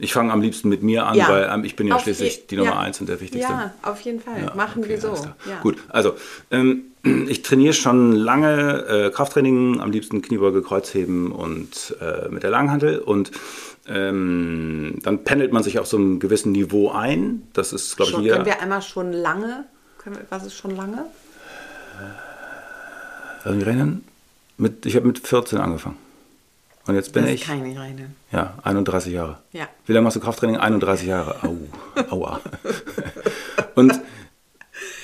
Ich 0.00 0.12
fange 0.12 0.32
am 0.32 0.40
liebsten 0.40 0.68
mit 0.68 0.82
mir 0.82 1.06
an, 1.06 1.16
Ja. 1.16 1.28
weil 1.28 1.50
ähm, 1.52 1.64
ich 1.64 1.76
bin 1.76 1.86
ja 1.86 1.96
Auf 1.96 2.02
schließlich 2.02 2.46
die 2.46 2.56
Nummer 2.56 2.70
ja. 2.70 2.80
eins 2.80 3.00
und 3.00 3.08
der 3.08 3.20
Wichtigste. 3.20 3.52
Ja, 3.52 3.74
auf 3.82 4.00
jeden 4.00 4.20
Fall. 4.20 4.42
Ja, 4.42 4.54
Machen 4.54 4.82
okay, 4.82 4.90
wir 4.90 5.00
so. 5.00 5.14
Gut, 5.62 5.76
also 5.88 6.14
ähm, 6.50 6.84
ich 7.28 7.42
trainiere 7.42 7.74
schon 7.74 8.12
lange 8.12 8.86
äh, 8.86 9.10
Krafttraining, 9.10 9.80
am 9.80 9.90
liebsten 9.90 10.22
Kniebeuge, 10.22 10.62
Kreuzheben 10.62 11.32
und 11.32 11.96
äh, 12.00 12.28
mit 12.28 12.42
der 12.42 12.50
Langhantel 12.50 12.98
und 12.98 13.30
ähm, 13.88 14.98
dann 15.02 15.24
pendelt 15.24 15.52
man 15.52 15.62
sich 15.62 15.78
auf 15.78 15.86
so 15.86 15.96
einem 15.96 16.20
gewissen 16.20 16.52
Niveau 16.52 16.90
ein. 16.90 17.42
Das 17.52 17.72
ist, 17.72 17.96
glaube 17.96 18.12
ich, 18.12 18.18
hier. 18.18 18.32
können 18.34 18.46
wir 18.46 18.60
einmal 18.60 18.82
schon 18.82 19.12
lange? 19.12 19.64
Können 19.98 20.16
wir, 20.16 20.24
was 20.30 20.46
ist 20.46 20.54
schon 20.54 20.76
lange? 20.76 21.04
Lass 23.44 23.54
mich 23.54 23.66
rechnen. 23.66 24.04
Mit, 24.58 24.86
ich 24.86 24.96
habe 24.96 25.06
mit 25.06 25.26
14 25.26 25.58
angefangen. 25.58 25.96
Und 26.90 26.96
jetzt 26.96 27.12
bin 27.12 27.22
das 27.24 27.32
ich 27.32 27.42
kann 27.42 27.58
ich 27.58 27.62
nicht 27.64 27.78
rechnen. 27.80 28.14
ja, 28.32 28.54
31 28.62 29.12
Jahre. 29.12 29.38
Ja. 29.52 29.68
Wie 29.86 29.92
lange 29.92 30.04
machst 30.04 30.16
du 30.16 30.20
Krafttraining? 30.20 30.56
31 30.56 31.06
Jahre. 31.06 31.36
Au, 31.42 31.56
aua. 32.10 32.40
Und 33.74 34.00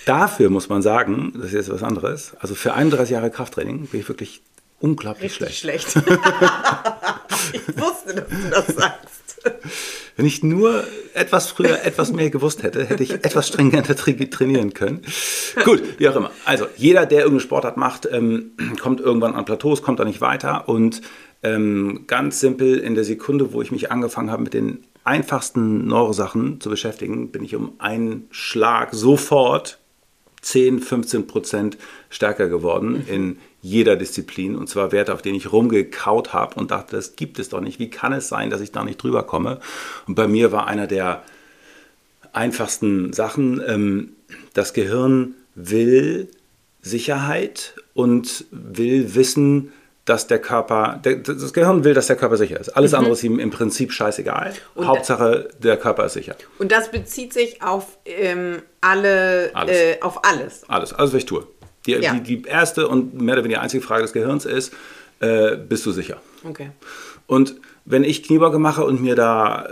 dafür 0.04 0.50
muss 0.50 0.68
man 0.68 0.82
sagen, 0.82 1.32
das 1.36 1.46
ist 1.46 1.52
jetzt 1.54 1.70
was 1.72 1.82
anderes, 1.82 2.32
also 2.40 2.54
für 2.54 2.74
31 2.74 3.12
Jahre 3.12 3.30
Krafttraining 3.30 3.86
bin 3.86 4.00
ich 4.00 4.08
wirklich 4.08 4.42
unglaublich 4.80 5.40
Richtig 5.40 5.58
schlecht. 5.58 5.90
schlecht. 5.92 6.06
ich 7.52 7.66
wusste, 7.78 8.14
dass 8.14 8.28
du 8.28 8.50
das 8.50 8.66
sagst. 8.76 9.12
Wenn 10.16 10.26
ich 10.26 10.42
nur 10.42 10.82
etwas 11.14 11.48
früher 11.50 11.84
etwas 11.84 12.10
mehr 12.10 12.30
gewusst 12.30 12.62
hätte, 12.62 12.84
hätte 12.86 13.02
ich 13.02 13.12
etwas 13.12 13.48
stringenter 13.48 13.94
tra- 13.96 14.30
trainieren 14.30 14.72
können. 14.74 15.02
Gut, 15.64 15.82
wie 15.98 16.08
auch 16.08 16.16
immer. 16.16 16.30
Also 16.44 16.66
jeder, 16.76 17.06
der 17.06 17.18
irgendeinen 17.20 17.40
Sportart 17.40 17.76
macht, 17.76 18.08
ähm, 18.10 18.52
kommt 18.80 19.00
irgendwann 19.00 19.34
an 19.34 19.44
Plateaus, 19.44 19.82
kommt 19.82 20.00
da 20.00 20.04
nicht 20.04 20.20
weiter. 20.20 20.68
Und 20.68 21.02
ähm, 21.46 22.04
ganz 22.06 22.40
simpel, 22.40 22.78
in 22.78 22.94
der 22.94 23.04
Sekunde, 23.04 23.52
wo 23.52 23.62
ich 23.62 23.70
mich 23.70 23.92
angefangen 23.92 24.30
habe, 24.30 24.42
mit 24.42 24.54
den 24.54 24.84
einfachsten 25.04 25.86
Neurosachen 25.86 26.60
zu 26.60 26.68
beschäftigen, 26.68 27.30
bin 27.30 27.44
ich 27.44 27.54
um 27.54 27.72
einen 27.78 28.26
Schlag 28.30 28.92
sofort 28.92 29.78
10, 30.42 30.80
15 30.80 31.26
Prozent 31.26 31.78
stärker 32.10 32.48
geworden 32.48 33.04
in 33.06 33.38
jeder 33.62 33.96
Disziplin. 33.96 34.56
Und 34.56 34.68
zwar 34.68 34.92
Werte, 34.92 35.14
auf 35.14 35.22
denen 35.22 35.36
ich 35.36 35.52
rumgekaut 35.52 36.32
habe 36.32 36.58
und 36.58 36.70
dachte, 36.70 36.96
das 36.96 37.16
gibt 37.16 37.38
es 37.38 37.48
doch 37.48 37.60
nicht. 37.60 37.78
Wie 37.78 37.90
kann 37.90 38.12
es 38.12 38.28
sein, 38.28 38.50
dass 38.50 38.60
ich 38.60 38.72
da 38.72 38.84
nicht 38.84 39.02
drüber 39.02 39.22
komme? 39.22 39.60
Und 40.06 40.16
bei 40.16 40.26
mir 40.26 40.50
war 40.52 40.66
einer 40.66 40.86
der 40.86 41.22
einfachsten 42.32 43.12
Sachen, 43.12 43.62
ähm, 43.66 44.12
das 44.54 44.72
Gehirn 44.72 45.34
will 45.54 46.28
Sicherheit 46.82 47.74
und 47.94 48.44
will 48.50 49.14
wissen, 49.14 49.72
dass 50.06 50.26
der 50.28 50.38
Körper, 50.38 50.98
der, 51.04 51.16
das 51.16 51.52
Gehirn 51.52 51.84
will, 51.84 51.92
dass 51.92 52.06
der 52.06 52.16
Körper 52.16 52.36
sicher 52.38 52.58
ist. 52.58 52.70
Alles 52.70 52.94
andere 52.94 53.12
ist 53.12 53.22
ihm 53.24 53.38
im 53.38 53.50
Prinzip 53.50 53.92
scheißegal. 53.92 54.50
Mhm. 54.52 54.56
Und- 54.80 54.86
Hauptsache, 54.86 55.48
der 55.58 55.76
Körper 55.76 56.06
ist 56.06 56.14
sicher. 56.14 56.34
Und 56.58 56.72
das 56.72 56.90
bezieht 56.90 57.32
sich 57.32 57.60
auf 57.60 57.98
ähm, 58.04 58.62
alle, 58.80 59.50
Alles. 59.52 59.76
Äh, 59.76 59.96
auf 60.00 60.24
alles. 60.24 60.62
Alles, 60.68 60.92
alles, 60.94 61.12
was 61.12 61.18
ich 61.18 61.26
tue. 61.26 61.46
Die, 61.86 61.92
Ja. 61.92 62.14
die, 62.14 62.22
die 62.22 62.48
erste 62.48 62.88
und 62.88 63.20
mehr 63.20 63.34
oder 63.34 63.44
weniger 63.44 63.60
einzige 63.60 63.82
Frage 63.82 64.02
des 64.02 64.12
Gehirns 64.12 64.44
ist, 64.44 64.72
äh, 65.20 65.56
bist 65.56 65.84
du 65.86 65.92
sicher? 65.92 66.18
Okay. 66.48 66.70
Und 67.26 67.56
wenn 67.84 68.04
ich 68.04 68.22
Kniebeuge 68.22 68.58
mache 68.58 68.84
und 68.84 69.00
mir 69.02 69.14
da 69.16 69.68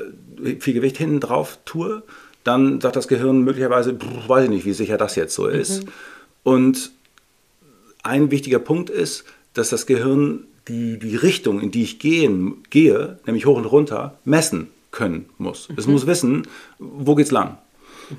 viel 0.60 0.74
Gewicht 0.74 0.96
hinten 0.98 1.20
drauf 1.20 1.58
tue, 1.64 2.02
dann 2.42 2.80
sagt 2.80 2.96
das 2.96 3.08
Gehirn 3.08 3.42
möglicherweise, 3.42 3.94
"Pff, 3.94 4.28
weiß 4.28 4.44
ich 4.44 4.50
nicht, 4.50 4.64
wie 4.66 4.72
sicher 4.72 4.96
das 4.98 5.14
jetzt 5.16 5.34
so 5.34 5.46
ist. 5.46 5.84
Und 6.42 6.90
ein 8.02 8.30
wichtiger 8.30 8.58
Punkt 8.58 8.90
ist, 8.90 9.24
dass 9.54 9.70
das 9.70 9.86
Gehirn 9.86 10.44
die, 10.68 10.98
die 10.98 11.16
Richtung, 11.16 11.60
in 11.60 11.70
die 11.70 11.82
ich 11.82 11.98
gehen, 11.98 12.62
gehe, 12.70 13.18
nämlich 13.26 13.46
hoch 13.46 13.56
und 13.56 13.66
runter, 13.66 14.16
messen 14.24 14.68
können 14.90 15.26
muss. 15.38 15.68
Es 15.76 15.86
muss 15.86 16.06
wissen, 16.06 16.46
wo 16.78 17.14
geht's 17.14 17.30
lang. 17.30 17.58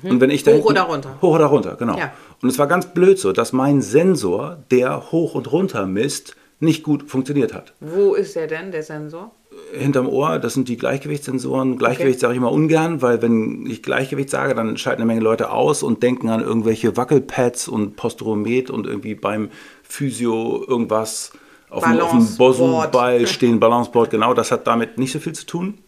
Und 0.02 0.20
wenn 0.20 0.30
ich 0.30 0.42
da 0.42 0.52
Hoch 0.52 0.56
hinten- 0.56 0.70
oder 0.70 0.82
runter. 0.82 1.18
Hoch 1.22 1.34
oder 1.34 1.46
runter, 1.46 1.76
genau. 1.78 1.96
Ja. 1.98 2.12
Und 2.42 2.48
es 2.48 2.58
war 2.58 2.66
ganz 2.66 2.86
blöd 2.86 3.18
so, 3.18 3.32
dass 3.32 3.52
mein 3.52 3.82
Sensor, 3.82 4.58
der 4.70 5.10
hoch 5.12 5.34
und 5.34 5.50
runter 5.52 5.86
misst, 5.86 6.36
nicht 6.58 6.82
gut 6.82 7.10
funktioniert 7.10 7.52
hat 7.52 7.74
Wo 7.80 8.14
ist 8.14 8.34
der 8.34 8.46
denn, 8.46 8.72
der 8.72 8.82
Sensor? 8.82 9.30
hinterm 9.72 10.08
Ohr, 10.08 10.38
das 10.38 10.54
sind 10.54 10.68
die 10.68 10.76
Gleichgewichtssensoren. 10.76 11.78
Gleichgewicht 11.78 12.20
sage 12.20 12.34
ich 12.34 12.38
immer 12.38 12.52
ungern, 12.52 13.02
weil 13.02 13.22
wenn 13.22 13.66
ich 13.66 13.82
Gleichgewicht 13.82 14.30
sage, 14.30 14.54
dann 14.54 14.76
schalten 14.76 15.02
eine 15.02 15.06
Menge 15.06 15.22
Leute 15.22 15.50
aus 15.50 15.82
und 15.82 16.02
denken 16.02 16.28
an 16.28 16.40
irgendwelche 16.40 16.96
Wackelpads 16.96 17.68
und 17.68 17.96
Posturomet 17.96 18.70
und 18.70 18.86
irgendwie 18.86 19.14
beim 19.14 19.50
Physio 19.88 20.64
irgendwas 20.66 21.32
auf 21.70 21.84
dem, 21.84 22.00
auf 22.00 22.10
dem. 22.10 22.36
Bosenball 22.36 23.26
stehen, 23.26 23.60
Balanceboard, 23.60 24.10
genau, 24.10 24.34
das 24.34 24.50
hat 24.50 24.66
damit 24.66 24.98
nicht 24.98 25.12
so 25.12 25.18
viel 25.18 25.32
zu 25.34 25.46
tun. 25.46 25.78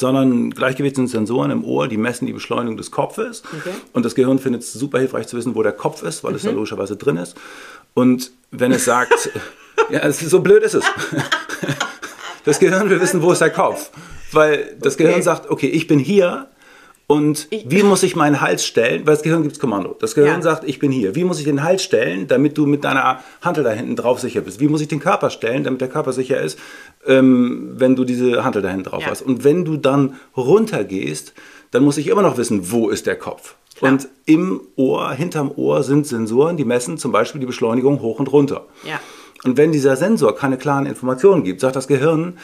Sondern 0.00 0.50
Gleichgewicht 0.50 0.96
sind 0.96 1.08
Sensoren 1.08 1.50
im 1.50 1.64
Ohr, 1.64 1.86
die 1.86 1.96
messen 1.98 2.26
die 2.26 2.32
Beschleunigung 2.32 2.76
des 2.76 2.90
Kopfes. 2.90 3.42
Okay. 3.58 3.74
Und 3.92 4.04
das 4.04 4.14
Gehirn 4.14 4.38
findet 4.38 4.62
es 4.62 4.72
super 4.72 4.98
hilfreich 4.98 5.26
zu 5.26 5.36
wissen, 5.36 5.54
wo 5.54 5.62
der 5.62 5.72
Kopf 5.72 6.02
ist, 6.02 6.24
weil 6.24 6.34
es 6.34 6.42
da 6.42 6.50
logischerweise 6.50 6.96
drin 6.96 7.18
ist. 7.18 7.36
Und 7.94 8.32
wenn 8.50 8.72
es 8.72 8.84
sagt, 8.84 9.30
ja, 9.90 10.00
es 10.00 10.22
ist, 10.22 10.30
so 10.30 10.40
blöd 10.40 10.62
ist 10.62 10.74
es. 10.74 10.84
Das 12.44 12.58
Gehirn 12.58 12.90
will 12.90 13.00
wissen, 13.00 13.22
wo 13.22 13.30
ist 13.30 13.40
der 13.40 13.50
Kopf. 13.50 13.90
Weil 14.32 14.76
das 14.80 14.94
Okay. 14.94 15.04
Gehirn 15.04 15.22
sagt, 15.22 15.48
okay, 15.48 15.68
ich 15.68 15.86
bin 15.86 16.00
hier 16.00 16.48
und 17.06 17.46
Ich- 17.50 17.64
wie 17.68 17.82
muss 17.82 18.02
ich 18.02 18.16
meinen 18.16 18.40
Hals 18.40 18.64
stellen? 18.64 19.06
Weil 19.06 19.14
das 19.14 19.22
Gehirn 19.22 19.42
gibt 19.42 19.58
Kommando. 19.58 19.96
Das 20.00 20.14
Gehirn 20.14 20.36
Ja. 20.36 20.42
sagt, 20.42 20.64
ich 20.64 20.78
bin 20.78 20.90
hier. 20.90 21.14
Wie 21.14 21.24
muss 21.24 21.38
ich 21.38 21.44
den 21.44 21.62
Hals 21.62 21.82
stellen, 21.82 22.26
damit 22.28 22.56
du 22.56 22.66
mit 22.66 22.84
deiner 22.84 23.20
Hantel 23.42 23.64
da 23.64 23.70
hinten 23.70 23.96
drauf 23.96 24.20
sicher 24.20 24.40
bist? 24.40 24.60
Wie 24.60 24.68
muss 24.68 24.80
ich 24.80 24.88
den 24.88 25.00
Körper 25.00 25.30
stellen, 25.30 25.64
damit 25.64 25.80
der 25.80 25.88
Körper 25.88 26.12
sicher 26.12 26.40
ist, 26.40 26.58
ähm, 27.06 27.72
wenn 27.76 27.96
du 27.96 28.04
diese 28.04 28.44
Hantel 28.44 28.62
da 28.62 28.68
hinten 28.70 28.84
drauf 28.84 29.02
Ja. 29.02 29.10
hast? 29.10 29.22
Und 29.22 29.44
wenn 29.44 29.64
du 29.64 29.76
dann 29.76 30.14
runtergehst, 30.36 31.32
dann 31.70 31.84
muss 31.84 31.96
ich 31.98 32.06
immer 32.08 32.22
noch 32.22 32.36
wissen, 32.36 32.70
wo 32.70 32.88
ist 32.88 33.06
der 33.06 33.16
Kopf? 33.16 33.56
Klar. 33.76 33.92
Und 33.92 34.08
im 34.26 34.60
Ohr, 34.76 35.12
hinterm 35.12 35.50
Ohr 35.56 35.82
sind 35.82 36.06
Sensoren, 36.06 36.56
die 36.56 36.64
messen 36.64 36.98
zum 36.98 37.10
Beispiel 37.12 37.40
die 37.40 37.46
Beschleunigung 37.46 38.00
hoch 38.00 38.18
und 38.20 38.30
runter. 38.30 38.66
Ja. 38.84 39.00
Und 39.44 39.56
wenn 39.56 39.72
dieser 39.72 39.96
Sensor 39.96 40.36
keine 40.36 40.56
klaren 40.56 40.86
Informationen 40.86 41.42
gibt, 41.42 41.60
sagt 41.60 41.74
das 41.74 41.88
Gehirn, 41.88 42.38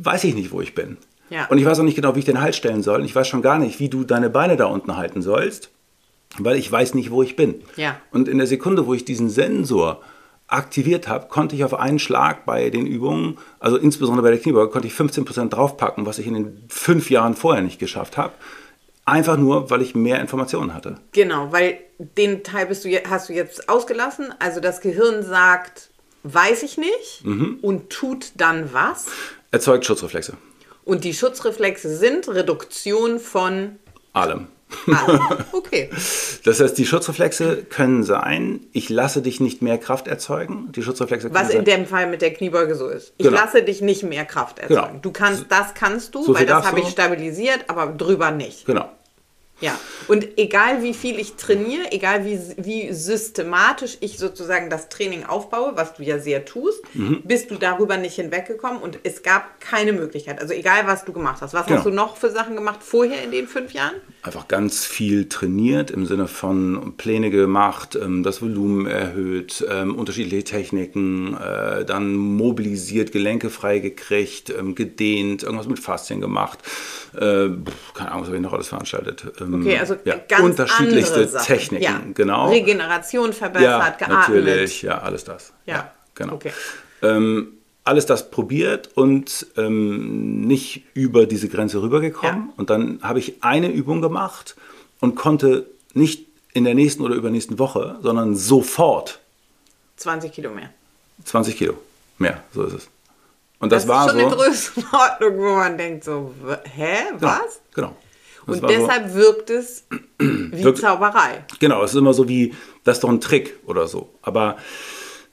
weiß 0.00 0.22
ich 0.24 0.34
nicht, 0.34 0.52
wo 0.52 0.60
ich 0.60 0.74
bin. 0.74 0.96
Ja. 1.30 1.46
Und 1.46 1.58
ich 1.58 1.64
weiß 1.64 1.78
auch 1.80 1.84
nicht 1.84 1.96
genau, 1.96 2.14
wie 2.14 2.20
ich 2.20 2.24
den 2.24 2.40
Hals 2.40 2.56
stellen 2.56 2.82
soll. 2.82 3.00
Und 3.00 3.04
ich 3.04 3.14
weiß 3.14 3.26
schon 3.28 3.42
gar 3.42 3.58
nicht, 3.58 3.80
wie 3.80 3.88
du 3.88 4.04
deine 4.04 4.30
Beine 4.30 4.56
da 4.56 4.66
unten 4.66 4.96
halten 4.96 5.22
sollst, 5.22 5.70
weil 6.38 6.56
ich 6.56 6.70
weiß 6.70 6.94
nicht, 6.94 7.10
wo 7.10 7.22
ich 7.22 7.36
bin. 7.36 7.62
Ja. 7.76 7.96
Und 8.12 8.28
in 8.28 8.38
der 8.38 8.46
Sekunde, 8.46 8.86
wo 8.86 8.94
ich 8.94 9.04
diesen 9.04 9.28
Sensor 9.28 10.00
aktiviert 10.48 11.08
habe, 11.08 11.26
konnte 11.28 11.56
ich 11.56 11.64
auf 11.64 11.74
einen 11.74 11.98
Schlag 11.98 12.46
bei 12.46 12.70
den 12.70 12.86
Übungen, 12.86 13.38
also 13.58 13.76
insbesondere 13.76 14.22
bei 14.22 14.30
der 14.30 14.38
Kniebeuge, 14.38 14.70
konnte 14.70 14.86
ich 14.86 14.94
15% 14.94 15.48
draufpacken, 15.48 16.06
was 16.06 16.18
ich 16.20 16.26
in 16.28 16.34
den 16.34 16.62
fünf 16.68 17.10
Jahren 17.10 17.34
vorher 17.34 17.62
nicht 17.62 17.80
geschafft 17.80 18.16
habe. 18.16 18.32
Einfach 19.04 19.36
nur, 19.36 19.70
weil 19.70 19.82
ich 19.82 19.94
mehr 19.94 20.20
Informationen 20.20 20.74
hatte. 20.74 20.96
Genau, 21.12 21.50
weil 21.52 21.78
den 21.98 22.42
Teil 22.44 22.66
bist 22.66 22.84
du, 22.84 22.90
hast 23.08 23.28
du 23.28 23.32
jetzt 23.32 23.68
ausgelassen. 23.68 24.32
Also 24.38 24.60
das 24.60 24.80
Gehirn 24.80 25.24
sagt, 25.24 25.90
weiß 26.24 26.62
ich 26.64 26.76
nicht 26.76 27.24
Mhm. 27.24 27.58
und 27.62 27.90
tut 27.90 28.32
dann 28.36 28.72
was. 28.72 29.06
Erzeugt 29.52 29.84
Schutzreflexe. 29.84 30.34
Und 30.86 31.02
die 31.04 31.12
Schutzreflexe 31.14 31.94
sind 31.96 32.28
Reduktion 32.28 33.18
von 33.18 33.76
Allem. 34.12 34.46
allem. 34.86 35.20
Okay. 35.52 35.90
Das 36.44 36.60
heißt, 36.60 36.78
die 36.78 36.86
Schutzreflexe 36.86 37.64
können 37.64 38.04
sein, 38.04 38.60
ich 38.72 38.88
lasse 38.88 39.20
dich 39.20 39.40
nicht 39.40 39.62
mehr 39.62 39.78
Kraft 39.78 40.06
erzeugen. 40.06 40.70
Die 40.72 40.82
Schutzreflexe 40.84 41.34
Was 41.34 41.48
sein, 41.48 41.58
in 41.58 41.64
dem 41.64 41.86
Fall 41.86 42.06
mit 42.08 42.22
der 42.22 42.32
Kniebeuge 42.32 42.76
so 42.76 42.86
ist. 42.88 43.12
Ich 43.18 43.26
Genau. 43.26 43.36
lasse 43.40 43.62
dich 43.64 43.80
nicht 43.82 44.04
mehr 44.04 44.24
Kraft 44.24 44.60
erzeugen. 44.60 44.86
Genau. 44.86 44.98
Du 45.02 45.10
kannst, 45.10 45.46
das 45.48 45.74
kannst 45.74 46.14
du, 46.14 46.22
So 46.22 46.34
weil 46.34 46.46
das 46.46 46.64
habe 46.64 46.78
ich 46.80 46.88
stabilisiert, 46.88 47.64
aber 47.68 47.88
drüber 47.88 48.30
nicht. 48.30 48.64
Genau. 48.64 48.88
Ja, 49.60 49.78
und 50.06 50.38
egal 50.38 50.82
wie 50.82 50.92
viel 50.92 51.18
ich 51.18 51.34
trainiere, 51.36 51.90
egal 51.90 52.26
wie, 52.26 52.38
wie 52.58 52.92
systematisch 52.92 53.96
ich 54.00 54.18
sozusagen 54.18 54.68
das 54.68 54.90
Training 54.90 55.24
aufbaue, 55.24 55.72
was 55.76 55.94
du 55.94 56.02
ja 56.02 56.18
sehr 56.18 56.44
tust, 56.44 56.82
Mhm. 56.94 57.22
bist 57.24 57.50
du 57.50 57.54
darüber 57.54 57.96
nicht 57.96 58.16
hinweggekommen 58.16 58.82
und 58.82 58.98
es 59.02 59.22
gab 59.22 59.58
keine 59.60 59.92
Möglichkeit. 59.94 60.40
Also 60.42 60.52
egal, 60.52 60.86
was 60.86 61.04
du 61.06 61.12
gemacht 61.14 61.40
hast. 61.40 61.54
Was 61.54 61.66
Genau. 61.66 61.78
hast 61.78 61.86
du 61.86 61.90
noch 61.90 62.16
für 62.18 62.30
Sachen 62.30 62.54
gemacht 62.54 62.80
vorher 62.82 63.22
in 63.24 63.30
den 63.30 63.48
fünf 63.48 63.72
Jahren? 63.72 63.94
Einfach 64.22 64.46
ganz 64.46 64.84
viel 64.84 65.28
trainiert 65.28 65.90
im 65.90 66.04
Sinne 66.04 66.28
von 66.28 66.94
Pläne 66.98 67.30
gemacht, 67.30 67.96
ähm, 68.00 68.22
das 68.22 68.42
Volumen 68.42 68.86
erhöht, 68.86 69.64
ähm, 69.70 69.94
unterschiedliche 69.96 70.44
Techniken, 70.44 71.34
äh, 71.36 71.84
dann 71.86 72.14
mobilisiert, 72.14 73.10
Gelenke 73.12 73.48
frei 73.50 73.78
gekriegt, 73.78 74.50
ähm, 74.50 74.74
gedehnt, 74.74 75.42
irgendwas 75.44 75.66
mit 75.66 75.78
Faszien 75.78 76.20
gemacht. 76.20 76.58
Äh, 77.14 77.48
keine 77.94 78.10
Ahnung, 78.10 78.20
was 78.22 78.26
habe 78.26 78.36
ich 78.36 78.42
noch 78.42 78.52
alles 78.52 78.68
veranstaltet. 78.68 79.24
Ähm, 79.46 79.62
Okay, 79.62 79.78
also 79.78 79.96
ja, 80.04 80.16
ganz 80.28 80.44
unterschiedlichste. 80.44 81.30
Techniken, 81.44 81.82
ja. 81.82 82.00
genau. 82.14 82.50
Regeneration 82.50 83.28
ja, 83.28 83.32
verbessert, 83.32 83.98
geatmet. 83.98 84.18
natürlich, 84.18 84.82
ja, 84.82 84.98
alles 84.98 85.24
das. 85.24 85.52
Ja. 85.66 85.92
genau. 86.14 86.34
Okay. 86.34 86.52
Ähm, 87.02 87.52
alles 87.84 88.04
das 88.06 88.30
probiert 88.30 88.90
und 88.96 89.46
ähm, 89.56 90.40
nicht 90.40 90.84
über 90.94 91.26
diese 91.26 91.48
Grenze 91.48 91.82
rübergekommen. 91.82 92.48
Ja. 92.48 92.52
Und 92.56 92.70
dann 92.70 92.98
habe 93.02 93.20
ich 93.20 93.44
eine 93.44 93.70
Übung 93.70 94.02
gemacht 94.02 94.56
und 95.00 95.14
konnte 95.14 95.66
nicht 95.94 96.26
in 96.52 96.64
der 96.64 96.74
nächsten 96.74 97.02
oder 97.02 97.14
übernächsten 97.14 97.58
Woche, 97.58 97.96
sondern 98.02 98.34
sofort 98.34 99.20
20 99.96 100.32
Kilo 100.32 100.50
mehr. 100.50 100.70
20 101.24 101.56
Kilo 101.56 101.74
mehr. 102.18 102.42
So 102.52 102.64
ist 102.64 102.72
es. 102.74 102.88
Und 103.58 103.72
das, 103.72 103.82
das 103.82 103.88
war 103.88 104.06
ist 104.06 104.12
schon 104.12 104.20
so. 104.20 104.26
eine 104.26 104.36
Größenordnung, 104.36 105.38
wo 105.38 105.54
man 105.54 105.78
denkt 105.78 106.04
so, 106.04 106.34
hä, 106.74 106.96
was? 107.18 107.60
Genau. 107.74 107.96
Das 108.46 108.56
Und 108.56 108.62
war 108.62 108.70
so- 108.70 108.76
deshalb 108.78 109.14
wirkt 109.14 109.50
es 109.50 109.84
wie 110.18 110.62
Wirkt- 110.64 110.78
Zauberei. 110.78 111.44
Genau, 111.58 111.82
es 111.82 111.92
ist 111.92 111.96
immer 111.98 112.14
so 112.14 112.28
wie, 112.28 112.54
das 112.84 112.98
ist 112.98 113.04
doch 113.04 113.08
ein 113.10 113.20
Trick 113.20 113.58
oder 113.66 113.86
so. 113.88 114.10
Aber 114.22 114.56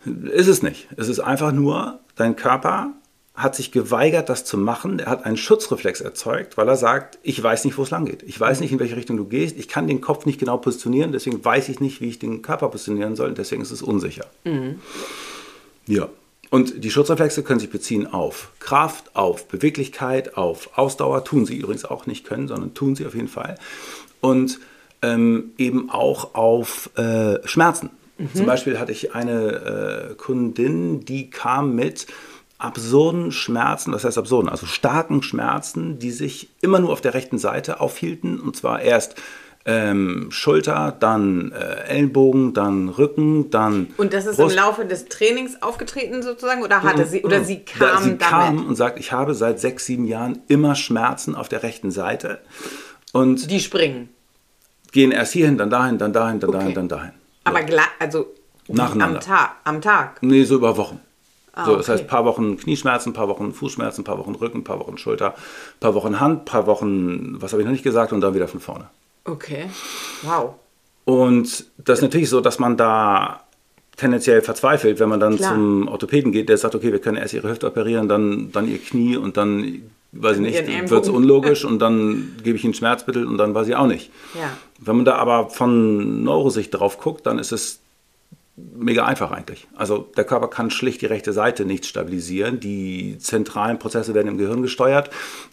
ist 0.06 0.48
es 0.48 0.64
nicht. 0.64 0.88
Es 0.98 1.08
ist 1.10 1.20
einfach 1.20 1.52
nur, 1.52 2.00
dein 2.16 2.36
Körper 2.36 2.92
hat 3.36 3.56
sich 3.56 3.72
geweigert, 3.72 4.30
das 4.30 4.46
zu 4.46 4.58
machen. 4.58 5.00
Er 5.00 5.08
hat 5.08 5.26
einen 5.26 5.38
Schutzreflex 5.38 6.02
erzeugt, 6.02 6.56
weil 6.58 6.68
er 6.68 6.76
sagt, 6.76 7.18
ich 7.24 7.42
weiß 7.42 7.66
nicht, 7.66 7.78
wo 7.80 7.84
es 7.84 7.90
lang 7.90 8.06
geht. 8.06 8.22
Ich 8.24 8.40
weiß 8.40 8.60
nicht, 8.60 8.72
in 8.72 8.80
welche 8.80 8.96
Richtung 8.96 9.18
du 9.18 9.26
gehst. 9.26 9.58
Ich 9.58 9.68
kann 9.68 9.88
den 9.88 10.02
Kopf 10.02 10.26
nicht 10.28 10.40
genau 10.40 10.58
positionieren, 10.58 11.12
deswegen 11.12 11.44
weiß 11.44 11.70
ich 11.70 11.80
nicht, 11.80 12.00
wie 12.02 12.10
ich 12.10 12.20
den 12.20 12.42
Körper 12.44 12.70
positionieren 12.70 13.16
soll. 13.16 13.34
Deswegen 13.34 13.62
ist 13.64 13.72
es 13.72 13.82
unsicher. 13.82 14.26
Ja. 15.88 16.10
Und 16.54 16.84
die 16.84 16.92
Schutzreflexe 16.92 17.42
können 17.42 17.60
sich 17.60 17.72
beziehen 17.72 18.06
auf 18.06 18.52
Kraft, 18.60 19.16
auf 19.16 19.48
Beweglichkeit, 19.48 20.38
auf 20.38 20.78
Ausdauer. 20.78 21.24
Tun 21.24 21.48
sie 21.48 21.58
übrigens 21.58 21.84
auch 21.84 22.06
nicht 22.06 22.28
können, 22.28 22.48
sondern 22.48 22.76
tun 22.76 22.96
sie 22.96 23.08
auf 23.08 23.16
jeden 23.16 23.28
Fall. 23.28 23.56
Und 24.22 24.60
ähm, 25.02 25.54
eben 25.58 25.90
auch 25.90 26.36
auf 26.36 26.92
äh, 26.96 27.40
Schmerzen. 27.48 27.90
Zum 28.36 28.46
Beispiel 28.46 28.78
hatte 28.78 28.92
ich 28.92 29.16
eine 29.16 30.12
äh, 30.12 30.14
Kundin, 30.14 31.04
die 31.04 31.32
kam 31.32 31.74
mit 31.74 32.06
absurden 32.60 33.32
Schmerzen, 33.32 33.92
das 33.92 34.04
heißt 34.04 34.20
absurden, 34.20 34.48
also 34.48 34.68
starken 34.68 35.24
Schmerzen, 35.24 35.98
die 35.98 36.12
sich 36.12 36.50
immer 36.62 36.78
nur 36.78 36.92
auf 36.92 37.02
der 37.02 37.16
rechten 37.16 37.40
Seite 37.40 37.80
aufhielten. 37.80 38.40
Und 38.40 38.56
zwar 38.56 38.80
erst 38.80 39.16
ähm, 39.66 40.28
Schulter, 40.30 40.94
dann 41.00 41.52
äh, 41.54 41.86
Ellenbogen, 41.88 42.54
dann 42.54 42.90
Rücken, 42.90 43.50
dann 43.50 43.88
Und 43.98 44.14
das 44.14 44.26
ist 44.26 44.36
Brust. 44.38 44.52
im 44.56 44.62
Laufe 44.62 44.86
des 44.86 45.06
Trainings 45.06 45.62
aufgetreten 45.62 46.22
sozusagen? 46.22 46.64
Oder 46.64 46.84
hatte 46.84 47.06
sie, 47.06 47.24
oder 47.24 47.44
sie 47.46 47.64
Da- 47.80 47.86
kam 47.92 48.04
sie 48.04 48.10
damit? 48.10 48.20
kam 48.22 48.68
und 48.68 48.76
sagt, 48.76 49.00
ich 49.00 49.12
habe 49.14 49.34
seit 49.34 49.60
sechs, 49.62 49.86
sieben 49.86 50.06
Jahren 50.06 50.40
immer 50.50 50.76
Schmerzen 50.76 51.34
auf 51.36 51.48
der 51.48 51.64
rechten 51.64 51.92
Seite 51.92 52.40
und 53.14 53.50
Die 53.50 53.60
springen. 53.62 54.10
gehen 54.92 55.12
erst 55.12 55.32
hierhin, 55.34 55.58
dann 55.58 55.70
dahin, 55.70 55.98
dann 55.98 56.12
dahin, 56.12 56.40
dann 56.42 56.50
Okay. 56.50 56.60
dahin, 56.60 56.74
dann 56.76 56.88
dahin. 56.90 57.12
Aber 57.46 57.62
gleich, 57.64 57.86
also 58.00 58.28
Nacheinander. 58.68 59.20
am 59.20 59.26
Tag. 59.26 59.52
Am 59.64 59.82
Tag. 59.82 60.18
Nee, 60.22 60.44
so 60.44 60.56
über 60.56 60.76
Wochen. 60.78 61.00
so, 61.66 61.76
das 61.78 61.86
okay. 61.86 61.92
heißt, 61.94 62.04
ein 62.04 62.08
paar 62.08 62.26
Wochen 62.26 62.58
Knieschmerzen, 62.58 63.12
ein 63.12 63.14
paar 63.14 63.28
Wochen 63.30 63.54
Fußschmerzen, 63.54 64.02
ein 64.02 64.06
paar 64.06 64.18
Wochen 64.18 64.36
Rücken, 64.36 64.60
ein 64.60 64.64
paar 64.66 64.80
Wochen 64.80 64.98
Schulter, 64.98 65.36
ein 65.36 65.80
paar 65.80 65.94
Wochen 65.94 66.20
Hand, 66.20 66.42
ein 66.42 66.46
paar 66.46 66.66
Wochen, 66.68 67.36
was 67.42 67.54
habe 67.54 67.62
ich 67.62 67.66
noch 67.66 67.72
nicht 67.72 67.84
gesagt, 67.84 68.12
und 68.12 68.20
dann 68.22 68.34
wieder 68.34 68.48
von 68.50 68.60
vorne. 68.60 68.90
Okay. 69.26 69.70
Wow. 70.24 70.56
Und 71.06 71.66
das 71.78 72.00
ist 72.00 72.04
natürlich 72.04 72.30
so, 72.30 72.42
dass 72.42 72.60
man 72.60 72.78
da 72.78 73.42
tendenziell 73.96 74.42
verzweifelt, 74.42 75.00
wenn 75.00 75.10
man 75.10 75.20
dann 75.20 75.38
Klar. 75.38 75.54
zum 75.54 75.88
Orthopäden 75.88 76.32
geht, 76.32 76.50
der 76.50 76.58
sagt, 76.58 76.76
okay, 76.76 76.92
wir 76.92 77.00
können 77.00 77.18
erst 77.18 77.34
ihre 77.34 77.50
Hüfte 77.50 77.68
operieren, 77.68 78.08
dann, 78.08 78.52
dann 78.52 78.68
ihr 78.68 78.80
Knie 78.80 79.18
und 79.18 79.38
dann, 79.38 79.84
weiß 80.14 80.38
ich 80.38 80.42
nicht, 80.42 80.90
wird 80.90 81.04
es 81.04 81.10
unlogisch 81.10 81.64
und 81.70 81.80
dann 81.80 82.38
gebe 82.44 82.58
ich 82.58 82.64
ihnen 82.64 82.74
Schmerzmittel 82.74 83.26
und 83.26 83.38
dann 83.38 83.54
weiß 83.54 83.68
ich 83.68 83.76
auch 83.76 83.88
nicht. 83.88 84.12
Ja. 84.34 84.58
Wenn 84.80 84.96
man 84.98 85.06
da 85.06 85.16
aber 85.16 85.50
von 85.50 86.24
Neurosicht 86.24 86.74
drauf 86.74 86.98
guckt, 86.98 87.26
dann 87.26 87.38
ist 87.38 87.52
es 87.52 87.83
mega 88.56 89.06
einfach 89.06 89.32
eigentlich. 89.32 89.68
Also 89.76 90.10
der 90.16 90.26
Körper 90.26 90.48
kann 90.48 90.70
schlicht 90.70 91.02
die 91.02 91.08
rechte 91.08 91.34
Seite 91.34 91.66
nicht 91.66 91.86
stabilisieren. 91.86 92.60
Die 92.60 93.18
zentralen 93.18 93.80
Prozesse 93.80 94.14
werden 94.14 94.28
im 94.28 94.38
Gehirn 94.38 94.62
gesteuert. 94.62 95.10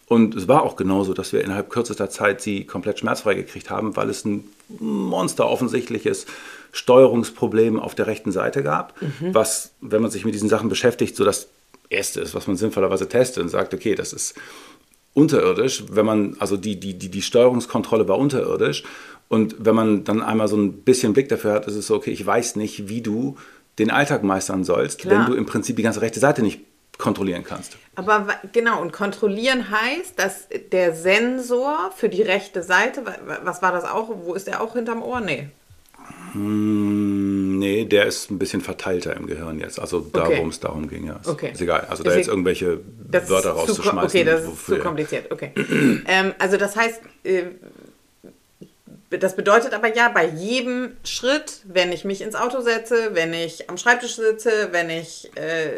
Und 0.07 0.35
es 0.35 0.49
war 0.49 0.63
auch 0.63 0.77
genauso, 0.77 1.15
dass 1.15 1.33
wir 1.33 1.43
innerhalb 1.43 1.71
kürzester 1.71 2.11
Zeit 2.11 2.43
sie 2.43 2.65
komplett 2.65 2.99
schmerzfrei 2.99 3.35
gekriegt 3.35 3.71
haben, 3.71 3.97
weil 3.97 4.11
es 4.11 4.25
ein 4.25 4.45
monster 4.79 5.49
offensichtliches 5.49 6.27
Steuerungsproblem 6.73 7.81
auf 7.81 7.95
der 7.95 8.07
rechten 8.07 8.33
Seite 8.33 8.63
gab, 8.63 8.95
was, 9.33 9.73
wenn 9.81 10.03
man 10.03 10.11
sich 10.11 10.25
mit 10.25 10.35
diesen 10.35 10.49
Sachen 10.49 10.69
beschäftigt, 10.69 11.17
so 11.17 11.25
das 11.25 11.49
Erste 11.89 12.21
ist, 12.21 12.35
was 12.35 12.47
man 12.47 12.57
sinnvollerweise 12.57 13.09
testet 13.09 13.43
und 13.43 13.49
sagt, 13.49 13.75
okay, 13.75 13.97
das 13.97 14.13
ist 14.13 14.35
unterirdisch, 15.13 15.85
wenn 15.91 16.07
man, 16.07 16.37
also 16.39 16.57
die, 16.57 16.79
die, 16.79 16.97
die, 16.97 17.09
die 17.09 17.23
Steuerungskontrolle 17.23 18.07
war 18.07 18.19
unterirdisch. 18.19 18.85
Und 19.33 19.55
wenn 19.65 19.77
man 19.77 20.03
dann 20.05 20.23
einmal 20.23 20.49
so 20.49 20.57
ein 20.57 20.73
bisschen 20.83 21.13
Blick 21.13 21.29
dafür 21.29 21.53
hat, 21.53 21.67
ist 21.69 21.77
es 21.77 21.87
so, 21.87 21.95
okay, 21.95 22.11
ich 22.11 22.27
weiß 22.27 22.57
nicht, 22.57 22.89
wie 22.89 23.01
du 23.01 23.37
den 23.79 23.91
Alltag 23.93 24.25
meistern 24.25 24.65
sollst, 24.65 24.99
Klar. 24.99 25.21
wenn 25.21 25.27
du 25.27 25.35
im 25.39 25.47
Prinzip 25.47 25.77
die 25.77 25.85
ganze 25.85 26.03
rechte 26.03 26.19
Seite 26.19 26.43
nicht 26.43 26.61
kontrollieren 26.99 27.45
kannst. 27.45 27.77
Aber 27.95 28.27
genau, 28.53 28.83
und 28.83 28.93
kontrollieren 28.93 29.71
heißt, 29.71 30.19
dass 30.19 30.49
der 30.73 30.95
Sensor 30.97 31.93
für 31.97 32.09
die 32.09 32.23
rechte 32.23 32.63
Seite, 32.65 33.07
wa- 33.07 33.17
wa- 33.25 33.39
was 33.45 33.63
war 33.63 33.71
das 33.73 33.85
auch? 33.85 34.11
Wo 34.25 34.35
ist 34.35 34.49
der 34.49 34.61
auch 34.61 34.73
hinterm 34.75 35.01
Ohr? 35.01 35.21
Nee. 35.21 35.49
Hm, 36.33 37.59
Nee, 37.61 37.85
der 37.85 38.07
ist 38.07 38.31
ein 38.31 38.39
bisschen 38.39 38.63
verteilter 38.63 39.15
im 39.17 39.27
Gehirn 39.27 39.61
jetzt. 39.61 39.79
Also 39.79 40.01
da, 40.01 40.25
Okay. 40.25 40.37
worum 40.37 40.49
es 40.49 40.61
darum 40.61 40.89
ging, 40.89 41.07
ja. 41.07 41.17
Ist, 41.17 41.29
Okay. 41.29 41.51
ist 41.53 41.61
egal. 41.61 41.87
Also 41.91 42.03
da 42.03 42.11
Ist 42.11 42.17
jetzt 42.17 42.29
irgendwelche 42.29 42.81
Wörter 43.29 43.51
rauszuschmeißen. 43.51 43.99
Okay, 44.09 44.25
das 44.25 44.45
ist 44.45 44.65
zu 44.67 44.79
kompliziert. 44.79 45.31
Okay. 45.31 45.53
ähm, 46.07 46.33
also 46.39 46.57
das 46.57 46.75
heißt, 46.75 47.01
äh, 47.25 47.43
das 49.11 49.35
bedeutet 49.35 49.75
aber 49.75 49.95
ja, 49.95 50.09
bei 50.09 50.27
jedem 50.29 50.93
Schritt, 51.05 51.63
wenn 51.65 51.91
ich 51.91 52.05
mich 52.05 52.21
ins 52.23 52.37
Auto 52.37 52.61
setze, 52.61 53.11
wenn 53.15 53.33
ich 53.33 53.69
am 53.69 53.77
Schreibtisch 53.77 54.15
sitze, 54.17 54.69
wenn 54.71 54.89
ich, 54.89 55.31
äh, 55.37 55.71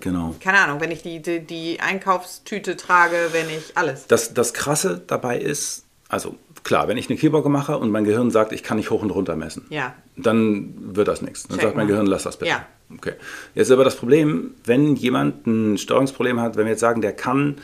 Genau. 0.00 0.34
keine 0.40 0.58
Ahnung, 0.58 0.80
wenn 0.80 0.90
ich 0.92 1.02
die, 1.02 1.20
die, 1.20 1.40
die 1.40 1.80
Einkaufstüte 1.80 2.76
trage, 2.76 3.16
wenn 3.32 3.48
ich 3.50 3.76
alles. 3.76 4.06
Das, 4.06 4.32
das 4.34 4.54
Krasse 4.54 5.02
dabei 5.06 5.38
ist, 5.38 5.84
also 6.08 6.36
klar, 6.62 6.86
wenn 6.88 6.96
ich 6.96 7.08
eine 7.10 7.18
Kniebeuge 7.18 7.48
mache 7.48 7.76
und 7.76 7.90
mein 7.90 8.04
Gehirn 8.04 8.30
sagt, 8.30 8.52
ich 8.52 8.62
kann 8.62 8.76
nicht 8.76 8.90
hoch 8.90 9.02
und 9.02 9.10
runter 9.10 9.34
messen, 9.36 9.66
Ja. 9.70 9.94
dann 10.16 10.74
wird 10.96 11.08
das 11.08 11.22
nichts. 11.22 11.42
Dann 11.48 11.58
Check 11.58 11.64
sagt 11.64 11.76
mein 11.76 11.86
mal. 11.86 11.90
Gehirn, 11.92 12.06
lass 12.06 12.22
das 12.22 12.36
bitte. 12.36 12.50
Ja. 12.50 12.66
Okay. 12.94 13.14
Jetzt 13.56 13.66
ist 13.66 13.72
aber 13.72 13.84
das 13.84 13.96
Problem, 13.96 14.54
wenn 14.64 14.94
jemand 14.94 15.44
ein 15.46 15.76
Steuerungsproblem 15.76 16.40
hat, 16.40 16.56
wenn 16.56 16.66
wir 16.66 16.70
jetzt 16.72 16.80
sagen, 16.80 17.00
der 17.02 17.12
kann, 17.14 17.58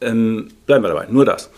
ähm, 0.00 0.52
bleiben 0.66 0.84
wir 0.84 0.88
dabei, 0.88 1.06
nur 1.10 1.24
das, 1.24 1.50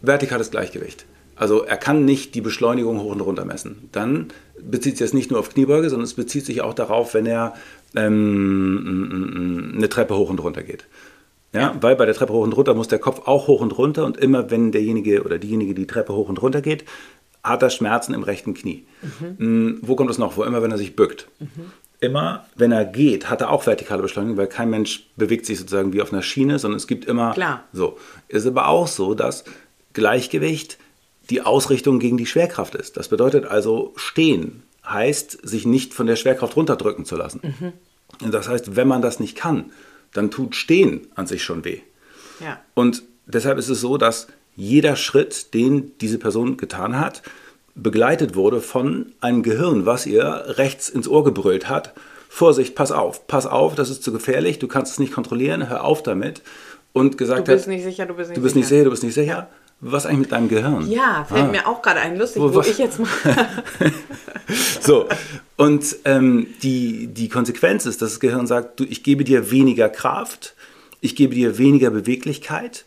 vertikales 0.00 0.50
Gleichgewicht. 0.52 1.04
Also 1.36 1.64
er 1.64 1.76
kann 1.76 2.04
nicht 2.04 2.34
die 2.34 2.40
Beschleunigung 2.40 3.00
hoch 3.00 3.12
und 3.12 3.20
runter 3.20 3.44
messen. 3.44 3.88
Dann 3.92 4.28
bezieht 4.60 4.96
sich 4.98 5.06
das 5.06 5.14
nicht 5.14 5.30
nur 5.30 5.40
auf 5.40 5.50
Kniebeuge, 5.50 5.90
sondern 5.90 6.04
es 6.04 6.14
bezieht 6.14 6.44
sich 6.46 6.62
auch 6.62 6.74
darauf, 6.74 7.14
wenn 7.14 7.26
er 7.26 7.54
ähm, 7.96 9.74
eine 9.76 9.88
Treppe 9.88 10.16
hoch 10.16 10.30
und 10.30 10.42
runter 10.42 10.62
geht. 10.62 10.84
Ja, 11.54 11.76
weil 11.80 11.96
bei 11.96 12.06
der 12.06 12.14
Treppe 12.14 12.32
hoch 12.32 12.44
und 12.44 12.56
runter 12.56 12.74
muss 12.74 12.88
der 12.88 12.98
Kopf 12.98 13.26
auch 13.26 13.46
hoch 13.46 13.60
und 13.60 13.76
runter 13.76 14.06
und 14.06 14.16
immer 14.16 14.50
wenn 14.50 14.72
derjenige 14.72 15.22
oder 15.22 15.38
diejenige 15.38 15.74
die 15.74 15.86
Treppe 15.86 16.14
hoch 16.14 16.30
und 16.30 16.40
runter 16.40 16.62
geht, 16.62 16.84
hat 17.42 17.62
er 17.62 17.70
Schmerzen 17.70 18.14
im 18.14 18.22
rechten 18.22 18.54
Knie. 18.54 18.86
Mm, 19.36 19.72
Wo 19.82 19.96
kommt 19.96 20.08
das 20.08 20.18
noch? 20.18 20.36
Wo 20.36 20.44
immer, 20.44 20.62
wenn 20.62 20.70
er 20.70 20.78
sich 20.78 20.96
bückt. 20.96 21.28
Immer, 22.00 22.46
wenn 22.56 22.72
er 22.72 22.84
geht, 22.84 23.28
hat 23.28 23.42
er 23.42 23.50
auch 23.50 23.66
vertikale 23.66 24.00
Beschleunigung, 24.02 24.38
weil 24.38 24.46
kein 24.46 24.70
Mensch 24.70 25.10
bewegt 25.16 25.44
sich 25.44 25.58
sozusagen 25.58 25.92
wie 25.92 26.00
auf 26.00 26.12
einer 26.12 26.22
Schiene, 26.22 26.58
sondern 26.58 26.78
es 26.78 26.86
gibt 26.86 27.04
immer 27.04 27.32
Klar. 27.32 27.64
so. 27.72 27.98
Ist 28.28 28.46
aber 28.46 28.68
auch 28.68 28.86
so, 28.86 29.14
dass 29.14 29.44
Gleichgewicht 29.92 30.78
die 31.32 31.40
Ausrichtung 31.40 31.98
gegen 31.98 32.18
die 32.18 32.26
Schwerkraft 32.26 32.74
ist. 32.74 32.98
Das 32.98 33.08
bedeutet 33.08 33.46
also, 33.46 33.94
stehen 33.96 34.62
heißt, 34.86 35.38
sich 35.42 35.64
nicht 35.64 35.94
von 35.94 36.06
der 36.06 36.16
Schwerkraft 36.16 36.56
runterdrücken 36.56 37.06
zu 37.06 37.16
lassen. 37.16 37.40
Und 38.22 38.34
das 38.34 38.48
heißt, 38.48 38.76
wenn 38.76 38.86
man 38.86 39.00
das 39.00 39.18
nicht 39.18 39.34
kann, 39.34 39.72
dann 40.12 40.30
tut 40.30 40.54
Stehen 40.54 41.06
an 41.14 41.26
sich 41.26 41.42
schon 41.42 41.64
weh. 41.64 41.80
Ja. 42.40 42.60
Und 42.74 43.02
deshalb 43.24 43.56
ist 43.56 43.70
es 43.70 43.80
so, 43.80 43.96
dass 43.96 44.26
jeder 44.56 44.94
Schritt, 44.94 45.54
den 45.54 45.96
diese 46.00 46.18
Person 46.18 46.58
getan 46.58 47.00
hat, 47.00 47.22
begleitet 47.74 48.34
wurde 48.34 48.60
von 48.60 49.06
einem 49.22 49.42
Gehirn, 49.42 49.86
was 49.86 50.04
ihr 50.04 50.44
rechts 50.48 50.90
ins 50.90 51.08
Ohr 51.08 51.24
gebrüllt 51.24 51.70
hat. 51.70 51.94
Vorsicht, 52.28 52.74
pass 52.74 52.92
auf, 52.92 53.26
pass 53.26 53.46
auf, 53.46 53.74
das 53.74 53.88
ist 53.88 54.02
zu 54.02 54.12
gefährlich, 54.12 54.58
du 54.58 54.68
kannst 54.68 54.92
es 54.92 54.98
nicht 54.98 55.14
kontrollieren, 55.14 55.70
hör 55.70 55.84
auf 55.84 56.02
damit. 56.02 56.42
Und 56.92 57.16
gesagt 57.16 57.48
Du 57.48 57.52
bist 57.52 57.64
hat, 57.64 57.72
nicht 57.72 57.84
sicher, 57.84 58.04
du 58.04 58.12
bist 58.14 58.28
nicht 58.28 58.36
du 58.36 58.42
bist 58.42 58.54
sicher. 58.54 58.60
nicht 58.60 58.68
sicher, 58.68 58.84
du 58.84 58.90
bist 58.90 59.02
nicht 59.02 59.14
sicher. 59.14 59.48
Was 59.84 60.06
eigentlich 60.06 60.20
mit 60.20 60.32
deinem 60.32 60.48
Gehirn? 60.48 60.88
Ja, 60.88 61.24
fällt 61.28 61.42
Ah. 61.46 61.48
mir 61.50 61.66
auch 61.66 61.82
gerade 61.82 61.98
ein, 62.00 62.16
lustig, 62.16 62.40
Wo- 62.40 62.54
wo, 62.54 62.60
ich 62.60 62.78
jetzt 62.78 62.98
mal. 63.00 63.08
So, 64.80 65.08
und 65.56 65.96
ähm, 66.04 66.46
die, 66.62 67.06
die 67.06 67.28
Konsequenz 67.28 67.86
ist, 67.86 68.02
dass 68.02 68.10
das 68.12 68.20
Gehirn 68.20 68.46
sagt, 68.46 68.80
du, 68.80 68.84
ich 68.84 69.02
gebe 69.02 69.24
dir 69.24 69.50
weniger 69.50 69.88
Kraft, 69.88 70.54
ich 71.00 71.16
gebe 71.16 71.34
dir 71.34 71.58
weniger 71.58 71.90
Beweglichkeit, 71.90 72.84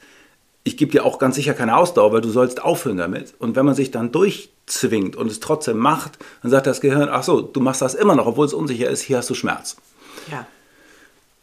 ich 0.64 0.78
gebe 0.78 0.92
dir 0.92 1.06
auch 1.06 1.18
ganz 1.20 1.36
sicher 1.36 1.54
keine 1.54 1.78
Ausdauer, 1.78 2.12
weil 2.14 2.22
du 2.22 2.30
sollst 2.30 2.62
aufhören 2.62 2.98
damit. 2.98 3.34
Und 3.40 3.56
wenn 3.56 3.66
man 3.66 3.74
sich 3.76 3.92
dann 3.92 4.12
durchzwingt 4.12 5.16
und 5.16 5.32
es 5.32 5.40
trotzdem 5.40 5.78
macht, 5.78 6.18
dann 6.42 6.52
sagt 6.52 6.68
das 6.68 6.82
Gehirn, 6.82 7.10
ach 7.10 7.24
so, 7.24 7.42
du 7.42 7.60
machst 7.62 7.82
das 7.82 7.94
immer 7.96 8.16
noch, 8.16 8.26
obwohl 8.28 8.46
es 8.46 8.54
unsicher 8.54 8.90
ist, 8.90 9.02
hier 9.02 9.18
hast 9.18 9.30
du 9.30 9.34
Schmerz. 9.34 9.78
ja. 10.32 10.46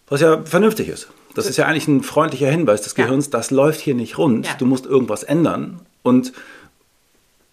Was 0.09 0.21
ja 0.21 0.43
vernünftig 0.45 0.89
ist. 0.89 1.09
Das 1.35 1.47
ist 1.47 1.57
ja 1.57 1.67
eigentlich 1.67 1.89
ein 1.89 2.03
freundlicher 2.03 2.51
Hinweis 2.51 2.83
des. 2.83 2.95
Gehirns, 2.95 3.31
das 3.31 3.51
läuft 3.51 3.81
hier 3.81 3.95
nicht 3.95 4.19
rund, 4.19 4.49
du 4.59 4.67
musst 4.67 4.87
irgendwas 4.87 5.23
ändern. 5.23 5.81
Und 6.03 6.33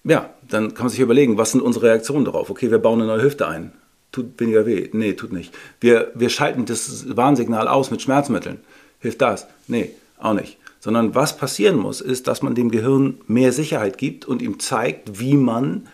ja, 0.03 0.29
dann 0.47 0.73
kann 0.73 0.85
man 0.85 0.89
sich 0.89 0.99
überlegen, 0.99 1.37
was 1.37 1.51
sind 1.51 1.61
unsere 1.61 1.87
Reaktionen 1.87 2.25
darauf? 2.25 2.49
Okay, 2.49 2.71
wir 2.71 2.79
bauen 2.79 3.01
eine 3.01 3.11
neue 3.11 3.23
Hüfte 3.23 3.47
ein. 3.47 3.71
Tut 4.11 4.39
weniger 4.39 4.65
weh? 4.65 4.89
Nee, 4.91 5.13
tut 5.13 5.31
nicht. 5.31 5.53
Wir, 5.79 6.11
wir 6.15 6.29
schalten 6.29 6.65
das 6.65 7.15
Warnsignal 7.15 7.67
aus 7.67 7.91
mit 7.91 8.01
Schmerzmitteln. 8.01 8.59
Hilft 8.99 9.21
das? 9.21 9.47
Nee, 9.67 9.91
auch 10.17 10.33
nicht. 10.33 10.57
Sondern 10.79 11.13
was 11.13 11.37
passieren 11.37 11.77
muss, 11.77 12.01
ist, 12.01 12.27
dass 12.27 12.41
man 12.41 12.55
dem 12.55 12.71
Gehirn 12.71 13.19
mehr 13.27 13.51
Sicherheit 13.51 13.97
gibt 13.97 14.25
und 14.25 14.41
ihm 14.41 14.59
zeigt, 14.59 15.19
wie 15.19 15.35
man 15.35 15.87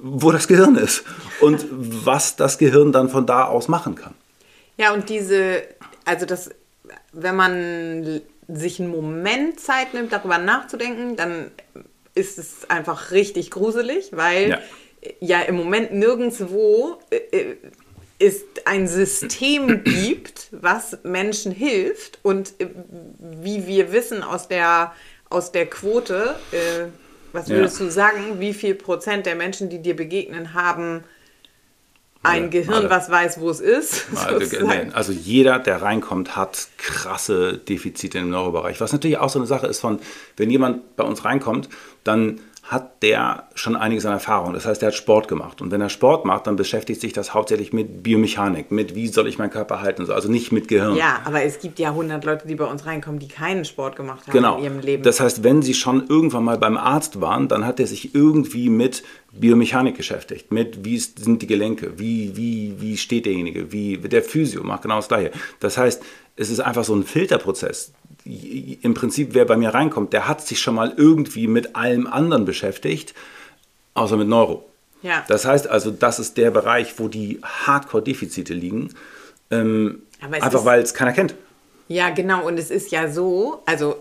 wo 0.00 0.30
das 0.30 0.48
Gehirn 0.48 0.76
ist 0.76 1.04
und 1.40 1.66
was 1.70 2.36
das 2.36 2.58
Gehirn 2.58 2.92
dann 2.92 3.08
von 3.08 3.26
da 3.26 3.44
aus 3.44 3.68
machen 3.68 3.94
kann. 3.94 4.14
Ja, 4.76 4.94
und 4.94 5.08
diese, 5.08 5.62
also 6.08 6.24
das, 6.24 6.50
wenn 7.12 7.36
man 7.36 8.22
sich 8.48 8.80
einen 8.80 8.90
Moment 8.90 9.60
Zeit 9.60 9.92
nimmt, 9.92 10.12
darüber 10.12 10.38
nachzudenken, 10.38 11.16
dann 11.16 11.50
ist 12.14 12.38
es 12.38 12.68
einfach 12.70 13.10
richtig 13.10 13.50
gruselig, 13.50 14.10
weil 14.12 14.50
ja, 14.50 14.60
ja 15.20 15.40
im 15.42 15.56
Moment 15.56 15.92
nirgendwo 15.92 16.98
äh, 17.10 17.56
es 18.18 18.42
ein 18.64 18.88
System 18.88 19.84
gibt, 19.84 20.48
was 20.50 20.98
Menschen 21.04 21.52
hilft 21.52 22.18
und 22.22 22.54
äh, 22.58 22.68
wie 23.18 23.66
wir 23.66 23.92
wissen 23.92 24.22
aus 24.22 24.48
der, 24.48 24.94
aus 25.28 25.52
der 25.52 25.66
Quote, 25.66 26.36
äh, 26.52 26.86
was 27.34 27.50
würdest 27.50 27.78
ja. 27.80 27.84
du 27.84 27.92
sagen, 27.92 28.40
wie 28.40 28.54
viel 28.54 28.74
Prozent 28.74 29.26
der 29.26 29.34
Menschen, 29.34 29.68
die 29.68 29.80
dir 29.80 29.94
begegnen, 29.94 30.54
haben 30.54 31.04
ein 32.22 32.42
alle, 32.42 32.50
Gehirn, 32.50 32.74
alle. 32.74 32.90
was 32.90 33.10
weiß, 33.10 33.40
wo 33.40 33.48
es 33.50 33.60
ist. 33.60 34.06
Also 34.92 35.12
jeder, 35.12 35.58
der 35.58 35.82
reinkommt, 35.82 36.36
hat 36.36 36.68
krasse 36.76 37.58
Defizite 37.58 38.18
im 38.18 38.30
Neurobereich. 38.30 38.80
Was 38.80 38.92
natürlich 38.92 39.18
auch 39.18 39.30
so 39.30 39.38
eine 39.38 39.46
Sache 39.46 39.66
ist 39.66 39.80
von, 39.80 40.00
wenn 40.36 40.50
jemand 40.50 40.96
bei 40.96 41.04
uns 41.04 41.24
reinkommt, 41.24 41.68
dann 42.04 42.40
hat 42.68 43.02
der 43.02 43.44
schon 43.54 43.76
einiges 43.76 44.04
an 44.04 44.12
Erfahrung. 44.12 44.52
Das 44.52 44.66
heißt, 44.66 44.82
er 44.82 44.88
hat 44.88 44.94
Sport 44.94 45.26
gemacht. 45.26 45.62
Und 45.62 45.70
wenn 45.70 45.80
er 45.80 45.88
Sport 45.88 46.26
macht, 46.26 46.46
dann 46.46 46.56
beschäftigt 46.56 47.00
sich 47.00 47.14
das 47.14 47.32
hauptsächlich 47.32 47.72
mit 47.72 48.02
Biomechanik, 48.02 48.70
mit 48.70 48.94
wie 48.94 49.08
soll 49.08 49.26
ich 49.26 49.38
meinen 49.38 49.48
Körper 49.48 49.80
halten, 49.80 50.10
also 50.10 50.30
nicht 50.30 50.52
mit 50.52 50.68
Gehirn. 50.68 50.94
Ja, 50.94 51.20
aber 51.24 51.42
es 51.42 51.60
gibt 51.60 51.78
ja 51.78 51.88
100 51.88 52.22
Leute, 52.26 52.46
die 52.46 52.54
bei 52.56 52.66
uns 52.66 52.84
reinkommen, 52.84 53.20
die 53.20 53.28
keinen 53.28 53.64
Sport 53.64 53.96
gemacht 53.96 54.26
haben 54.26 54.32
genau. 54.32 54.58
in 54.58 54.64
ihrem 54.64 54.80
Leben. 54.80 55.02
Das 55.02 55.18
heißt, 55.18 55.42
wenn 55.42 55.62
sie 55.62 55.72
schon 55.72 56.08
irgendwann 56.08 56.44
mal 56.44 56.58
beim 56.58 56.76
Arzt 56.76 57.22
waren, 57.22 57.48
dann 57.48 57.64
hat 57.64 57.80
er 57.80 57.86
sich 57.86 58.14
irgendwie 58.14 58.68
mit 58.68 59.02
Biomechanik 59.32 59.96
beschäftigt, 59.96 60.52
mit 60.52 60.84
wie 60.84 60.98
sind 60.98 61.40
die 61.40 61.46
Gelenke, 61.46 61.98
wie, 61.98 62.36
wie, 62.36 62.74
wie 62.80 62.98
steht 62.98 63.24
derjenige, 63.24 63.72
wie 63.72 63.96
der 63.96 64.22
Physio 64.22 64.62
macht 64.62 64.82
genau 64.82 64.96
das 64.96 65.08
Gleiche. 65.08 65.30
Das 65.60 65.78
heißt, 65.78 66.02
es 66.36 66.50
ist 66.50 66.60
einfach 66.60 66.84
so 66.84 66.94
ein 66.94 67.04
Filterprozess 67.04 67.92
im 68.82 68.94
Prinzip, 68.94 69.30
wer 69.32 69.44
bei 69.44 69.56
mir 69.56 69.70
reinkommt, 69.70 70.12
der 70.12 70.28
hat 70.28 70.46
sich 70.46 70.60
schon 70.60 70.74
mal 70.74 70.92
irgendwie 70.96 71.46
mit 71.46 71.76
allem 71.76 72.06
anderen 72.06 72.44
beschäftigt, 72.44 73.14
außer 73.94 74.16
mit 74.16 74.28
Neuro. 74.28 74.68
Ja. 75.02 75.24
Das 75.28 75.44
heißt 75.44 75.68
also, 75.68 75.90
das 75.90 76.18
ist 76.18 76.36
der 76.36 76.50
Bereich, 76.50 76.98
wo 76.98 77.08
die 77.08 77.40
Hardcore-Defizite 77.42 78.52
liegen. 78.52 78.94
Ähm, 79.50 80.02
einfach 80.20 80.64
weil 80.64 80.82
es 80.82 80.92
keiner 80.92 81.12
kennt. 81.12 81.34
Ja, 81.88 82.10
genau. 82.10 82.46
Und 82.46 82.58
es 82.58 82.70
ist 82.70 82.90
ja 82.90 83.10
so, 83.10 83.62
also 83.64 83.96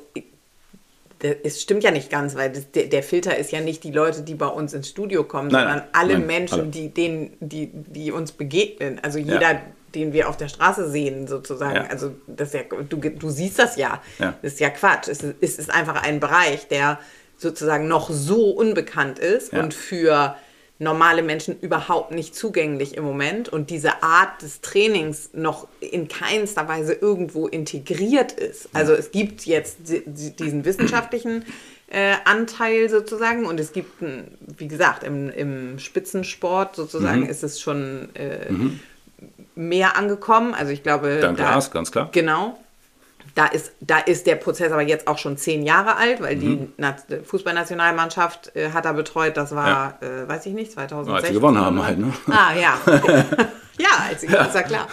es 1.22 1.62
stimmt 1.62 1.84
ja 1.84 1.92
nicht 1.92 2.10
ganz, 2.10 2.36
weil 2.36 2.52
das, 2.52 2.72
der, 2.72 2.86
der, 2.86 3.04
Filter 3.04 3.38
ist 3.38 3.52
ja 3.52 3.60
nicht 3.60 3.84
die 3.84 3.92
Leute, 3.92 4.22
die 4.22 4.36
bei 4.36 4.48
uns 4.48 4.74
ins 4.74 4.90
Studio 4.90 5.24
kommen, 5.24 5.50
nein, 5.50 5.68
sondern 5.68 5.88
alle 5.94 6.14
nein, 6.14 6.28
Menschen, 6.28 6.60
alle. 6.60 6.70
Die, 6.70 6.90
denen, 6.90 7.38
die, 7.40 7.72
die 7.74 8.12
uns 8.12 8.32
begegnen. 8.32 9.00
Also 9.02 9.18
jeder, 9.20 9.42
ja 9.42 9.62
den 9.96 10.14
wir 10.14 10.30
auf 10.30 10.38
der 10.38 10.48
Straße 10.50 10.90
sehen, 10.90 11.28
sozusagen. 11.28 11.76
Ja. 11.76 11.88
Also 11.88 12.14
das 12.28 12.54
ja, 12.54 12.62
du, 12.64 12.98
du 12.98 13.30
siehst 13.30 13.58
das 13.58 13.78
ja. 13.78 14.02
ja. 14.20 14.36
Das 14.42 14.54
ist 14.54 14.60
ja 14.60 14.70
Quatsch. 14.70 15.08
Es 15.08 15.24
ist, 15.24 15.36
es 15.42 15.58
ist 15.58 15.72
einfach 15.72 16.04
ein 16.04 16.20
Bereich, 16.20 16.68
der 16.68 17.00
sozusagen 17.38 17.88
noch 17.88 18.10
so 18.10 18.52
unbekannt 18.52 19.18
ist 19.18 19.54
und 19.54 19.74
für 19.74 20.36
normale 20.80 21.24
Menschen 21.24 21.60
überhaupt 21.60 22.12
nicht 22.12 22.36
zugänglich 22.36 22.96
im 22.96 23.04
Moment 23.04 23.50
und 23.50 23.70
diese 23.70 24.04
Art 24.04 24.42
des 24.42 24.62
Trainings 24.62 25.32
noch 25.34 25.68
in 25.80 26.08
keinster 26.08 26.68
Weise 26.68 26.94
irgendwo 26.94 27.48
integriert 27.48 28.32
ist. 28.32 28.70
Also 28.74 28.94
es 28.94 29.12
gibt 29.12 29.46
jetzt 29.46 29.78
diesen 29.86 30.66
wissenschaftlichen 30.66 31.46
äh, 31.88 32.16
Anteil 32.26 32.90
sozusagen 32.90 33.46
und 33.46 33.60
es 33.60 33.74
gibt, 33.74 33.92
wie 34.02 34.68
gesagt, 34.68 35.04
im, 35.04 35.30
im 35.30 35.80
Spitzensport 35.80 36.76
sozusagen 36.76 37.22
mhm. 37.22 37.30
ist 37.30 37.44
es 37.44 37.60
schon 37.60 38.10
äh, 38.16 38.52
mhm 38.52 38.80
mehr 39.58 39.98
angekommen. 39.98 40.54
Also 40.54 40.72
ich 40.72 40.84
glaube. 40.84 41.20
Dank 41.20 41.38
da, 41.38 41.52
Glas, 41.52 41.72
ganz 41.72 41.92
klar. 41.92 42.10
Genau. 42.12 42.58
Da 43.38 43.46
ist, 43.46 43.72
da 43.82 44.00
ist 44.00 44.26
der 44.26 44.36
Prozess 44.36 44.72
aber 44.72 44.82
jetzt 44.82 45.08
auch 45.08 45.20
schon 45.20 45.38
zehn 45.38 45.62
Jahre 45.62 45.96
alt, 45.98 46.22
weil 46.22 46.36
mhm. 46.38 46.74
die 46.78 47.16
Fußballnationalmannschaft 47.24 48.56
äh, 48.56 48.72
hat 48.72 48.86
er 48.86 48.94
betreut. 48.94 49.38
Das 49.38 49.54
war, 49.54 49.98
ja. 50.02 50.24
äh, 50.24 50.28
weiß 50.28 50.48
ich 50.48 50.54
nicht, 50.54 50.72
2006. 50.72 51.16
als 51.16 51.28
sie 51.28 51.34
gewonnen 51.34 51.60
haben 51.60 51.84
halt, 51.86 52.00
ne? 52.00 52.12
Ah, 52.28 52.54
ja. 52.54 52.80
ja, 53.78 53.90
als 54.10 54.22
sie, 54.22 54.28
ja. 54.28 54.46
ist 54.46 54.56
ja 54.56 54.64
klar. 54.64 54.88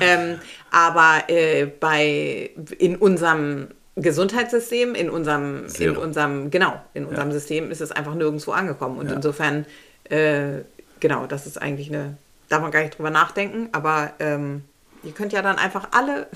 Ähm, 0.00 0.40
aber 0.72 1.28
äh, 1.28 1.66
bei, 1.66 2.50
in 2.78 2.96
unserem 2.96 3.68
Gesundheitssystem, 3.94 4.96
in 4.96 5.08
unserem, 5.08 5.66
in 5.78 5.96
unserem, 5.96 6.50
genau, 6.50 6.80
in 6.94 7.04
unserem 7.04 7.28
ja. 7.28 7.34
System 7.34 7.70
ist 7.70 7.80
es 7.80 7.92
einfach 7.92 8.14
nirgendwo 8.14 8.50
angekommen. 8.50 8.98
Und 8.98 9.12
insofern, 9.12 9.66
äh, 10.08 10.62
genau, 10.98 11.26
das 11.26 11.46
ist 11.46 11.62
eigentlich 11.62 11.88
eine 11.88 12.16
darf 12.48 12.62
man 12.62 12.70
gar 12.70 12.80
nicht 12.80 12.96
drüber 12.96 13.10
nachdenken, 13.10 13.68
aber 13.72 14.12
ähm, 14.18 14.64
ihr 15.02 15.12
könnt 15.12 15.32
ja 15.32 15.42
dann 15.42 15.56
einfach 15.56 15.88
alle 15.92 16.28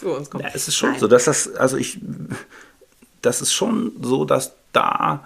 zu 0.00 0.10
uns 0.10 0.30
kommen. 0.30 0.44
Ja, 0.44 0.50
es 0.54 0.68
ist 0.68 0.76
schon 0.76 0.90
Nein. 0.90 1.00
so, 1.00 1.08
dass 1.08 1.24
das, 1.24 1.54
also 1.54 1.76
ich, 1.76 2.00
das 3.22 3.42
ist 3.42 3.52
schon 3.52 3.92
so, 4.00 4.24
dass 4.24 4.52
da 4.72 5.24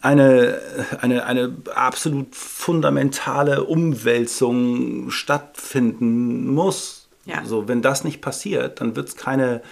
eine, 0.00 0.60
eine, 1.00 1.26
eine 1.26 1.56
absolut 1.74 2.34
fundamentale 2.34 3.64
Umwälzung 3.64 5.10
stattfinden 5.10 6.52
muss. 6.52 7.08
Ja. 7.24 7.44
So, 7.44 7.68
wenn 7.68 7.82
das 7.82 8.04
nicht 8.04 8.20
passiert, 8.20 8.80
dann 8.80 8.96
wird 8.96 9.08
es 9.08 9.16
keine, 9.16 9.62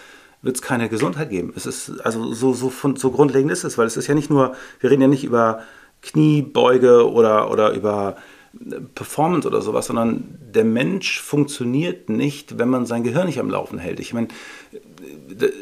wird's 0.43 0.63
keine 0.63 0.89
Gesundheit 0.89 1.31
geben. 1.31 1.53
Es 1.57 1.67
ist 1.67 2.01
also 2.05 2.33
so, 2.33 2.53
so, 2.53 2.71
von, 2.71 2.97
so 2.97 3.11
grundlegend 3.11 3.51
ist 3.51 3.65
es, 3.65 3.79
weil 3.79 3.87
es 3.87 3.97
ist 3.97 4.07
ja 4.07 4.15
nicht 4.15 4.31
nur, 4.31 4.55
wir 4.81 4.91
reden 4.91 5.03
ja 5.03 5.09
nicht 5.09 5.25
über 5.25 5.63
Kniebeuge 6.03 7.11
oder, 7.11 7.51
oder 7.51 7.73
über 7.73 8.17
Performance 8.95 9.47
oder 9.47 9.63
sowas, 9.63 9.87
sondern 9.87 10.39
der 10.55 10.65
Mensch 10.65 11.21
funktioniert 11.21 12.09
nicht, 12.09 12.59
wenn 12.59 12.69
man 12.69 12.87
sein 12.87 13.05
Gehirn 13.05 13.27
nicht 13.27 13.41
am 13.41 13.51
Laufen 13.51 13.79
hält. 13.79 14.01
Ich 14.01 14.13
meine, 14.13 14.29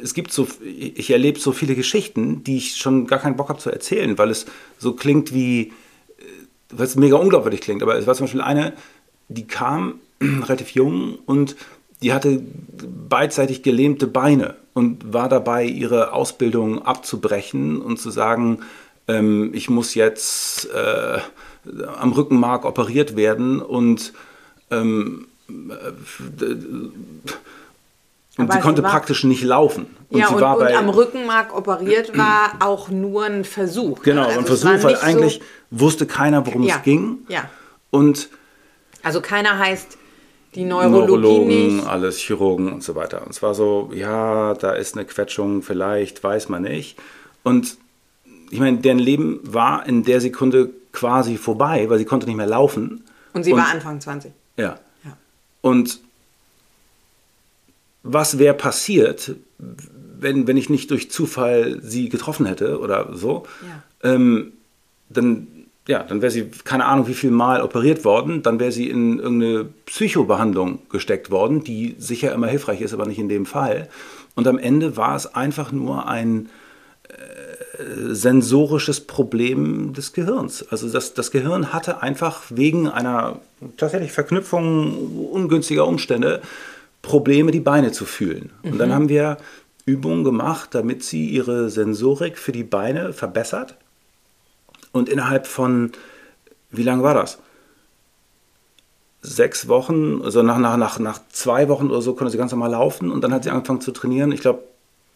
es 0.02 0.14
gibt 0.14 0.32
so, 0.32 0.46
ich 0.64 1.10
erlebe 1.10 1.38
so 1.38 1.52
viele 1.52 1.74
Geschichten, 1.74 2.44
die 2.44 2.58
ich 2.58 2.76
schon 2.76 3.06
gar 3.06 3.18
keinen 3.18 3.36
Bock 3.36 3.48
habe 3.48 3.58
zu 3.58 3.70
erzählen, 3.70 4.18
weil 4.18 4.30
es 4.30 4.46
so 4.78 4.92
klingt 4.92 5.34
wie, 5.34 5.72
weil 6.70 6.86
es 6.86 6.96
mega 6.96 7.16
unglaubwürdig 7.16 7.60
klingt. 7.60 7.82
Aber 7.82 7.96
es 7.96 8.06
war 8.06 8.14
zum 8.14 8.24
Beispiel 8.24 8.40
eine, 8.40 8.72
die 9.28 9.46
kam 9.46 10.00
relativ 10.20 10.70
jung 10.70 11.18
und 11.26 11.56
die 12.02 12.12
hatte 12.12 12.42
beidseitig 13.08 13.62
gelähmte 13.62 14.06
Beine 14.06 14.56
und 14.74 15.12
war 15.12 15.28
dabei, 15.28 15.64
ihre 15.64 16.12
Ausbildung 16.12 16.82
abzubrechen 16.82 17.80
und 17.80 18.00
zu 18.00 18.10
sagen, 18.10 18.60
ähm, 19.08 19.50
ich 19.54 19.70
muss 19.70 19.94
jetzt 19.94 20.68
äh, 20.72 21.18
am 21.96 22.12
Rückenmark 22.12 22.64
operiert 22.64 23.16
werden 23.16 23.60
und 23.60 24.12
ähm, 24.70 25.26
äh, 25.48 25.92
und 28.38 28.50
sie 28.50 28.60
konnte 28.60 28.82
war, 28.82 28.90
praktisch 28.90 29.24
nicht 29.24 29.42
laufen. 29.42 29.86
Und 30.08 30.20
ja, 30.20 30.28
sie 30.28 30.34
und, 30.34 30.40
war 30.40 30.58
bei, 30.58 30.70
und 30.70 30.74
am 30.74 30.88
Rückenmark 30.88 31.54
operiert 31.54 32.16
war 32.16 32.54
auch 32.60 32.88
nur 32.88 33.24
ein 33.24 33.44
Versuch. 33.44 34.02
Genau, 34.02 34.24
also 34.24 34.38
ein 34.38 34.46
Versuch, 34.46 34.82
weil 34.82 34.96
eigentlich 34.96 35.42
so 35.70 35.80
wusste 35.80 36.06
keiner, 36.06 36.46
worum 36.46 36.62
ja, 36.62 36.76
es 36.76 36.82
ging. 36.82 37.18
Ja. 37.28 37.50
Und 37.90 38.30
also 39.02 39.20
keiner 39.20 39.58
heißt 39.58 39.98
die 40.54 40.64
Neurologie 40.64 41.22
Neurologen, 41.22 41.76
nicht. 41.76 41.86
alles 41.86 42.18
Chirurgen 42.18 42.72
und 42.72 42.82
so 42.82 42.94
weiter. 42.94 43.22
Und 43.22 43.30
es 43.30 43.42
war 43.42 43.54
so, 43.54 43.90
ja, 43.94 44.54
da 44.54 44.72
ist 44.72 44.96
eine 44.96 45.04
Quetschung, 45.04 45.62
vielleicht, 45.62 46.24
weiß 46.24 46.48
man 46.48 46.62
nicht. 46.62 46.98
Und 47.42 47.76
ich 48.50 48.60
meine, 48.60 48.78
deren 48.78 48.98
Leben 48.98 49.40
war 49.42 49.86
in 49.86 50.04
der 50.04 50.20
Sekunde 50.20 50.70
quasi 50.92 51.36
vorbei, 51.36 51.88
weil 51.88 51.98
sie 51.98 52.04
konnte 52.04 52.26
nicht 52.26 52.36
mehr 52.36 52.46
laufen. 52.46 53.04
Und 53.32 53.44
sie 53.44 53.52
und, 53.52 53.60
war 53.60 53.68
Anfang 53.68 54.00
20. 54.00 54.32
Ja. 54.56 54.78
ja. 55.04 55.16
Und 55.60 56.00
was 58.02 58.38
wäre 58.38 58.54
passiert, 58.54 59.36
wenn, 59.58 60.46
wenn 60.46 60.56
ich 60.56 60.70
nicht 60.70 60.90
durch 60.90 61.10
Zufall 61.10 61.80
sie 61.82 62.08
getroffen 62.08 62.46
hätte 62.46 62.78
oder 62.78 63.14
so? 63.14 63.46
Ja. 63.62 64.14
Ähm, 64.14 64.52
dann 65.08 65.46
ja, 65.88 66.02
dann 66.04 66.22
wäre 66.22 66.30
sie, 66.30 66.48
keine 66.64 66.84
Ahnung, 66.84 67.08
wie 67.08 67.14
viel 67.14 67.32
Mal 67.32 67.60
operiert 67.60 68.04
worden, 68.04 68.42
dann 68.42 68.60
wäre 68.60 68.70
sie 68.70 68.88
in 68.88 69.18
irgendeine 69.18 69.64
Psychobehandlung 69.86 70.78
gesteckt 70.90 71.30
worden, 71.30 71.64
die 71.64 71.96
sicher 71.98 72.32
immer 72.32 72.46
hilfreich 72.46 72.80
ist, 72.80 72.94
aber 72.94 73.06
nicht 73.06 73.18
in 73.18 73.28
dem 73.28 73.46
Fall. 73.46 73.88
Und 74.34 74.46
am 74.46 74.58
Ende 74.58 74.96
war 74.96 75.16
es 75.16 75.34
einfach 75.34 75.72
nur 75.72 76.06
ein, 76.06 76.48
sensorisches 77.78 79.00
Problem 79.00 79.92
des 79.94 80.12
Gehirns. 80.12 80.66
Also 80.70 80.88
das, 80.90 81.14
das 81.14 81.30
Gehirn 81.30 81.72
hatte 81.72 82.02
einfach 82.02 82.42
wegen 82.50 82.88
einer 82.88 83.40
tatsächlich 83.76 84.12
Verknüpfung 84.12 85.30
ungünstiger 85.30 85.86
Umstände 85.86 86.42
Probleme, 87.00 87.50
die 87.50 87.60
Beine 87.60 87.92
zu 87.92 88.04
fühlen. 88.04 88.50
Mhm. 88.62 88.72
Und 88.72 88.78
dann 88.78 88.88
mhm. 88.90 88.94
haben 88.94 89.08
wir 89.08 89.38
Übungen 89.86 90.22
gemacht, 90.22 90.74
damit 90.74 91.02
sie 91.02 91.28
ihre 91.28 91.70
Sensorik 91.70 92.38
für 92.38 92.52
die 92.52 92.62
Beine 92.62 93.12
verbessert. 93.12 93.74
Und 94.92 95.08
innerhalb 95.08 95.46
von, 95.46 95.92
wie 96.70 96.82
lange 96.82 97.02
war 97.02 97.14
das? 97.14 97.38
Sechs 99.22 99.68
Wochen, 99.68 100.20
also 100.22 100.42
nach, 100.42 100.58
nach, 100.58 100.76
nach, 100.76 100.98
nach 100.98 101.20
zwei 101.30 101.68
Wochen 101.68 101.90
oder 101.90 102.02
so 102.02 102.14
konnte 102.14 102.32
sie 102.32 102.38
ganz 102.38 102.52
normal 102.52 102.72
laufen 102.72 103.10
und 103.10 103.22
dann 103.22 103.32
hat 103.32 103.44
sie 103.44 103.50
angefangen 103.50 103.80
zu 103.80 103.92
trainieren. 103.92 104.32
Ich 104.32 104.40
glaube, 104.40 104.62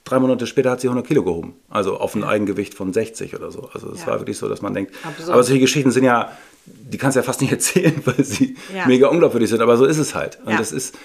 drei 0.06 0.18
Monate 0.20 0.46
später 0.46 0.70
hat 0.70 0.80
sie 0.80 0.86
100 0.86 1.06
Kilo 1.06 1.22
gehoben. 1.22 1.54
Also 1.68 1.98
auf 1.98 2.14
ein 2.14 2.24
Eigengewicht 2.24 2.74
von 2.74 2.92
60 2.92 3.34
oder 3.34 3.50
so. 3.50 3.68
Also 3.74 3.90
es 3.90 4.02
ja. 4.02 4.06
war 4.06 4.20
wirklich 4.20 4.38
so, 4.38 4.48
dass 4.48 4.62
man 4.62 4.72
denkt. 4.72 4.94
Absurd. 5.04 5.30
Aber 5.30 5.42
solche 5.42 5.60
Geschichten 5.60 5.90
sind 5.90 6.04
ja, 6.04 6.32
die 6.64 6.96
kannst 6.96 7.16
du 7.16 7.20
ja 7.20 7.24
fast 7.24 7.42
nicht 7.42 7.52
erzählen, 7.52 8.00
weil 8.04 8.24
sie 8.24 8.56
ja. 8.74 8.86
mega 8.86 9.08
unglaubwürdig 9.08 9.50
sind. 9.50 9.60
Aber 9.60 9.76
so 9.76 9.84
ist 9.84 9.98
es 9.98 10.14
halt. 10.14 10.38
Und 10.44 10.52
ja. 10.52 10.58
das 10.58 10.72
ist, 10.72 10.96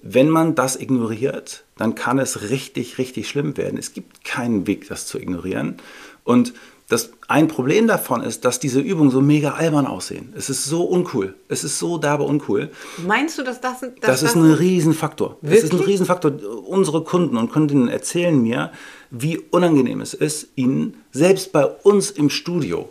wenn 0.00 0.30
man 0.30 0.54
das 0.54 0.76
ignoriert, 0.76 1.64
dann 1.76 1.94
kann 1.94 2.18
es 2.18 2.48
richtig, 2.50 2.98
richtig 2.98 3.28
schlimm 3.28 3.56
werden. 3.56 3.76
Es 3.76 3.92
gibt 3.92 4.24
keinen 4.24 4.66
Weg, 4.66 4.88
das 4.88 5.06
zu 5.06 5.18
ignorieren. 5.18 5.76
Und 6.24 6.54
das, 6.92 7.10
ein 7.26 7.48
Problem 7.48 7.86
davon 7.86 8.22
ist, 8.22 8.44
dass 8.44 8.60
diese 8.60 8.78
Übungen 8.78 9.10
so 9.10 9.22
mega 9.22 9.52
albern 9.52 9.86
aussehen. 9.86 10.32
Es 10.36 10.50
ist 10.50 10.66
so 10.66 10.82
uncool. 10.84 11.34
Es 11.48 11.64
ist 11.64 11.78
so 11.78 11.96
derbe 11.96 12.24
uncool. 12.24 12.70
Meinst 13.06 13.38
du, 13.38 13.42
dass 13.42 13.62
das... 13.62 13.80
Dass 13.80 13.90
das 14.02 14.22
ist 14.22 14.36
ein 14.36 14.52
Riesenfaktor. 14.52 15.38
Wirklich? 15.40 15.62
Das 15.62 15.70
ist 15.70 15.80
ein 15.80 15.84
Riesenfaktor. 15.84 16.32
Unsere 16.66 17.02
Kunden 17.02 17.38
und 17.38 17.50
Kundinnen 17.50 17.88
erzählen 17.88 18.40
mir, 18.40 18.72
wie 19.10 19.38
unangenehm 19.38 20.02
es 20.02 20.12
ist, 20.12 20.48
ihnen 20.54 20.94
selbst 21.12 21.52
bei 21.52 21.64
uns 21.64 22.10
im 22.10 22.28
Studio 22.28 22.90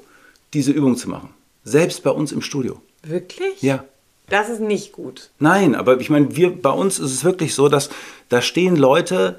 diese 0.54 0.72
Übung 0.72 0.98
zu 0.98 1.08
machen. 1.08 1.30
Selbst 1.64 2.02
bei 2.02 2.10
uns 2.10 2.32
im 2.32 2.42
Studio. 2.42 2.82
Wirklich? 3.04 3.62
Ja. 3.62 3.86
Das 4.30 4.50
ist 4.50 4.62
nicht 4.62 4.94
gut. 4.94 5.30
Nein, 5.38 5.76
aber 5.76 6.00
ich 6.00 6.10
meine, 6.10 6.36
wir, 6.36 6.60
bei 6.60 6.72
uns 6.72 6.98
ist 6.98 7.12
es 7.12 7.24
wirklich 7.24 7.54
so, 7.54 7.70
dass 7.70 7.90
da 8.30 8.42
stehen 8.42 8.78
Leute, 8.78 9.38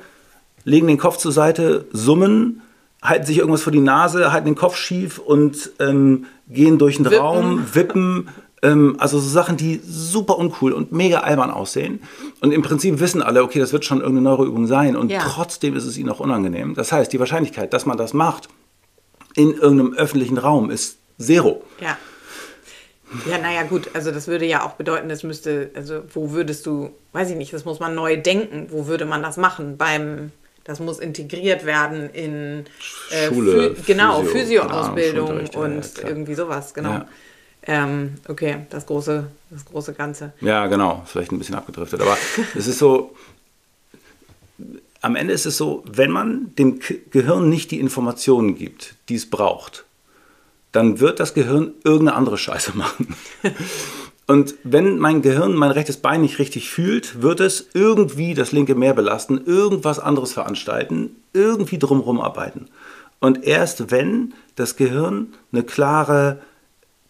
legen 0.65 0.87
den 0.87 0.99
Kopf 0.99 1.17
zur 1.17 1.33
Seite, 1.33 1.87
summen, 1.93 2.62
halten 3.03 3.27
sich 3.27 3.39
irgendwas 3.39 3.63
vor 3.63 3.73
die 3.73 3.81
Nase, 3.81 4.33
halten 4.33 4.47
den 4.47 4.55
Kopf 4.55 4.77
schief 4.77 5.19
und 5.19 5.73
ähm, 5.81 6.27
gehen 6.49 6.79
durch 6.79 6.97
den 6.97 7.07
wippen. 7.07 7.19
Raum, 7.19 7.67
wippen. 7.75 8.29
Ähm, 8.63 8.97
also 8.99 9.19
so 9.19 9.29
Sachen, 9.29 9.57
die 9.57 9.81
super 9.85 10.39
uncool 10.39 10.73
und 10.73 10.93
mega 10.93 11.21
albern 11.21 11.51
aussehen. 11.51 12.01
Und 12.41 12.53
im 12.53 12.63
Prinzip 12.63 13.01
wissen 13.01 13.21
alle, 13.21 13.43
okay, 13.43 13.59
das 13.59 13.73
wird 13.73 13.85
schon 13.85 13.99
irgendeine 13.99 14.23
Neuroübung 14.23 14.67
sein. 14.67 14.97
Und 14.97 15.11
ja. 15.11 15.21
trotzdem 15.21 15.75
ist 15.75 15.85
es 15.85 15.99
ihnen 15.99 16.11
auch 16.11 16.21
unangenehm. 16.21 16.75
Das 16.75 16.93
heißt, 16.93 17.13
die 17.13 17.19
Wahrscheinlichkeit, 17.19 17.73
dass 17.73 17.87
man 17.87 17.99
das 17.99 18.15
macht 18.15 18.49
in 19.35 19.53
irgendeinem 19.53 19.95
öffentlichen 19.95 20.39
Raum, 20.39 20.71
ist 20.71 20.99
zero. 21.19 21.63
Ja. 21.81 21.99
Ja, 23.29 23.37
naja, 23.37 23.65
gut, 23.65 23.91
also 23.93 24.11
das 24.11 24.27
würde 24.27 24.47
ja 24.47 24.65
auch 24.65 24.73
bedeuten, 24.73 25.11
das 25.11 25.23
müsste, 25.23 25.71
also 25.75 26.03
wo 26.15 26.31
würdest 26.31 26.65
du, 26.65 26.95
weiß 27.13 27.29
ich 27.29 27.37
nicht, 27.37 27.53
das 27.53 27.67
muss 27.67 27.79
man 27.79 27.95
neu 27.95 28.17
denken, 28.17 28.69
wo 28.71 28.87
würde 28.87 29.05
man 29.05 29.23
das 29.23 29.37
machen? 29.37 29.77
Beim, 29.77 30.33
das 30.65 30.81
muss 30.81 30.99
integriert 30.99 31.65
werden 31.67 32.11
in 32.11 32.65
äh, 33.11 33.29
Schule, 33.29 33.75
Phy 33.75 33.93
genau, 33.93 34.23
Physioausbildung 34.23 35.47
Physio 35.47 35.61
und 35.61 35.99
ja, 35.99 36.09
irgendwie 36.09 36.35
sowas, 36.35 36.75
genau. 36.75 36.91
Ja. 36.91 37.09
Ähm, 37.65 38.15
okay, 38.29 38.67
das 38.71 38.87
große, 38.87 39.27
das 39.51 39.65
große 39.65 39.93
Ganze. 39.93 40.33
Ja, 40.41 40.67
genau, 40.67 41.03
vielleicht 41.07 41.33
ein 41.33 41.39
bisschen 41.39 41.55
abgedriftet, 41.55 42.01
aber 42.01 42.17
es 42.57 42.67
ist 42.67 42.79
so, 42.79 43.15
am 45.01 45.17
Ende 45.17 45.33
ist 45.33 45.47
es 45.47 45.57
so, 45.57 45.85
wenn 45.87 46.11
man 46.11 46.55
dem 46.57 46.81
Gehirn 47.11 47.49
nicht 47.49 47.71
die 47.71 47.81
Informationen 47.81 48.57
gibt, 48.57 48.95
die 49.09 49.17
es 49.17 49.29
braucht, 49.29 49.85
dann 50.71 51.01
wird 51.01 51.21
das 51.21 51.35
Gehirn 51.35 51.75
irgendeine 51.85 52.17
andere 52.17 52.39
Scheiße 52.39 52.73
machen. 52.77 53.15
Und 54.27 54.55
wenn 54.63 54.99
mein 54.99 55.23
Gehirn 55.23 55.55
mein 55.55 55.73
rechtes 55.73 55.97
Bein 55.97 56.21
nicht 56.21 56.39
richtig 56.39 56.71
fühlt, 56.71 57.23
wird 57.23 57.41
es 57.41 57.69
irgendwie 57.75 58.35
das 58.35 58.53
linke 58.53 58.75
mehr 58.75 58.95
belasten, 58.95 59.45
irgendwas 59.45 59.99
anderes 59.99 60.33
veranstalten, 60.33 61.17
irgendwie 61.33 61.79
drumherum 61.79 62.21
arbeiten. 62.21 62.69
Und 63.21 63.45
erst 63.45 63.91
wenn 63.91 64.35
das 64.57 64.77
Gehirn 64.77 65.35
eine 65.53 65.63
klare 65.63 66.41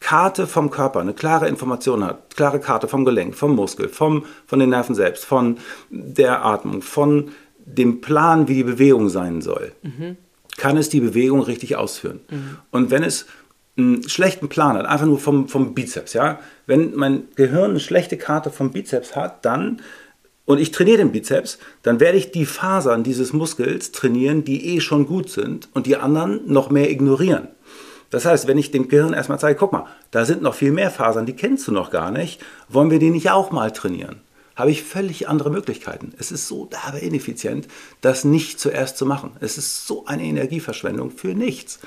Karte 0.01 0.47
vom 0.47 0.71
Körper, 0.71 1.01
eine 1.01 1.15
klare 1.15 1.49
Information 1.49 2.05
hat, 2.05 2.35
klare 2.37 2.61
Karte 2.61 2.89
vom 2.89 3.05
Gelenk, 3.05 3.35
vom 3.35 3.55
Muskel, 3.55 3.89
vom, 3.89 4.25
von 4.47 4.59
den 4.59 4.71
Nerven 4.71 4.95
selbst, 4.95 5.25
von 5.25 5.59
der 5.91 6.45
Atmung, 6.45 6.83
von 6.83 7.31
dem 7.65 8.01
Plan, 8.01 8.49
wie 8.49 8.55
die 8.55 8.65
Bewegung 8.65 9.09
sein 9.09 9.41
soll, 9.41 9.73
mhm. 9.83 10.17
kann 10.57 10.77
es 10.77 10.89
die 10.89 11.01
Bewegung 11.01 11.41
richtig 11.41 11.77
ausführen. 11.77 12.21
Mhm. 12.29 12.59
Und 12.73 12.91
wenn 12.91 13.05
es 13.05 13.27
einen 13.77 14.09
schlechten 14.09 14.49
Plan 14.49 14.77
hat, 14.77 14.87
einfach 14.87 15.07
nur 15.07 15.19
vom, 15.19 15.49
vom 15.49 15.75
Bizeps, 15.75 16.13
ja, 16.13 16.41
wenn 16.67 16.95
mein 16.95 17.25
Gehirn 17.37 17.71
eine 17.71 17.81
schlechte 17.81 18.19
Karte 18.19 18.51
vom 18.51 18.71
Bizeps 18.71 19.17
hat, 19.17 19.45
dann 19.45 19.81
und 20.45 20.59
ich 20.59 20.73
trainiere 20.73 20.99
den 20.99 21.13
Bizeps, 21.13 21.59
dann 21.83 22.01
werde 22.01 22.19
ich 22.19 22.33
die 22.33 22.47
Fasern 22.47 23.05
dieses 23.05 23.33
Muskels 23.33 23.93
trainieren, 23.93 24.45
die 24.45 24.75
eh 24.75 24.81
schon 24.81 25.07
gut 25.07 25.31
sind 25.31 25.69
und 25.73 25.87
die 25.87 25.97
anderen 25.97 26.41
noch 26.47 26.69
mehr 26.69 26.91
ignorieren. 26.91 27.49
Das 28.11 28.27
heißt, 28.27 28.47
wenn 28.47 28.59
ich 28.59 28.71
dem 28.71 28.89
Gehirn 28.89 29.15
erstmal 29.15 29.39
zeige, 29.39 29.59
guck 29.59 29.73
mal, 29.73 29.87
da 30.11 30.27
sind 30.27 30.43
noch 30.43 30.55
viel 30.55 30.73
mehr 30.73 30.91
Fasern, 30.91 31.27
die 31.27 31.33
kennst 31.33 31.67
du 31.67 31.73
noch 31.73 31.91
gar 31.91 32.11
nicht, 32.11 32.43
wollen 32.69 32.91
wir 32.91 32.99
die 32.99 33.11
nicht 33.11 33.31
auch 33.31 33.53
mal 33.53 33.71
trainieren? 33.71 34.21
Habe 34.55 34.71
ich 34.71 34.83
völlig 34.83 35.29
andere 35.29 35.51
Möglichkeiten. 35.51 36.13
Es 36.19 36.31
ist 36.31 36.47
so 36.47 36.67
derbe 36.67 36.99
ineffizient, 36.99 37.69
das 38.03 38.25
nicht 38.25 38.61
zuerst 38.61 38.99
zu 38.99 39.07
machen. 39.07 39.31
Es 39.41 39.57
ist 39.57 39.87
so 39.87 40.05
eine 40.05 40.25
Energieverschwendung 40.25 41.11
für 41.11 41.35
nichts. 41.35 41.79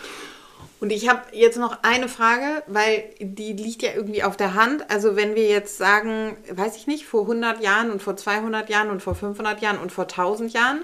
Und 0.86 0.92
ich 0.92 1.10
habe 1.10 1.22
jetzt 1.32 1.58
noch 1.58 1.80
eine 1.82 2.08
Frage, 2.08 2.62
weil 2.68 3.06
die 3.20 3.54
liegt 3.54 3.82
ja 3.82 3.90
irgendwie 3.96 4.22
auf 4.22 4.38
der 4.38 4.54
Hand. 4.54 4.86
Also 4.92 5.16
wenn 5.16 5.34
wir 5.34 5.48
jetzt 5.48 5.80
sagen, 5.80 6.38
weiß 6.52 6.78
ich 6.78 6.86
nicht, 6.86 7.08
vor 7.08 7.22
100 7.22 7.60
Jahren 7.60 7.90
und 7.90 8.04
vor 8.04 8.16
200 8.16 8.70
Jahren 8.70 8.92
und 8.92 9.02
vor 9.02 9.16
500 9.16 9.64
Jahren 9.64 9.80
und 9.80 9.92
vor 9.92 10.04
1000 10.04 10.54
Jahren, 10.54 10.84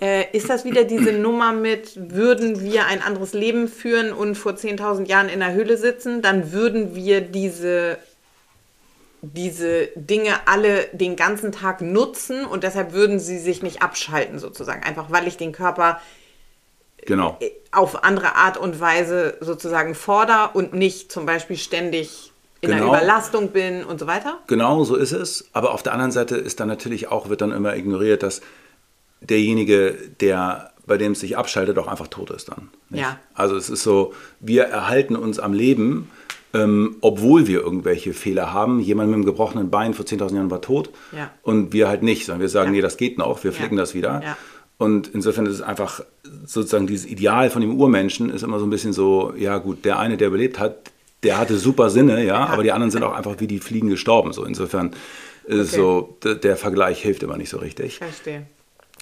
äh, 0.00 0.24
ist 0.34 0.48
das 0.48 0.64
wieder 0.64 0.84
diese 0.84 1.12
Nummer 1.20 1.52
mit, 1.52 2.14
würden 2.14 2.62
wir 2.62 2.86
ein 2.86 3.02
anderes 3.02 3.34
Leben 3.34 3.68
führen 3.68 4.14
und 4.14 4.36
vor 4.36 4.52
10.000 4.52 5.06
Jahren 5.06 5.28
in 5.28 5.40
der 5.40 5.52
Höhle 5.52 5.76
sitzen, 5.76 6.22
dann 6.22 6.52
würden 6.52 6.94
wir 6.94 7.20
diese, 7.20 7.98
diese 9.20 9.88
Dinge 9.96 10.32
alle 10.46 10.84
den 10.94 11.14
ganzen 11.14 11.52
Tag 11.52 11.82
nutzen 11.82 12.46
und 12.46 12.64
deshalb 12.64 12.94
würden 12.94 13.18
sie 13.18 13.38
sich 13.38 13.62
nicht 13.62 13.82
abschalten 13.82 14.38
sozusagen. 14.38 14.82
Einfach 14.82 15.10
weil 15.10 15.26
ich 15.26 15.36
den 15.36 15.52
Körper 15.52 16.00
genau. 17.06 17.38
auf 17.72 18.04
andere 18.04 18.36
Art 18.36 18.56
und 18.56 18.80
Weise 18.80 19.36
sozusagen 19.40 19.94
fordere 19.94 20.50
und 20.54 20.74
nicht 20.74 21.10
zum 21.10 21.26
Beispiel 21.26 21.56
ständig 21.56 22.32
in 22.60 22.70
genau. 22.70 22.90
einer 22.90 22.98
Überlastung 22.98 23.48
bin 23.48 23.84
und 23.84 24.00
so 24.00 24.06
weiter? 24.06 24.38
Genau, 24.46 24.84
so 24.84 24.96
ist 24.96 25.12
es. 25.12 25.48
Aber 25.52 25.72
auf 25.72 25.82
der 25.82 25.92
anderen 25.92 26.12
Seite 26.12 26.36
ist 26.36 26.60
dann 26.60 26.68
natürlich 26.68 27.08
auch, 27.08 27.28
wird 27.28 27.40
dann 27.40 27.52
immer 27.52 27.76
ignoriert, 27.76 28.22
dass 28.22 28.40
derjenige, 29.20 29.94
der 30.20 30.72
bei 30.86 30.96
dem 30.96 31.12
es 31.12 31.20
sich 31.20 31.36
abschaltet, 31.36 31.78
auch 31.78 31.88
einfach 31.88 32.06
tot 32.06 32.30
ist 32.30 32.48
dann. 32.48 32.68
Nicht? 32.90 33.02
Ja. 33.02 33.18
Also 33.34 33.56
es 33.56 33.68
ist 33.68 33.82
so, 33.82 34.14
wir 34.40 34.64
erhalten 34.64 35.16
uns 35.16 35.38
am 35.38 35.52
Leben, 35.52 36.10
ähm, 36.54 36.96
obwohl 37.00 37.46
wir 37.46 37.60
irgendwelche 37.60 38.14
Fehler 38.14 38.52
haben. 38.52 38.80
Jemand 38.80 39.10
mit 39.10 39.16
einem 39.16 39.24
gebrochenen 39.24 39.70
Bein 39.70 39.94
vor 39.94 40.04
10.000 40.04 40.36
Jahren 40.36 40.50
war 40.50 40.62
tot 40.62 40.90
ja. 41.12 41.30
und 41.42 41.72
wir 41.72 41.88
halt 41.88 42.02
nicht, 42.02 42.24
sondern 42.24 42.40
wir 42.40 42.48
sagen, 42.48 42.68
ja. 42.68 42.76
nee, 42.76 42.80
das 42.80 42.96
geht 42.96 43.18
noch, 43.18 43.42
wir 43.42 43.52
flicken 43.52 43.76
ja. 43.76 43.82
das 43.82 43.94
wieder. 43.94 44.20
Ja. 44.22 44.36
Und 44.78 45.08
insofern 45.08 45.46
ist 45.46 45.54
es 45.54 45.62
einfach 45.62 46.02
sozusagen 46.44 46.86
dieses 46.86 47.06
Ideal 47.06 47.50
von 47.50 47.62
dem 47.62 47.78
Urmenschen 47.78 48.30
ist 48.30 48.42
immer 48.42 48.58
so 48.58 48.66
ein 48.66 48.70
bisschen 48.70 48.92
so, 48.92 49.32
ja 49.36 49.58
gut, 49.58 49.84
der 49.84 49.98
eine, 49.98 50.16
der 50.16 50.28
überlebt 50.28 50.58
hat, 50.58 50.90
der 51.22 51.38
hatte 51.38 51.56
super 51.56 51.88
Sinne, 51.88 52.24
ja, 52.24 52.46
aber 52.46 52.62
die 52.62 52.72
anderen 52.72 52.90
sind 52.90 53.02
auch 53.02 53.14
einfach 53.14 53.36
wie 53.38 53.46
die 53.46 53.58
Fliegen 53.58 53.88
gestorben. 53.88 54.32
So 54.32 54.44
insofern 54.44 54.90
ist 55.46 55.58
es 55.58 55.72
so, 55.72 56.18
der, 56.22 56.34
der 56.34 56.56
Vergleich 56.56 57.00
hilft 57.00 57.22
immer 57.22 57.36
nicht 57.36 57.48
so 57.48 57.58
richtig. 57.58 57.98
Verstehe. 57.98 58.46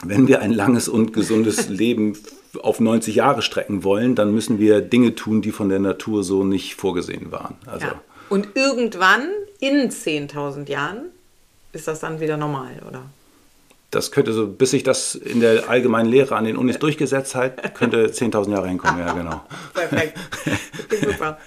Wenn 0.03 0.29
wir 0.29 0.41
ein 0.41 0.53
langes 0.53 0.89
und 0.89 1.13
gesundes 1.13 1.69
Leben 1.69 2.17
auf 2.63 2.79
90 2.79 3.17
Jahre 3.17 3.43
strecken 3.43 3.83
wollen, 3.83 4.15
dann 4.15 4.33
müssen 4.33 4.59
wir 4.59 4.81
Dinge 4.81 5.15
tun, 5.15 5.43
die 5.43 5.51
von 5.51 5.69
der 5.69 5.81
Natur 5.81 6.23
so 6.23 6.45
nicht 6.45 6.77
vorgesehen 6.77 7.33
waren. 7.33 7.57
Also 7.67 7.87
ja. 7.87 8.01
Und 8.29 8.49
irgendwann 8.55 9.29
in 9.61 9.91
10.000 9.91 10.69
Jahren 10.69 11.07
ist 11.73 11.89
das 11.89 12.01
dann 12.01 12.21
wieder 12.21 12.37
normal, 12.37 12.81
oder? 12.89 13.05
Das 13.95 14.11
könnte 14.11 14.33
so, 14.33 14.47
bis 14.47 14.71
sich 14.71 14.83
das 14.83 15.15
in 15.15 15.41
der 15.41 15.69
allgemeinen 15.69 16.09
Lehre 16.09 16.37
an 16.37 16.45
den 16.45 16.57
Unis 16.57 16.79
durchgesetzt 16.79 17.35
hat, 17.35 17.75
könnte 17.75 18.07
10.000 18.13 18.53
Jahre 18.53 18.69
hinkommen, 18.69 19.01
ja, 19.01 19.13
genau. 19.13 19.43
Perfekt. 19.73 20.19
Super. 21.03 21.39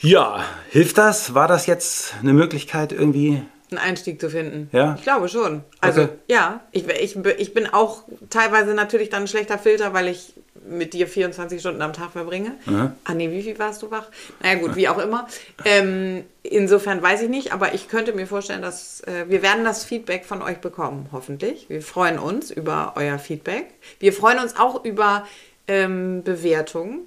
Ja, 0.00 0.44
hilft 0.70 0.98
das? 0.98 1.34
War 1.34 1.48
das 1.48 1.66
jetzt 1.66 2.14
eine 2.20 2.32
Möglichkeit 2.32 2.92
irgendwie? 2.92 3.42
Einen 3.70 3.78
Einstieg 3.78 4.20
zu 4.20 4.28
finden. 4.28 4.68
Ja. 4.72 4.96
Ich 4.98 5.02
glaube 5.02 5.28
schon. 5.28 5.62
Also, 5.80 6.02
okay. 6.02 6.12
ja, 6.26 6.60
ich, 6.72 6.86
ich, 6.88 7.16
ich 7.16 7.54
bin 7.54 7.66
auch 7.68 8.02
teilweise 8.28 8.74
natürlich 8.74 9.10
dann 9.10 9.22
ein 9.22 9.28
schlechter 9.28 9.58
Filter, 9.58 9.94
weil 9.94 10.08
ich 10.08 10.34
mit 10.68 10.92
dir 10.92 11.06
24 11.08 11.60
Stunden 11.60 11.82
am 11.82 11.92
Tag 11.92 12.12
verbringe. 12.12 12.52
Mhm. 12.66 12.92
Ah 13.04 13.14
nee, 13.14 13.30
wie 13.30 13.42
viel 13.42 13.58
warst 13.58 13.82
du 13.82 13.90
wach? 13.90 14.08
Naja 14.40 14.56
gut, 14.56 14.76
wie 14.76 14.88
auch 14.88 14.98
immer. 14.98 15.26
Ähm, 15.64 16.24
insofern 16.42 17.02
weiß 17.02 17.22
ich 17.22 17.28
nicht, 17.28 17.52
aber 17.52 17.74
ich 17.74 17.88
könnte 17.88 18.12
mir 18.12 18.26
vorstellen, 18.26 18.62
dass 18.62 19.00
äh, 19.02 19.24
wir 19.28 19.42
werden 19.42 19.64
das 19.64 19.84
Feedback 19.84 20.24
von 20.24 20.42
euch 20.42 20.58
bekommen, 20.58 21.08
hoffentlich. 21.12 21.68
Wir 21.68 21.82
freuen 21.82 22.18
uns 22.18 22.50
über 22.50 22.92
euer 22.96 23.18
Feedback. 23.18 23.66
Wir 23.98 24.12
freuen 24.12 24.38
uns 24.38 24.56
auch 24.56 24.84
über 24.84 25.26
ähm, 25.68 26.22
Bewertungen 26.22 27.00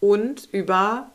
und 0.00 0.48
über 0.52 1.10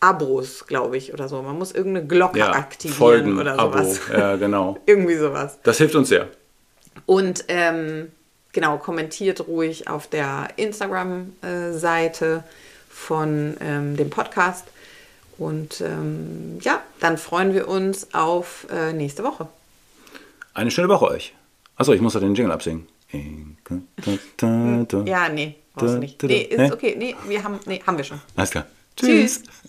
Abos, 0.00 0.66
glaube 0.66 0.96
ich, 0.96 1.14
oder 1.14 1.28
so. 1.28 1.40
Man 1.42 1.56
muss 1.58 1.70
irgendeine 1.70 2.06
Glocke 2.06 2.40
ja, 2.40 2.50
aktivieren 2.50 2.98
Folgen, 2.98 3.38
oder 3.38 3.54
sowas. 3.54 4.00
Abo. 4.08 4.18
Ja, 4.18 4.36
genau. 4.36 4.78
Irgendwie 4.86 5.14
sowas. 5.14 5.58
Das 5.62 5.78
hilft 5.78 5.94
uns 5.94 6.08
sehr. 6.08 6.28
Und 7.06 7.44
ähm, 7.46 8.10
genau, 8.52 8.78
kommentiert 8.78 9.46
ruhig 9.46 9.88
auf 9.88 10.06
der 10.06 10.48
Instagram-Seite 10.56 12.44
von 12.88 13.56
ähm, 13.60 13.96
dem 13.96 14.10
Podcast. 14.10 14.66
Und 15.38 15.80
ähm, 15.80 16.58
ja, 16.60 16.82
dann 17.00 17.18
freuen 17.18 17.54
wir 17.54 17.68
uns 17.68 18.14
auf 18.14 18.66
äh, 18.70 18.92
nächste 18.92 19.24
Woche. 19.24 19.48
Eine 20.54 20.70
schöne 20.70 20.88
Woche 20.88 21.06
euch. 21.06 21.34
Achso, 21.76 21.92
ich 21.92 22.00
muss 22.00 22.12
doch 22.12 22.20
den 22.20 22.34
Jingle 22.34 22.52
absingen. 22.52 22.86
Ja, 25.06 25.28
nee, 25.28 25.56
brauchst 25.74 25.94
du 25.94 25.98
nicht. 25.98 26.22
Nee, 26.22 26.42
ist 26.42 26.72
okay. 26.72 26.94
Nee, 26.96 27.16
wir 27.26 27.42
haben, 27.42 27.58
nee, 27.66 27.82
haben 27.86 27.96
wir 27.96 28.04
schon. 28.04 28.20
Alles 28.36 28.50
klar. 28.50 28.66
Tschüss. 28.96 29.42
Tschüss. 29.42 29.61